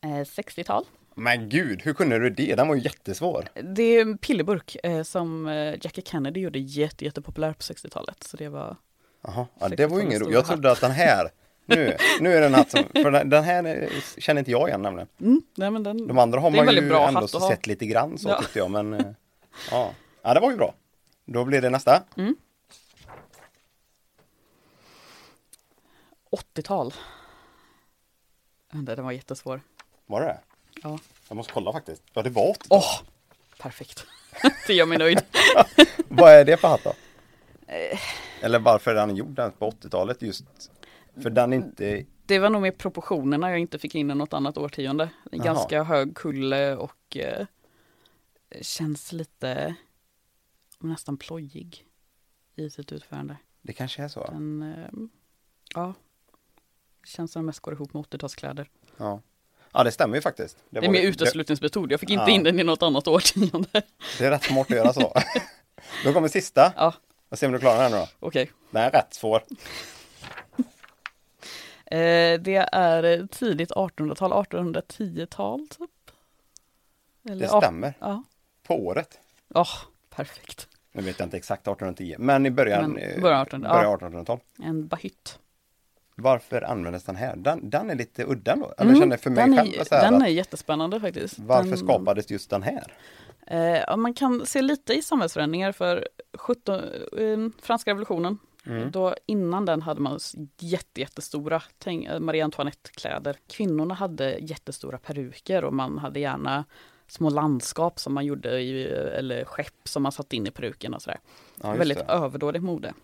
Eh, 0.00 0.08
60-tal. 0.08 0.84
Men 1.14 1.48
gud, 1.48 1.82
hur 1.82 1.94
kunde 1.94 2.18
du 2.18 2.30
det? 2.30 2.54
Den 2.54 2.68
var 2.68 2.74
ju 2.74 2.80
jättesvår. 2.82 3.48
Det 3.62 3.82
är 3.82 4.00
en 4.00 4.18
pillerburk 4.18 4.76
eh, 4.82 5.02
som 5.02 5.46
eh, 5.48 5.54
Jackie 5.80 6.04
Kennedy 6.06 6.40
gjorde 6.40 6.58
jätte, 6.58 7.04
jättepopulär 7.04 7.52
på 7.52 7.58
60-talet. 7.60 8.22
Så 8.24 8.36
det 8.36 8.48
var, 8.48 8.76
Jaha, 9.22 9.46
ja, 9.58 9.68
det 9.68 9.86
var 9.86 9.98
ju 9.98 10.04
60-talets 10.04 10.22
ingen 10.22 10.32
Jag 10.32 10.46
trodde 10.46 10.70
att 10.72 10.80
den 10.80 10.90
här, 10.90 11.30
nu, 11.66 11.96
nu 12.20 12.34
är 12.34 12.40
den 12.40 12.54
hatt 12.54 12.70
som, 12.70 12.84
för 12.92 13.10
den, 13.10 13.30
den 13.30 13.44
här 13.44 13.64
är- 13.64 14.20
känner 14.20 14.38
inte 14.38 14.50
jag 14.50 14.68
igen 14.68 14.82
nämligen. 14.82 15.08
mm, 15.20 15.42
nej, 15.56 15.70
men 15.70 15.82
den, 15.82 16.06
De 16.08 16.18
andra 16.18 16.40
har 16.40 16.50
man 16.50 16.74
ju 16.74 16.92
ändå 16.94 17.28
sett 17.28 17.66
lite 17.66 17.86
grann 17.86 18.18
så 18.18 18.28
Ja. 18.28 18.40
tyckte 18.40 18.58
jag, 18.58 18.70
men 18.70 18.94
eh, 18.94 19.06
ja. 19.70 19.92
ja, 20.22 20.34
det 20.34 20.40
var 20.40 20.50
ju 20.50 20.56
bra. 20.56 20.74
Då 21.24 21.44
blir 21.44 21.60
det 21.62 21.70
nästa. 21.70 22.02
80-tal. 26.30 26.94
Vänta, 28.72 28.96
Den 28.96 29.04
var 29.04 29.12
jättesvår. 29.12 29.60
Var 30.06 30.20
det? 30.20 30.40
Ja. 30.82 30.98
Jag 31.28 31.36
måste 31.36 31.52
kolla 31.52 31.72
faktiskt. 31.72 32.02
Ja, 32.12 32.22
det 32.22 32.30
var 32.30 32.50
80 32.50 32.66
Åh, 32.70 33.00
perfekt. 33.58 34.06
det 34.66 34.74
gör 34.74 34.86
mig 34.86 34.98
nöjd. 34.98 35.20
Vad 36.08 36.32
är 36.32 36.44
det 36.44 36.56
för 36.56 36.68
hatt 36.68 36.84
då? 36.84 36.92
Eh. 37.66 37.98
Eller 38.42 38.58
varför 38.58 38.90
är 38.90 38.94
den 39.06 39.16
gjord 39.16 39.36
på 39.58 39.70
80-talet 39.70 40.22
just? 40.22 40.44
För 41.22 41.30
den 41.30 41.52
inte, 41.52 42.04
Det 42.26 42.38
var 42.38 42.50
nog 42.50 42.62
med 42.62 42.78
proportionerna 42.78 43.50
jag 43.50 43.58
inte 43.58 43.78
fick 43.78 43.94
in 43.94 44.10
i 44.10 44.14
något 44.14 44.32
annat 44.32 44.58
årtionde. 44.58 45.04
En 45.04 45.38
Jaha. 45.38 45.44
ganska 45.44 45.82
hög 45.82 46.16
kulle 46.16 46.76
och 46.76 47.16
eh, 47.16 47.46
känns 48.62 49.12
lite 49.12 49.74
nästan 50.78 51.16
plojig 51.16 51.84
i 52.56 52.70
sitt 52.70 52.92
utförande. 52.92 53.36
det 53.62 53.72
kanske 53.72 54.02
är 54.02 54.08
så. 54.08 54.24
Den, 54.24 54.62
eh, 54.62 54.88
ja, 55.74 55.94
känns 57.04 57.32
som 57.32 57.46
mest 57.46 57.60
går 57.60 57.74
ihop 57.74 57.94
med 57.94 58.02
80-talskläder. 58.02 58.66
Ja. 58.96 59.20
ja, 59.72 59.84
det 59.84 59.92
stämmer 59.92 60.14
ju 60.16 60.20
faktiskt. 60.20 60.56
Det 60.70 60.78
är 60.78 60.82
var- 60.82 60.88
mer 60.90 61.02
uteslutningsmetod, 61.02 61.92
jag 61.92 62.00
fick 62.00 62.10
inte 62.10 62.24
Ja. 62.26 62.30
in 62.30 62.42
den 62.42 62.60
i 62.60 62.64
något 62.64 62.82
annat 62.82 63.08
årtionde. 63.08 63.68
Det, 63.72 63.82
det 64.18 64.24
är 64.24 64.30
rätt 64.30 64.44
smart 64.44 64.70
att 64.70 64.76
göra 64.76 64.92
så. 64.92 65.14
Då 66.04 66.12
kommer 66.12 66.28
sista. 66.28 66.72
Ja, 66.76 66.94
Jag 67.28 67.38
ser 67.38 67.46
om 67.46 67.52
du 67.52 67.58
klarar 67.58 67.82
den 67.82 67.92
här 67.92 68.00
nu 68.00 68.06
då. 68.20 68.26
okej. 68.26 68.50
Den 68.70 68.82
är 68.82 68.90
rätt 68.90 69.14
svår. 69.14 69.42
Eh, 71.90 72.40
det 72.40 72.68
är 72.72 73.26
tidigt 73.26 73.70
1800-tal, 73.70 74.32
1810-tal 74.32 75.68
typ. 75.68 75.90
Eller, 77.30 77.40
Det 77.40 77.48
stämmer. 77.48 77.94
Ja, 78.00 78.22
På 78.62 78.86
året. 78.86 79.18
Åh, 79.54 79.68
perfekt. 80.10 80.68
Nu 80.92 81.02
vet 81.02 81.18
jag 81.18 81.26
inte 81.26 81.36
exakt 81.36 81.62
1810, 81.62 82.14
men 82.18 82.46
i 82.46 82.50
början, 82.50 82.90
Men 82.90 83.02
eh, 83.02 83.20
början 83.22 83.42
1800, 83.42 83.70
början 83.70 83.98
ja. 84.00 84.08
1800-tal. 84.20 84.40
En 84.62 84.86
bahytt. 84.88 85.38
Varför 86.20 86.62
användes 86.62 87.04
den 87.04 87.16
här? 87.16 87.36
Den, 87.36 87.70
den 87.70 87.90
är 87.90 87.94
lite 87.94 88.24
udda 88.24 88.56
då. 88.56 88.74
Eller 88.78 88.94
känner 88.94 89.16
för 89.16 89.30
mig 89.30 89.44
Mm, 89.44 89.56
den 89.56 89.66
själv 89.66 89.80
är, 89.80 89.84
så 89.84 89.94
här 89.94 90.10
Den 90.10 90.22
är 90.22 90.26
jättespännande 90.26 91.00
faktiskt. 91.00 91.38
Varför 91.38 91.68
den, 91.68 91.78
skapades 91.78 92.30
just 92.30 92.50
den 92.50 92.62
här? 92.62 92.92
Eh, 93.46 93.96
man 93.96 94.14
kan 94.14 94.46
se 94.46 94.62
lite 94.62 94.94
i 94.94 95.02
samhällsförändringar 95.02 95.72
för 95.72 96.08
17, 96.38 96.74
eh, 97.18 97.38
franska 97.62 97.90
revolutionen. 97.90 98.38
Mm. 98.66 98.90
Då 98.90 99.14
innan 99.26 99.64
den 99.64 99.82
hade 99.82 100.00
man 100.00 100.18
jätte, 100.58 101.00
jättestora 101.00 101.62
tänk, 101.78 102.06
eh, 102.06 102.20
Marie 102.20 102.44
Antoinette-kläder. 102.44 103.36
Kvinnorna 103.46 103.94
hade 103.94 104.38
jättestora 104.40 104.98
peruker 104.98 105.64
och 105.64 105.74
man 105.74 105.98
hade 105.98 106.20
gärna 106.20 106.64
små 107.06 107.30
landskap 107.30 108.00
som 108.00 108.14
man 108.14 108.24
gjorde 108.26 108.60
i, 108.60 108.84
eller 108.88 109.44
skepp 109.44 109.88
som 109.88 110.02
man 110.02 110.12
satte 110.12 110.36
in 110.36 110.46
i 110.46 110.50
peruken 110.50 110.94
och 110.94 111.02
sådär. 111.02 111.20
Ja, 111.62 111.72
Väldigt 111.72 111.98
det. 111.98 112.04
överdådigt 112.12 112.64
mode. 112.64 112.94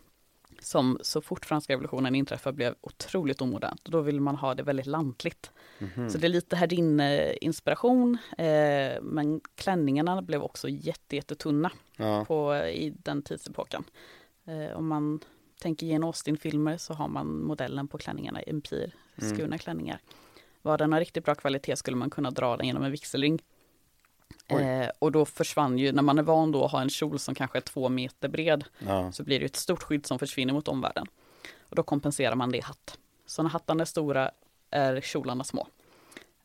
Som 0.65 0.99
så 1.03 1.21
fort 1.21 1.45
franska 1.45 1.73
revolutionen 1.73 2.15
inträffade 2.15 2.57
blev 2.57 2.75
otroligt 2.81 3.41
omodernt. 3.43 3.85
Då 3.85 4.01
ville 4.01 4.21
man 4.21 4.37
ha 4.37 4.55
det 4.55 4.63
väldigt 4.63 4.87
lantligt. 4.87 5.51
Mhm. 5.79 6.11
Så 6.11 6.19
det 6.19 6.27
är 6.27 6.29
lite 6.29 6.57
härdinne-inspiration. 6.57 8.19
Eh, 8.39 9.03
men 9.03 9.41
klänningarna 9.55 10.23
blev 10.23 10.43
också 10.43 10.69
jätte, 10.69 11.17
jättetunna 11.17 11.71
Ja. 11.97 12.25
på, 12.25 12.57
i 12.57 12.91
den 12.99 13.23
tidsepoken. 13.23 13.85
Eh, 14.47 14.77
om 14.77 14.87
man 14.89 15.21
tänker 15.61 15.87
Jane 15.87 16.07
Austen-filmer 16.07 16.77
så 16.77 16.95
har 16.95 17.09
man 17.09 17.45
modellen 17.45 17.89
på 17.89 17.99
klänningarna 17.99 18.43
i 18.43 18.51
empir, 18.51 18.95
Mm. 19.23 19.35
skurna 19.37 19.59
klänningar. 19.59 20.01
Var 20.63 20.79
den 20.79 20.93
har 20.93 21.01
riktigt 21.01 21.25
bra 21.25 21.35
kvalitet 21.35 21.77
skulle 21.77 21.97
man 21.97 22.11
kunna 22.11 22.31
dra 22.31 22.57
den 22.57 22.67
genom 22.67 22.83
en 22.83 22.91
vigselring. 22.91 23.39
Eh, 24.49 24.89
och 24.99 25.13
då 25.13 25.25
försvann 25.25 25.79
ju, 25.79 25.93
när 25.93 26.03
man 26.03 26.19
är 26.19 26.23
van 26.23 26.53
då 26.53 26.65
att 26.65 26.73
ha 26.73 26.81
en 26.83 26.91
kjol 26.91 27.19
som 27.19 27.35
kanske 27.35 27.59
är 27.59 27.61
två 27.61 27.89
meter 27.89 28.29
bred, 28.29 28.65
Ja. 28.79 29.13
så 29.13 29.23
blir 29.25 29.41
det 29.41 29.47
ett 29.47 29.57
stort 29.57 29.83
skydd 29.83 30.07
som 30.07 30.19
försvinner 30.19 30.53
mot 30.53 30.69
omvärlden. 30.69 31.07
Och 31.69 31.77
då 31.77 31.83
kompenserar 31.83 32.35
man 32.35 32.51
det 32.51 32.59
i 32.59 32.61
hatt. 32.61 32.99
Så 33.27 33.43
när 33.43 33.51
hattarna 33.51 33.81
är 33.83 33.85
stora 33.87 34.31
är 34.71 35.01
kjolarna 35.01 35.45
små. 35.45 35.67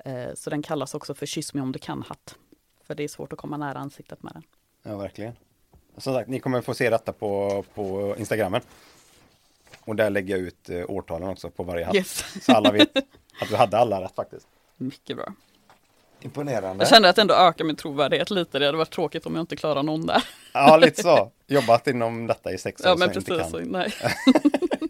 Eh, 0.05 0.33
så 0.35 0.49
den 0.49 0.61
kallas 0.61 0.95
också 0.95 1.13
för 1.13 1.25
kyss 1.25 1.53
mig 1.53 1.61
om 1.63 1.71
du 1.71 1.79
kan-hatt. 1.79 2.35
För 2.83 2.95
det 2.95 3.03
är 3.03 3.07
svårt 3.07 3.33
att 3.33 3.39
komma 3.39 3.57
nära 3.57 3.79
ansiktet 3.79 4.23
med 4.23 4.33
den. 4.33 4.43
Ja, 4.83 4.97
verkligen. 4.97 5.33
Som 5.97 6.13
sagt, 6.13 6.29
ni 6.29 6.39
kommer 6.39 6.61
få 6.61 6.73
se 6.73 6.89
detta 6.89 7.13
på, 7.13 7.63
på 7.73 8.15
Instagrammen. 8.17 8.61
Och 9.81 9.95
där 9.95 10.09
lägger 10.09 10.37
jag 10.37 10.45
ut 10.47 10.69
eh, 10.69 10.83
årtalen 10.89 11.29
också 11.29 11.49
på 11.49 11.63
varje 11.63 11.85
hatt. 11.85 11.95
Yes. 11.95 12.43
Så 12.45 12.51
alla 12.53 12.71
vet 12.71 12.97
att 13.41 13.49
du 13.49 13.55
hade 13.55 13.77
alla 13.77 14.01
rätt 14.01 14.15
faktiskt. 14.15 14.47
Mycket 14.77 15.17
bra. 15.17 15.33
Imponerande. 16.21 16.83
Jag 16.83 16.89
kände 16.89 17.09
att 17.09 17.15
det 17.15 17.21
ändå 17.21 17.33
ökar 17.33 17.65
min 17.65 17.75
trovärdighet 17.75 18.29
lite. 18.31 18.59
Det 18.59 18.65
hade 18.65 18.77
varit 18.77 18.91
tråkigt 18.91 19.25
om 19.25 19.35
jag 19.35 19.43
inte 19.43 19.55
klarar 19.55 19.83
någon 19.83 20.05
där. 20.05 20.23
Ja, 20.53 20.77
lite 20.77 21.01
så. 21.01 21.31
Jobbat 21.47 21.87
inom 21.87 22.27
detta 22.27 22.51
i 22.51 22.57
sex 22.57 22.81
år 22.81 22.87
Ja, 22.87 22.95
men 22.95 23.13
så 23.13 23.19
inte 23.19 23.31
precis. 23.31 23.51
kan. 23.51 23.65
Så, 23.65 23.71
nej. 23.71 23.93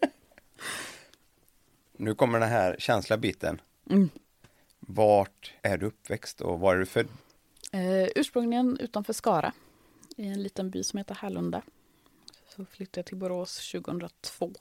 Nu 1.97 2.15
kommer 2.15 2.39
den 2.39 2.49
här 2.49 2.75
känsliga 2.79 3.17
biten. 3.17 3.61
Mm. 3.89 4.09
Vart 4.79 5.53
är 5.61 5.77
du 5.77 5.85
uppväxt 5.85 6.41
och 6.41 6.59
var 6.59 6.75
är 6.75 6.79
du 6.79 6.85
född? 6.85 7.07
Eh, 7.71 8.07
ursprungligen 8.15 8.77
utanför 8.79 9.13
Skara. 9.13 9.53
I 10.17 10.27
en 10.27 10.43
liten 10.43 10.69
by 10.69 10.83
som 10.83 10.97
heter 10.97 11.15
Härlunda. 11.15 11.61
Så 12.55 12.65
flyttade 12.65 12.99
jag 12.99 13.05
till 13.05 13.17
Borås 13.17 13.71
2002. 13.71 14.51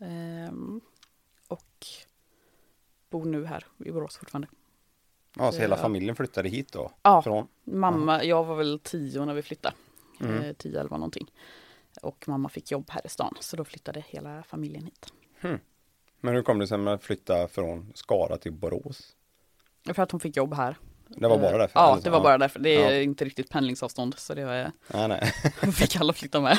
Ehm, 0.00 0.80
och 1.48 1.86
bor 3.10 3.24
nu 3.24 3.46
här 3.46 3.66
i 3.84 3.90
Borås 3.92 4.16
fortfarande. 4.16 4.48
Ja, 5.38 5.52
så 5.52 5.60
hela 5.60 5.76
Ja. 5.76 5.82
familjen 5.82 6.16
flyttade 6.16 6.48
hit 6.48 6.72
då? 6.72 6.90
Ja. 7.02 7.22
Från? 7.22 7.46
Mamma, 7.64 8.24
jag 8.24 8.44
var 8.44 8.56
väl 8.56 8.80
tio 8.82 9.24
när 9.24 9.34
vi 9.34 9.42
flyttade. 9.42 9.74
Mm. 10.20 10.42
Eh, 10.44 10.52
10, 10.52 10.80
11 10.80 10.96
någonting. 10.96 11.30
Och 12.02 12.24
mamma 12.28 12.48
fick 12.48 12.70
jobb 12.70 12.90
här 12.90 13.06
i 13.06 13.08
stan. 13.08 13.34
Så 13.40 13.56
då 13.56 13.64
flyttade 13.64 14.04
hela 14.08 14.42
familjen 14.42 14.84
hit. 14.84 15.12
Men 16.20 16.34
hur 16.34 16.42
kom 16.42 16.58
det 16.58 16.66
sig 16.66 16.88
att 16.88 17.04
flytta 17.04 17.48
från 17.48 17.92
Skara 17.94 18.36
till 18.36 18.52
Borås? 18.52 19.16
För 19.94 20.02
att 20.02 20.10
hon 20.10 20.20
fick 20.20 20.36
jobb 20.36 20.54
här. 20.54 20.76
Det 21.08 21.28
var 21.28 21.38
bara 21.38 21.52
Eh, 21.52 21.58
därför? 21.58 21.80
Ja, 21.80 21.86
eller 21.92 21.96
så? 22.00 22.04
det 22.04 22.10
var 22.10 22.20
bara 22.20 22.38
därför. 22.38 22.60
Det 22.60 22.70
är 22.84 22.94
Ja. 22.94 23.00
inte 23.02 23.24
riktigt 23.24 23.50
pendlingsavstånd. 23.50 24.14
Så 24.18 24.34
det 24.34 24.44
var, 24.44 24.72
Nej, 24.88 25.08
nej. 25.08 25.72
fick 25.72 25.96
alla 25.96 26.12
flytta 26.12 26.40
med. 26.40 26.58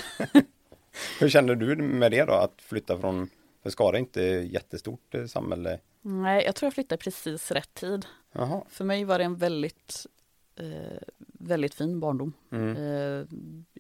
Hur 1.20 1.30
kände 1.30 1.56
du 1.56 1.76
med 1.76 2.12
det 2.12 2.26
då? 2.26 2.34
Att 2.34 2.62
flytta 2.62 3.00
från, 3.00 3.30
för 3.64 3.70
Skara 3.70 3.96
är 3.96 4.00
inte 4.00 4.22
jättestort 4.24 5.16
eh, 5.16 5.26
samhälle. 5.26 5.80
Nej, 6.02 6.46
jag 6.46 6.56
tror 6.56 6.68
jag 6.68 6.74
flyttade 6.74 7.00
precis 7.02 7.52
rätt 7.52 7.74
tid. 7.74 8.06
Jaha. 8.32 8.64
För 8.70 8.86
mig 8.86 9.04
var 9.04 9.18
det 9.18 9.24
en 9.26 9.36
väldigt, 9.36 10.08
eh, 10.56 10.98
väldigt 11.18 11.74
fin 11.74 12.00
barndom 12.00 12.34
Mm. 12.50 12.76
eh, 12.78 13.26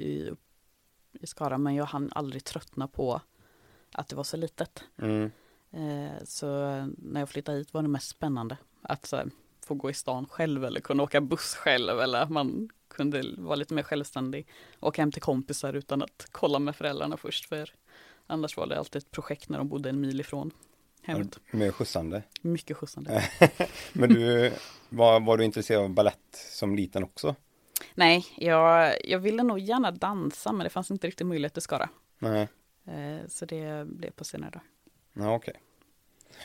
i, 0.04 0.32
i 1.12 1.28
Skara. 1.28 1.58
Men 1.58 1.76
jag 1.76 1.86
hann 1.86 2.10
aldrig 2.16 2.44
tröttna 2.44 2.88
på 2.88 3.22
att 3.92 4.08
det 4.08 4.16
var 4.16 4.24
så 4.24 4.38
litet. 4.38 4.84
Mm. 4.98 5.32
Eh, 5.72 6.24
så 6.24 6.48
när 6.98 7.20
jag 7.22 7.30
flyttade 7.30 7.58
hit 7.58 7.74
var 7.74 7.82
det 7.82 7.88
mest 7.88 8.08
spännande 8.10 8.58
att 8.82 9.12
här, 9.12 9.30
få 9.66 9.74
gå 9.74 9.90
i 9.90 9.94
stan 9.94 10.26
själv 10.26 10.66
eller 10.66 10.80
kunna 10.82 11.04
åka 11.04 11.22
buss 11.22 11.56
själv 11.56 12.00
eller 12.00 12.22
att 12.22 12.30
man 12.30 12.70
kunde 12.88 13.24
vara 13.38 13.56
lite 13.56 13.74
mer 13.74 13.84
självständig. 13.84 14.48
Åka 14.80 15.02
hem 15.02 15.12
till 15.12 15.22
kompisar 15.22 15.74
utan 15.74 16.02
att 16.02 16.28
kolla 16.32 16.60
med 16.60 16.76
föräldrarna 16.76 17.18
först 17.18 17.46
för 17.46 17.74
annars 18.28 18.58
var 18.58 18.68
det 18.68 18.80
alltid 18.80 19.02
ett 19.02 19.12
projekt 19.12 19.50
när 19.50 19.58
de 19.58 19.68
bodde 19.68 19.90
en 19.90 20.02
mil 20.02 20.20
ifrån 20.20 20.52
hemmet. 21.04 21.40
Med 21.52 21.76
skjutsande. 21.76 22.24
Mycket 22.42 22.78
skjutsande. 22.78 23.24
Men 23.94 24.10
du, 24.10 24.52
var, 24.90 25.20
var 25.20 25.38
du 25.38 25.44
intresserad 25.46 25.84
av 25.84 25.90
ballett 25.90 26.36
som 26.52 26.76
liten 26.76 27.04
också? 27.04 27.36
Nej, 27.96 28.26
jag, 28.38 28.96
jag 29.04 29.20
ville 29.20 29.44
nog 29.44 29.60
gärna 29.60 29.92
dansa 29.92 30.52
men 30.52 30.64
det 30.64 30.70
fanns 30.70 30.92
inte 30.92 31.08
riktigt 31.08 31.28
möjlighet 31.28 31.58
i 31.58 31.62
Skara. 31.62 31.90
Nej. 32.20 32.48
Eh, 32.86 33.28
så 33.28 33.46
det 33.46 33.88
blev 33.88 34.12
på 34.12 34.24
senare 34.24 34.50
dag. 34.52 34.62
Ja, 35.14 35.36
okej. 35.36 35.54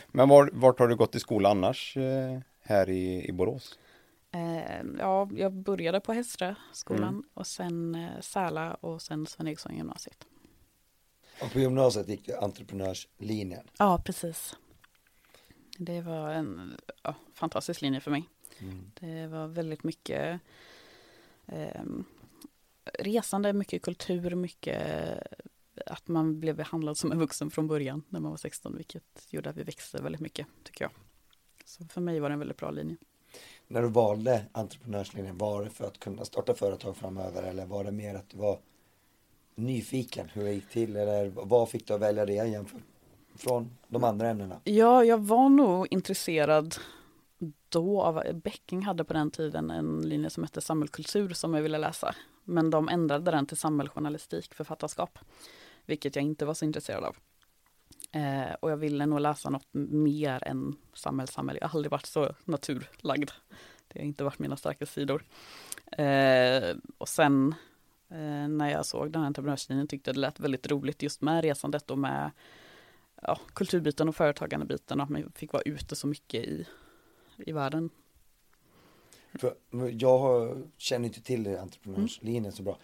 Men 0.09 0.29
var, 0.29 0.51
vart 0.53 0.79
har 0.79 0.89
du 0.89 0.97
gått 0.97 1.15
i 1.15 1.21
skola 1.21 1.49
annars 1.49 1.97
eh, 1.97 2.39
här 2.63 2.89
i, 2.91 3.29
i 3.29 3.33
Borås? 3.33 3.79
Eh, 4.33 4.83
ja, 4.99 5.29
jag 5.35 5.53
började 5.53 6.01
på 6.01 6.13
Hästra 6.13 6.57
skolan 6.73 7.09
Mm. 7.09 7.25
och 7.35 7.47
sen 7.47 8.07
Säla 8.21 8.75
och 8.75 9.03
sen 9.03 9.27
Sven 9.27 9.47
Eriksson 9.49 9.77
gymnasiet. 9.77 10.27
Och 11.43 11.53
på 11.53 11.59
gymnasiet 11.59 12.09
gick 12.09 12.27
du 12.27 12.37
entreprenörslinjen. 12.37 13.67
Ja, 13.79 14.03
precis. 14.05 14.57
Det 15.79 16.01
var 16.01 16.31
en 16.31 16.77
ja, 17.03 17.15
fantastisk 17.35 17.81
linje 17.81 18.01
för 18.01 18.11
mig. 18.11 18.29
Mm. 18.59 18.93
Det 19.01 19.27
var 19.27 19.47
väldigt 19.47 19.85
mycket 19.85 20.41
eh, 21.47 21.83
resande, 22.99 23.53
mycket 23.53 23.83
kultur, 23.83 24.35
mycket 24.35 24.83
att 25.87 26.09
man 26.09 26.41
blev 26.41 26.57
behandlad 26.57 26.99
som 26.99 27.13
en 27.13 27.19
vuxen 27.19 27.51
från 27.51 27.67
början 27.67 28.03
när 28.09 28.21
man 28.21 28.31
var 28.31 28.39
16, 28.39 28.77
vilket 28.77 29.27
gjorde 29.31 29.51
att 29.51 29.57
vi 29.57 29.63
växte 29.63 30.03
väldigt 30.03 30.21
mycket, 30.21 30.47
tycker 30.65 30.85
jag. 30.85 30.93
Så 31.65 31.85
för 31.85 32.01
mig 32.01 32.21
var 32.21 32.29
det 32.29 32.33
en 32.33 32.39
väldigt 32.39 32.57
bra 32.57 32.71
linje. 32.71 32.97
När 33.69 33.83
du 33.83 33.89
valde 33.89 34.45
entreprenörslinjen, 34.53 35.39
var 35.39 35.65
det 35.65 35.71
för 35.71 35.85
att 35.85 35.99
kunna 35.99 36.25
starta 36.25 36.55
företag 36.55 36.97
framöver 36.97 37.43
eller 37.43 37.67
var 37.67 37.85
det 37.85 37.93
mer 37.93 38.15
att 38.15 38.29
du 38.29 38.37
var 38.37 38.59
nyfiken 39.57 40.29
hur 40.33 40.45
det 40.45 40.53
gick 40.53 40.69
till 40.69 40.97
eller 40.97 41.31
vad 41.35 41.69
fick 41.69 41.87
du 41.87 41.95
att 41.95 42.01
välja 42.01 42.27
det 42.27 42.33
jämfört 42.33 42.83
från 43.35 43.71
de 43.89 44.05
andra 44.05 44.29
ämnena? 44.29 44.61
Ja, 44.65 45.05
jag 45.05 45.19
var 45.19 45.49
nog 45.49 45.87
intresserad 45.91 46.75
då 47.69 48.03
av, 48.03 48.23
Becking 48.35 48.83
hade 48.83 49.05
på 49.05 49.13
den 49.13 49.31
tiden 49.31 49.71
en 49.71 50.09
linje 50.09 50.31
som 50.31 50.43
hette 50.43 50.61
samhällskultur 50.61 51.29
som 51.29 51.55
jag 51.55 51.63
ville 51.63 51.79
läsa. 51.79 52.15
Men 52.45 52.71
de 52.71 52.89
ändrade 52.89 53.31
den 53.31 53.47
till 53.47 53.57
samhällsjournalistik, 53.57 54.55
författarskap. 54.55 55.19
Vilket 55.87 56.17
jag 56.17 56.25
inte 56.25 56.45
var 56.45 56.55
så 56.55 56.65
intresserad 56.65 57.05
av. 57.05 57.17
Eh, 58.13 58.55
och 58.61 58.71
jag 58.71 58.77
ville 58.77 59.07
nog 59.07 59.21
läsa 59.21 59.51
något 59.51 59.69
mer 59.91 60.45
än 60.45 60.77
samhällssamhälle. 60.95 61.61
Jag 61.61 61.69
har 61.69 61.79
aldrig 61.79 61.91
varit 61.91 62.07
så 62.07 62.35
naturlagd. 62.45 63.31
Det 63.89 63.99
har 63.99 64.07
inte 64.07 64.25
varit 64.25 64.39
mina 64.39 64.57
starka 64.57 64.87
sidor. 64.87 65.25
Eh, 65.93 66.77
och 66.99 67.09
sen 67.09 67.55
eh, 68.11 68.49
när 68.49 68.71
jag 68.71 68.87
såg 68.87 69.11
den 69.13 69.23
här 69.23 69.27
entreprenörslinjen 69.27 69.87
tyckte 69.87 70.13
det 70.13 70.19
lät 70.19 70.41
väldigt 70.41 70.71
roligt 70.71 71.03
just 71.03 71.21
med 71.23 71.45
resandet 71.45 71.91
och 71.91 71.99
med 71.99 72.31
ja, 73.23 73.39
kulturbiten 73.55 74.09
och 74.09 74.17
företagandebiten 74.17 75.01
och 75.01 75.05
att 75.05 75.11
man 75.11 75.33
fick 75.35 75.53
vara 75.53 75.63
ute 75.63 75.97
så 75.97 76.07
mycket 76.07 76.45
i, 76.45 76.67
i 77.39 77.53
världen. 77.53 77.91
För 79.35 79.55
jag 79.93 80.19
har, 80.19 80.63
känner 80.77 81.07
inte 81.07 81.23
till 81.23 81.57
entreprenörslinjen 81.57 82.53
så 82.53 82.63
bra. 82.63 82.79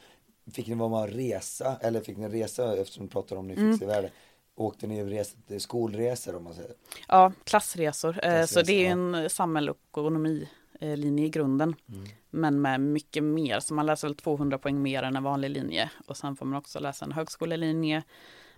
Fick 0.52 0.66
ni 0.66 0.74
vara 0.74 0.88
med 0.88 0.98
och 1.00 1.08
resa 1.08 1.76
eller 1.80 2.00
fick 2.00 2.16
ni 2.16 2.28
resa 2.28 2.76
eftersom 2.76 3.06
du 3.06 3.12
pratar 3.12 3.36
om 3.36 3.48
ni 3.48 3.54
fick 3.54 3.62
Mm. 3.62 3.78
se 3.78 3.86
världen? 3.86 4.10
Åkte 4.54 4.86
ni 4.86 5.04
resa, 5.04 5.36
skolresor 5.58 6.36
om 6.36 6.44
man 6.44 6.54
säger? 6.54 6.74
Ja, 7.08 7.32
klassresor. 7.44 8.08
Eh, 8.10 8.14
så 8.14 8.20
Klassresor, 8.20 8.62
det 8.62 8.86
är 8.86 8.90
en 8.90 9.30
samhäll 9.30 9.70
och 10.82 10.88
ekonomilinje 10.88 11.26
i 11.26 11.28
grunden. 11.28 11.74
Mm. 11.88 12.04
Men 12.30 12.60
med 12.60 12.80
mycket 12.80 13.24
mer. 13.24 13.60
Så 13.60 13.74
man 13.74 13.86
läser 13.86 14.08
väl 14.08 14.16
200 14.16 14.58
poäng 14.58 14.82
mer 14.82 15.02
än 15.02 15.16
en 15.16 15.22
vanlig 15.22 15.50
linje. 15.50 15.90
Och 16.06 16.16
sen 16.16 16.36
får 16.36 16.46
man 16.46 16.58
också 16.58 16.80
läsa 16.80 17.04
en 17.04 17.12
högskolelinje. 17.12 18.02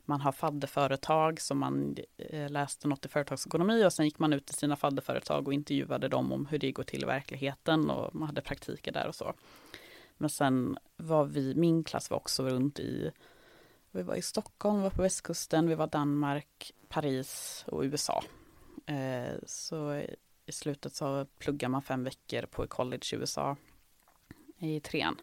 Man 0.07 0.21
har 0.21 0.33
fadderföretag 0.33 1.41
så 1.41 1.55
man 1.55 1.97
eh, 2.17 2.51
läste 2.51 2.89
något 2.89 3.07
i 3.07 3.09
företagsekonomi 3.09 3.85
och 3.85 3.93
sen 3.93 4.05
gick 4.05 4.19
man 4.19 4.33
ut 4.33 4.47
till 4.47 4.55
sina 4.55 4.77
fadderföretag 4.77 5.49
och 5.49 5.55
intervjuade 5.55 6.09
dem 6.09 6.33
om 6.33 6.47
hur 6.47 6.59
det 6.59 6.73
går 6.73 6.85
till 6.85 7.03
i 7.03 7.07
verkligheten 7.07 7.91
och 7.91 8.15
man 8.15 8.27
hade 8.27 8.43
praktiker 8.43 8.93
där 8.93 9.07
och 9.09 9.15
så. 9.15 9.35
Men 10.19 10.31
sen 10.31 10.79
var 10.97 11.25
vi, 11.25 11.55
min 11.55 11.85
klass 11.85 12.11
var 12.11 12.17
också 12.17 12.43
runt 12.43 12.79
i, 12.81 13.11
vi 13.91 14.03
var 14.03 14.15
i 14.15 14.23
Stockholm, 14.23 14.77
vi 14.77 14.83
var 14.83 14.91
på 14.91 15.03
västkusten, 15.03 15.69
vi 15.69 15.75
var 15.75 15.87
Danmark, 15.87 16.73
Paris 16.89 17.65
och 17.69 17.83
USA. 17.83 18.23
Eh, 18.87 19.35
så 19.47 20.03
i 20.47 20.53
slutet 20.53 20.95
så 20.95 21.27
pluggar 21.39 21.69
man 21.69 21.83
fem 21.83 22.05
veckor 22.05 22.47
på 22.47 22.67
college 22.67 23.07
i 23.13 23.17
USA 23.17 23.57
i 24.59 24.81
trean. 24.81 25.21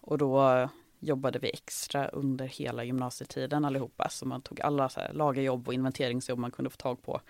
Och 0.00 0.18
då 0.18 0.68
jobbade 0.98 1.38
vi 1.38 1.50
extra 1.50 2.08
under 2.08 2.46
hela 2.46 2.84
gymnasietiden 2.84 3.64
allihopa. 3.64 4.08
Så 4.08 4.26
man 4.26 4.42
tog 4.42 4.60
alla 4.60 4.88
så 4.88 5.00
här, 5.00 5.12
lagerjobb 5.12 5.68
och 5.68 5.74
inventeringsjobb 5.74 6.38
man 6.38 6.50
kunde 6.50 6.70
få 6.70 6.76
tag 6.76 7.02
på. 7.02 7.20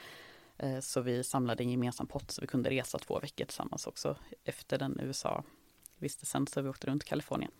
Eh, 0.57 0.81
Så 0.81 1.01
vi 1.01 1.25
samlade 1.25 1.63
en 1.63 1.71
gemensam 1.71 2.07
pott 2.07 2.31
så 2.31 2.41
vi 2.41 2.47
kunde 2.47 2.71
resa 2.71 2.99
två 2.99 3.21
veckor 3.21 3.45
tillsammans 3.45 3.87
också 3.87 4.17
efter 4.45 4.79
den 4.79 5.01
USA-vistelsen. 5.03 6.47
Så 6.47 6.63
vi 6.63 6.69
åkte 6.69 6.87
runt 6.87 7.05
Kalifornien. 7.05 7.53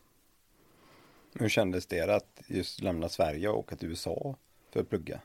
Hur 1.33 1.49
kändes 1.49 1.85
det 1.85 2.15
att 2.15 2.41
just 2.47 2.81
lämna 2.81 3.09
Sverige 3.09 3.49
och 3.49 3.59
åka 3.59 3.75
till 3.75 3.89
USA 3.89 4.35
för 4.71 4.79
att 4.79 4.89
plugga? 4.89 5.21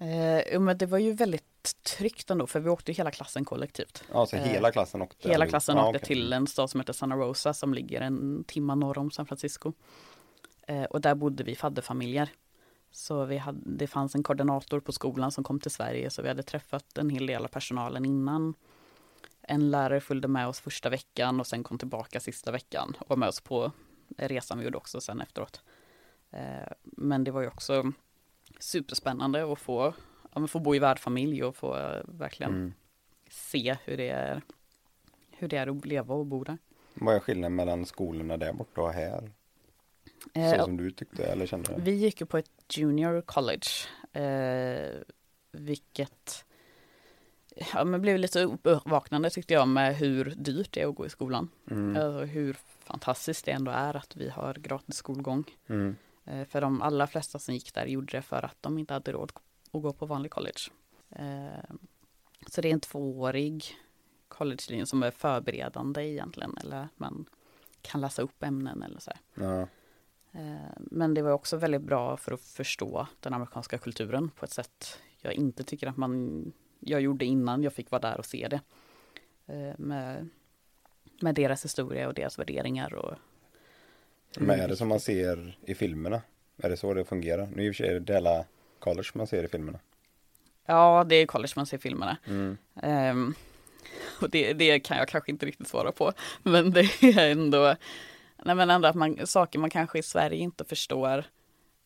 Eh, 0.00 0.60
men 0.60 0.78
det 0.78 0.86
var 0.86 0.98
ju 0.98 1.12
väldigt 1.12 1.47
tryggt 1.62 2.30
ändå 2.30 2.46
för 2.46 2.60
vi 2.60 2.70
åkte 2.70 2.92
hela 2.92 3.10
klassen 3.10 3.44
kollektivt. 3.44 4.04
Ja, 4.12 4.26
så 4.26 4.36
Eh, 4.36 4.42
hela 4.42 4.72
klassen 4.72 5.02
åkte? 5.02 5.28
Hela 5.28 5.46
klassen 5.46 5.76
Ja, 5.76 5.88
åkte 5.88 5.98
okej. 5.98 6.06
till 6.06 6.32
en 6.32 6.46
stad 6.46 6.70
som 6.70 6.80
heter 6.80 6.92
Santa 6.92 7.16
Rosa 7.16 7.54
som 7.54 7.74
ligger 7.74 8.00
en 8.00 8.44
timma 8.44 8.74
norr 8.74 8.98
om 8.98 9.10
San 9.10 9.26
Francisco. 9.26 9.72
Eh, 10.66 10.84
och 10.84 11.00
där 11.00 11.14
bodde 11.14 11.44
vi 11.44 11.54
fadderfamiljer. 11.54 12.28
Så 12.90 13.24
vi 13.24 13.36
hade, 13.36 13.58
det 13.64 13.86
fanns 13.86 14.14
en 14.14 14.22
koordinator 14.22 14.80
på 14.80 14.92
skolan 14.92 15.32
som 15.32 15.44
kom 15.44 15.60
till 15.60 15.70
Sverige 15.70 16.10
så 16.10 16.22
vi 16.22 16.28
hade 16.28 16.42
träffat 16.42 16.98
en 16.98 17.10
hel 17.10 17.26
del 17.26 17.44
av 17.44 17.48
personalen 17.48 18.04
innan. 18.04 18.54
En 19.42 19.70
lärare 19.70 20.00
följde 20.00 20.28
med 20.28 20.48
oss 20.48 20.60
första 20.60 20.88
veckan 20.90 21.40
och 21.40 21.46
sen 21.46 21.62
kom 21.64 21.78
tillbaka 21.78 22.20
sista 22.20 22.50
veckan 22.50 22.96
och 23.00 23.08
var 23.10 23.16
med 23.16 23.28
oss 23.28 23.40
på 23.40 23.72
resan 24.16 24.58
vi 24.58 24.64
gjorde 24.64 24.76
också 24.76 25.00
sen 25.00 25.20
efteråt. 25.20 25.62
Eh, 26.30 26.72
men 26.82 27.24
det 27.24 27.30
var 27.30 27.40
ju 27.40 27.48
också 27.48 27.92
superspännande 28.60 29.52
att 29.52 29.58
få, 29.58 29.94
ja, 30.32 30.38
men 30.40 30.48
få 30.48 30.58
bo 30.58 30.74
i 30.74 30.78
värdfamilj 30.78 31.44
och 31.44 31.56
få 31.56 31.76
eh, 31.76 32.00
verkligen 32.04 32.52
Mm. 32.52 32.72
se 33.30 33.76
hur 33.84 33.96
det 33.96 34.08
är 34.08 34.42
hur 35.30 35.48
det 35.48 35.56
är 35.56 35.66
att 35.78 35.86
leva 35.86 36.14
och 36.14 36.26
bo 36.26 36.44
där. 36.44 36.58
Vad 36.94 37.14
är 37.14 37.20
skillnaden 37.20 37.54
mellan 37.56 37.86
skolorna 37.86 38.36
där 38.36 38.52
borta 38.52 38.80
och 38.80 38.92
här? 38.92 39.30
Så 40.34 40.40
Eh, 40.40 40.64
som 40.64 40.76
du 40.76 40.90
tyckte 40.90 41.26
eller 41.26 41.46
kände? 41.46 41.74
Vi 41.78 41.90
gick 41.90 42.20
ju 42.20 42.26
på 42.26 42.38
ett 42.38 42.76
junior 42.76 43.20
college, 43.20 43.68
eh, 44.12 45.00
vilket 45.52 46.44
ja, 47.74 47.84
men 47.84 48.00
blev 48.00 48.18
lite 48.18 48.42
uppvaknande 48.62 49.30
tyckte 49.30 49.54
jag 49.54 49.68
med 49.68 49.96
hur 49.96 50.24
dyrt 50.36 50.72
det 50.72 50.82
är 50.82 50.86
att 50.88 50.94
gå 50.94 51.06
i 51.06 51.10
skolan. 51.10 51.48
Mm. 51.70 51.96
Alltså 51.96 52.24
hur 52.24 52.56
fantastiskt 52.78 53.44
det 53.44 53.50
ändå 53.52 53.70
är 53.70 53.96
att 53.96 54.16
vi 54.16 54.28
har 54.28 54.54
gratis 54.54 54.96
skolgång. 54.96 55.44
Mm. 55.68 55.96
Eh, 56.24 56.44
för 56.44 56.60
de 56.60 56.82
allra 56.82 57.06
flesta 57.06 57.38
som 57.38 57.54
gick 57.54 57.74
där 57.74 57.86
gjorde 57.86 58.12
det 58.16 58.22
för 58.22 58.44
att 58.44 58.56
de 58.60 58.78
inte 58.78 58.94
hade 58.94 59.12
råd 59.12 59.32
att 59.72 59.82
gå 59.82 59.92
på 59.92 60.06
vanlig 60.06 60.30
college. 60.30 60.60
Eh, 61.10 61.74
så 62.46 62.60
det 62.60 62.68
är 62.68 62.72
en 62.72 62.80
tvåårig 62.80 63.64
collegelinje 64.28 64.86
som 64.86 65.02
är 65.02 65.10
förberedande 65.10 66.02
egentligen, 66.02 66.58
eller 66.62 66.76
att 66.76 66.98
man 66.98 67.24
kan 67.82 68.00
läsa 68.00 68.22
upp 68.22 68.42
ämnen 68.42 68.82
eller 68.82 69.00
så 69.00 69.10
här. 69.10 69.44
Ja. 69.44 69.60
Eh, 70.40 70.72
Men 70.76 71.14
det 71.14 71.22
var 71.22 71.30
också 71.32 71.56
väldigt 71.56 71.82
bra 71.82 72.16
för 72.16 72.32
att 72.32 72.40
förstå 72.40 73.06
den 73.20 73.34
amerikanska 73.34 73.78
kulturen 73.78 74.30
på 74.30 74.44
ett 74.44 74.50
sätt 74.52 74.98
jag 75.20 75.32
inte 75.32 75.64
tycker 75.64 75.86
att 75.86 75.96
man 75.96 76.52
jag 76.80 77.00
gjorde 77.00 77.24
innan 77.24 77.62
jag 77.62 77.72
fick 77.72 77.90
vara 77.90 78.00
där 78.02 78.18
och 78.18 78.26
se 78.26 78.48
det. 78.48 78.60
Eh, 79.46 79.74
Med, 79.78 80.28
med 81.20 81.34
deras 81.34 81.64
historia 81.64 82.08
och 82.08 82.14
deras 82.14 82.38
värderingar. 82.38 82.94
Och 82.94 83.14
Men 84.38 84.60
är 84.60 84.68
det 84.68 84.76
som 84.76 84.88
man 84.88 85.00
ser 85.00 85.58
i 85.62 85.74
filmerna? 85.74 86.22
Är 86.56 86.70
det 86.70 86.76
så 86.76 86.94
det 86.94 87.04
fungerar? 87.04 87.46
Nu 87.54 87.64
i 87.66 87.70
och 87.70 87.74
för 87.74 87.84
sig 87.84 87.94
är 87.94 88.00
det 88.00 88.12
hela 88.12 88.44
college 88.78 89.08
man 89.14 89.26
ser 89.26 89.44
i 89.44 89.48
filmerna. 89.48 89.78
Ja, 90.66 91.04
det 91.08 91.16
är 91.16 91.26
college 91.26 91.52
man 91.56 91.66
ser 91.66 91.78
filmerna. 91.78 92.16
Mm. 92.24 92.56
Ehm, 92.82 93.34
och 94.20 94.30
det, 94.30 94.52
det 94.52 94.80
kan 94.80 94.96
jag 94.96 95.08
kanske 95.08 95.30
inte 95.30 95.46
riktigt 95.46 95.68
svara 95.68 95.92
på. 95.92 96.12
Men 96.42 96.70
det 96.70 97.02
är 97.02 97.30
ändå, 97.30 97.76
nej 98.36 98.54
men 98.54 98.70
ändå 98.70 98.88
att 98.88 98.96
man, 98.96 99.26
saker 99.26 99.58
man 99.58 99.70
kanske 99.70 99.98
i 99.98 100.02
Sverige 100.02 100.38
inte 100.38 100.64
förstår 100.64 101.24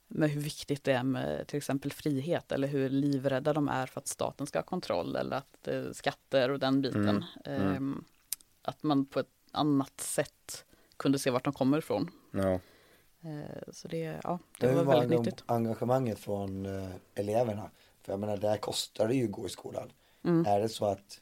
med 0.09 0.31
hur 0.31 0.41
viktigt 0.41 0.85
det 0.85 0.93
är 0.93 1.03
med 1.03 1.47
till 1.47 1.57
exempel 1.57 1.93
frihet 1.93 2.53
eller 2.53 2.69
hur 2.69 2.89
livrädda 2.89 3.53
de 3.53 3.69
är 3.69 3.87
för 3.87 4.01
att 4.01 4.09
staten 4.09 4.47
ska 4.47 4.59
ha 4.59 4.65
kontroll 4.65 5.17
eller 5.17 5.37
att 5.37 5.69
eh, 5.69 5.93
skatter 5.93 6.51
och 6.51 6.59
den 6.59 6.83
biten. 6.83 7.25
Mm. 7.45 7.73
Ehm, 7.77 8.05
att 8.63 8.83
man 8.83 9.07
på 9.07 9.21
ett 9.21 9.27
annat 9.53 10.01
sätt 10.01 10.65
kunde 10.97 11.19
se 11.19 11.31
vart 11.31 11.45
de 11.45 11.53
kommer 11.53 11.79
ifrån. 11.79 12.11
Ja. 12.31 12.61
Eh, 13.23 13.73
så 13.73 13.89
det, 13.89 14.21
ja, 14.25 14.39
det 14.59 14.67
Hur 14.69 14.75
var 14.77 14.85
var 14.85 14.93
väldigt 14.93 15.11
engag- 15.19 15.25
nyttigt. 15.25 15.45
engagemanget 15.47 16.19
från 16.19 16.67
eh, 16.67 16.91
eleverna? 17.15 17.71
För 18.03 18.13
jag 18.13 18.21
menar, 18.21 18.37
där 18.37 18.57
kostar 18.57 19.09
det 19.09 19.15
ju 19.15 19.25
att 19.25 19.31
gå 19.33 19.47
i 19.47 19.51
skolan. 19.51 19.93
Mm. 20.25 20.47
Är 20.47 20.61
det 20.61 20.69
så 20.69 20.85
att 20.85 21.21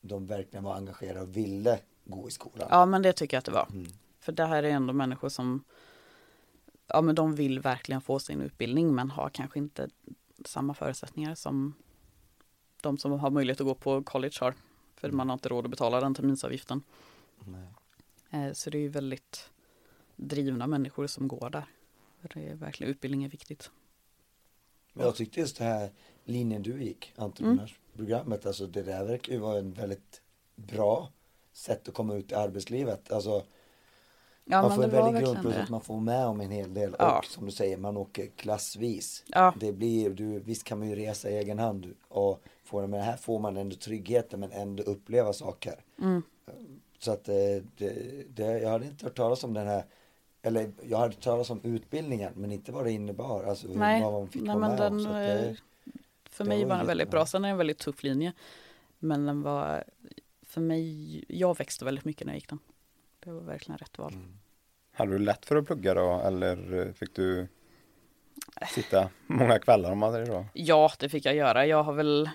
de 0.00 0.26
verkligen 0.26 0.64
var 0.64 0.74
engagerade 0.74 1.20
och 1.20 1.36
ville 1.36 1.78
gå 2.04 2.28
i 2.28 2.30
skolan? 2.30 2.68
Ja, 2.70 2.86
men 2.86 3.02
det 3.02 3.12
tycker 3.12 3.36
jag 3.36 3.38
att 3.38 3.44
det 3.44 3.52
var. 3.52 3.66
Mm. 3.72 3.86
För 4.20 4.32
det 4.32 4.44
här 4.46 4.62
är 4.62 4.70
ändå 4.70 4.92
människor 4.92 5.28
som 5.28 5.64
Ja 6.86 7.00
men 7.00 7.14
de 7.14 7.34
vill 7.34 7.60
verkligen 7.60 8.00
få 8.00 8.18
sin 8.18 8.40
utbildning 8.40 8.94
men 8.94 9.10
har 9.10 9.28
kanske 9.30 9.58
inte 9.58 9.88
samma 10.44 10.74
förutsättningar 10.74 11.34
som 11.34 11.74
de 12.80 12.98
som 12.98 13.12
har 13.12 13.30
möjlighet 13.30 13.60
att 13.60 13.66
gå 13.66 13.74
på 13.74 14.02
college 14.02 14.36
har. 14.40 14.54
För 14.94 15.10
man 15.10 15.28
har 15.28 15.34
inte 15.34 15.48
råd 15.48 15.64
att 15.64 15.70
betala 15.70 16.00
den 16.00 16.14
terminsavgiften. 16.14 16.82
Nej. 17.44 17.68
Eh, 18.30 18.52
Så 18.52 18.70
det 18.70 18.78
är 18.78 18.82
ju 18.82 18.88
väldigt 18.88 19.50
drivna 20.16 20.66
människor 20.66 21.06
som 21.06 21.28
går 21.28 21.50
där. 21.50 21.64
Det 22.34 22.48
är 22.48 22.54
verkligen, 22.54 22.90
utbildning 22.90 23.24
är 23.24 23.28
viktigt. 23.28 23.70
Men 24.92 25.04
jag 25.06 25.14
tyckte 25.16 25.40
just 25.40 25.58
det 25.58 25.64
här 25.64 25.90
linjen 26.24 26.62
du 26.62 26.82
gick, 26.82 27.12
entreprenörsprogrammet, 27.16 28.46
alltså 28.46 28.66
det 28.66 28.82
där 28.82 29.04
verkar 29.04 29.32
ju 29.32 29.38
vara 29.38 29.58
en 29.58 29.72
väldigt 29.72 30.22
bra 30.54 31.12
sätt 31.52 31.88
att 31.88 31.94
komma 31.94 32.14
ut 32.14 32.32
i 32.32 32.34
arbetslivet. 32.34 33.12
Alltså 33.12 33.44
Ja 34.44 34.62
man 34.62 34.76
får 34.76 34.84
en 34.84 35.20
grundplus 35.22 35.54
det. 35.54 35.62
att 35.62 35.68
man 35.68 35.80
får 35.80 36.00
med 36.00 36.26
om 36.26 36.40
en 36.40 36.50
hel 36.50 36.74
del 36.74 36.96
Ja. 36.98 37.18
och 37.18 37.24
som 37.24 37.46
du 37.46 37.52
säger, 37.52 37.76
man 37.76 37.96
åker 37.96 38.26
klassvis. 38.26 39.24
Ja, 39.26 39.54
Det 39.60 39.72
blir, 39.72 40.10
du, 40.10 40.38
visst 40.40 40.64
kan 40.64 40.78
man 40.78 40.88
ju 40.88 40.94
resa 40.96 41.30
i 41.30 41.36
egen 41.36 41.58
hand 41.58 41.94
och 42.08 42.42
få 42.64 42.80
det, 42.80 42.86
men 42.86 43.00
här 43.00 43.16
får 43.16 43.38
man 43.38 43.56
ändå 43.56 43.76
tryggheten 43.76 44.40
men 44.40 44.52
ändå 44.52 44.82
uppleva 44.82 45.32
saker. 45.32 45.84
mm. 46.00 46.22
Så 46.98 47.12
att 47.12 47.28
eh, 47.28 47.34
det, 47.76 47.92
det, 48.36 48.58
jag 48.58 48.70
hade 48.70 48.86
inte 48.86 49.04
hört 49.04 49.16
talas 49.16 49.44
om 49.44 49.54
den 49.54 49.66
här 49.66 49.84
eller 50.46 50.70
jag 50.82 50.98
hade 50.98 51.14
hört 51.14 51.22
talas 51.22 51.50
om 51.50 51.60
utbildningen 51.62 52.32
men 52.36 52.52
inte 52.52 52.72
vad 52.72 52.84
det 52.84 52.92
innebar, 52.92 53.44
alltså 53.44 53.68
hur- 53.68 53.74
Nej, 53.74 54.02
vad 54.02 54.12
man 54.12 54.28
fick 54.28 54.42
nej, 54.42 54.56
men 54.56 54.70
om. 54.70 54.76
den, 54.76 55.00
Så 55.00 55.08
att 55.08 55.14
det, 55.14 55.48
eh, 55.48 55.54
för 56.30 56.44
det 56.44 56.48
mig 56.48 56.64
var 56.64 56.76
den 56.76 56.86
väldigt 56.86 57.10
bra. 57.10 57.26
Sen 57.26 57.44
är 57.44 57.48
det 57.48 57.52
en 57.52 57.58
väldigt 57.58 57.78
tuff 57.78 58.02
linje. 58.02 58.32
Men 58.98 59.26
den 59.26 59.42
var, 59.42 59.84
för 60.42 60.60
mig, 60.60 61.24
jag 61.28 61.58
växte 61.58 61.84
väldigt 61.84 62.04
mycket 62.04 62.26
när 62.26 62.32
jag 62.32 62.36
gick 62.36 62.48
den. 62.48 62.58
Det 63.20 63.30
var 63.32 63.40
verkligen 63.40 63.78
rätt 63.78 63.98
val. 63.98 64.12
Mm. 64.12 64.38
Hade 64.92 65.10
du 65.12 65.18
lätt 65.18 65.46
för 65.46 65.56
att 65.56 65.66
plugga 65.66 65.94
då 65.94 66.20
eller 66.24 66.86
eh, 66.86 66.92
fick 66.92 67.14
du 67.14 67.48
sitta 68.74 69.08
många 69.26 69.58
kvällar 69.58 69.92
om 69.92 69.98
man 69.98 70.12
säger 70.12 70.26
så? 70.26 70.44
Ja, 70.52 70.90
det 70.98 71.08
fick 71.08 71.24
jag 71.26 71.34
göra. 71.34 71.66
Jag 71.66 71.82
har 71.82 71.92
väl 71.92 72.30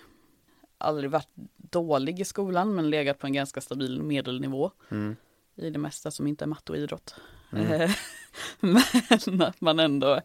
aldrig 0.77 1.11
varit 1.11 1.29
dålig 1.57 2.19
i 2.19 2.25
skolan 2.25 2.75
men 2.75 2.89
legat 2.89 3.19
på 3.19 3.27
en 3.27 3.33
ganska 3.33 3.61
stabil 3.61 4.01
medelnivå 4.01 4.71
Mm. 4.91 5.15
i 5.55 5.69
det 5.69 5.79
mesta 5.79 6.11
som 6.11 6.27
inte 6.27 6.45
är 6.45 6.47
matte 6.47 6.71
och 6.71 6.77
idrott. 6.77 7.15
Mm. 7.53 7.81
Eh, 7.81 7.91
men 8.59 9.41
att 9.41 9.61
man 9.61 9.79
ändå, 9.79 10.21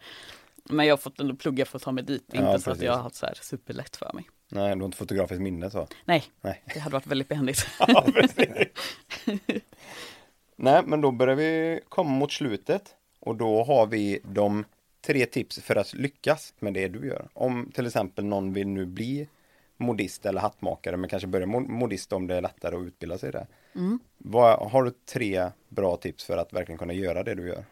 men 0.65 0.87
jag 0.87 0.93
har 0.93 0.99
fått 0.99 1.21
ändå 1.21 1.37
plugga 1.37 1.65
för 1.65 1.77
att 1.79 1.83
ta 1.83 1.93
mig 1.93 2.05
dit. 2.05 2.25
Ja, 2.27 2.39
inte 2.39 2.51
så 2.51 2.57
att 2.57 2.65
precis. 2.65 2.83
jag 2.83 2.93
har 2.93 3.03
haft 3.03 3.17
så 3.17 3.27
här 3.27 3.39
superlätt 3.43 3.97
för 3.97 4.11
mig. 4.15 4.25
Nej, 4.49 4.75
du 4.75 4.81
har 4.81 4.87
inte 4.87 4.99
fotografiskt 4.99 5.41
minne 5.41 5.71
så? 5.71 5.89
Nej, 6.05 6.25
Nej. 6.41 6.63
det 6.75 6.81
hade 6.81 6.93
varit 6.93 7.07
väldigt 7.07 7.29
behändigt. 7.29 7.67
Ja, 7.89 8.07
precis. 8.15 8.49
Nej, 10.57 10.83
men 10.87 11.01
då 11.01 11.11
börjar 11.11 11.35
vi 11.35 11.81
komma 11.89 12.11
mot 12.11 12.33
slutet 12.33 12.95
och 13.21 13.37
då 13.37 13.65
har 13.65 13.87
vi 13.87 14.21
de 14.23 14.65
tre 15.07 15.27
tips 15.27 15.61
för 15.61 15.77
att 15.77 15.95
lyckas 15.95 16.55
med 16.59 16.75
det 16.75 16.89
du 16.89 17.07
gör. 17.07 17.29
Om 17.33 17.71
till 17.75 17.87
exempel 17.87 18.25
någon 18.25 18.53
vill 18.53 18.69
nu 18.69 18.87
bli 18.87 19.29
modist 19.77 20.27
eller 20.27 20.41
hattmakare 20.41 20.97
men 20.97 21.11
kanske 21.11 21.27
börja 21.27 21.47
mo- 21.47 21.69
modist 21.69 22.13
om 22.13 22.27
det 22.27 22.35
är 22.37 22.41
lättare 22.43 22.77
att 22.77 22.83
utbilda 22.87 23.19
sig 23.19 23.33
där. 23.33 23.47
Mm. 23.75 23.99
Vad, 24.19 24.71
har 24.71 24.85
du 24.85 24.91
tre 24.91 25.51
bra 25.69 25.97
tips 25.97 26.25
för 26.25 26.37
att 26.37 26.53
verkligen 26.53 26.79
kunna 26.79 26.93
göra 26.93 27.23
det 27.23 27.35
du 27.35 27.49
gör? 27.49 27.65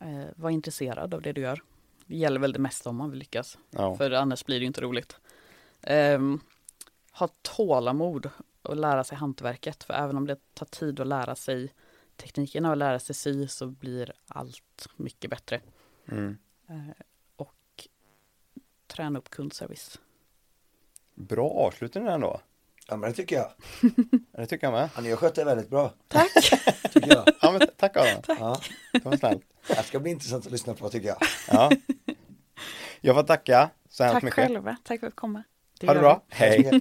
Eh, 0.00 0.24
var 0.36 0.50
intresserad 0.50 1.14
av 1.14 1.22
det 1.22 1.32
du 1.32 1.40
gör. 1.40 1.62
Det 2.06 2.16
gäller 2.16 2.40
väl 2.40 2.52
det 2.52 2.58
mesta 2.58 2.88
om 2.90 2.96
man 2.96 3.10
vill 3.10 3.18
lyckas. 3.18 3.58
Ja, 3.70 3.96
För 3.96 4.10
annars 4.10 4.44
blir 4.44 4.60
det 4.60 4.66
inte 4.66 4.80
roligt. 4.80 5.16
Ehm, 5.82 6.40
ha 7.12 7.28
tålamod 7.42 8.30
och 8.62 8.76
lära 8.76 9.04
sig 9.04 9.18
hantverket. 9.18 9.84
För 9.84 9.94
även 9.94 10.16
om 10.16 10.26
det 10.26 10.54
tar 10.54 10.66
tid 10.66 11.00
att 11.00 11.06
lära 11.06 11.34
sig 11.34 11.72
teknikerna 12.16 12.70
och 12.70 12.76
lära 12.76 12.98
sig 12.98 13.14
sy 13.14 13.48
så 13.48 13.66
blir 13.66 14.12
allt 14.26 14.88
mycket 14.96 15.30
bättre. 15.30 15.60
mm. 16.08 16.38
Eh, 16.68 16.76
och 17.36 17.88
träna 18.86 19.18
upp 19.18 19.30
kundservice. 19.30 20.00
Bra 21.14 21.50
avslutning 21.50 22.06
ändå. 22.06 22.40
Ja 22.88 22.96
men 22.96 23.10
det 23.10 23.16
tycker 23.16 23.36
jag. 23.36 23.46
Ja, 24.32 24.40
Det 24.40 24.46
tycker 24.46 24.66
jag 24.66 24.72
med. 24.72 24.88
Ja, 24.94 25.00
ni 25.00 25.10
har 25.10 25.16
skött 25.16 25.34
det 25.34 25.44
väldigt 25.44 25.70
bra. 25.70 25.92
Tack! 26.08 26.32
Tycker 26.92 27.08
jag. 27.14 27.28
Ja, 27.40 27.50
men 27.52 27.60
tack 27.76 27.96
Adam. 27.96 28.22
Ja, 28.38 28.60
Det 28.92 29.04
var 29.04 29.16
snällt. 29.16 29.42
det 29.68 29.82
ska 29.82 30.00
bli 30.00 30.10
intressant 30.10 30.46
att 30.46 30.52
lyssna 30.52 30.74
på 30.74 30.88
tycker 30.88 31.08
jag. 31.08 31.16
Ja. 31.50 31.70
Jag 33.00 33.14
får 33.16 33.22
tacka 33.22 33.70
så 33.88 34.04
hemskt 34.04 34.14
Tack 34.14 34.22
mycket. 34.22 34.34
själva. 34.34 34.76
Tack 34.84 35.00
för 35.00 35.06
att 35.06 35.16
komma. 35.16 35.42
Ha 35.86 35.94
det 35.94 36.00
bra. 36.00 36.22
Hej. 36.28 36.80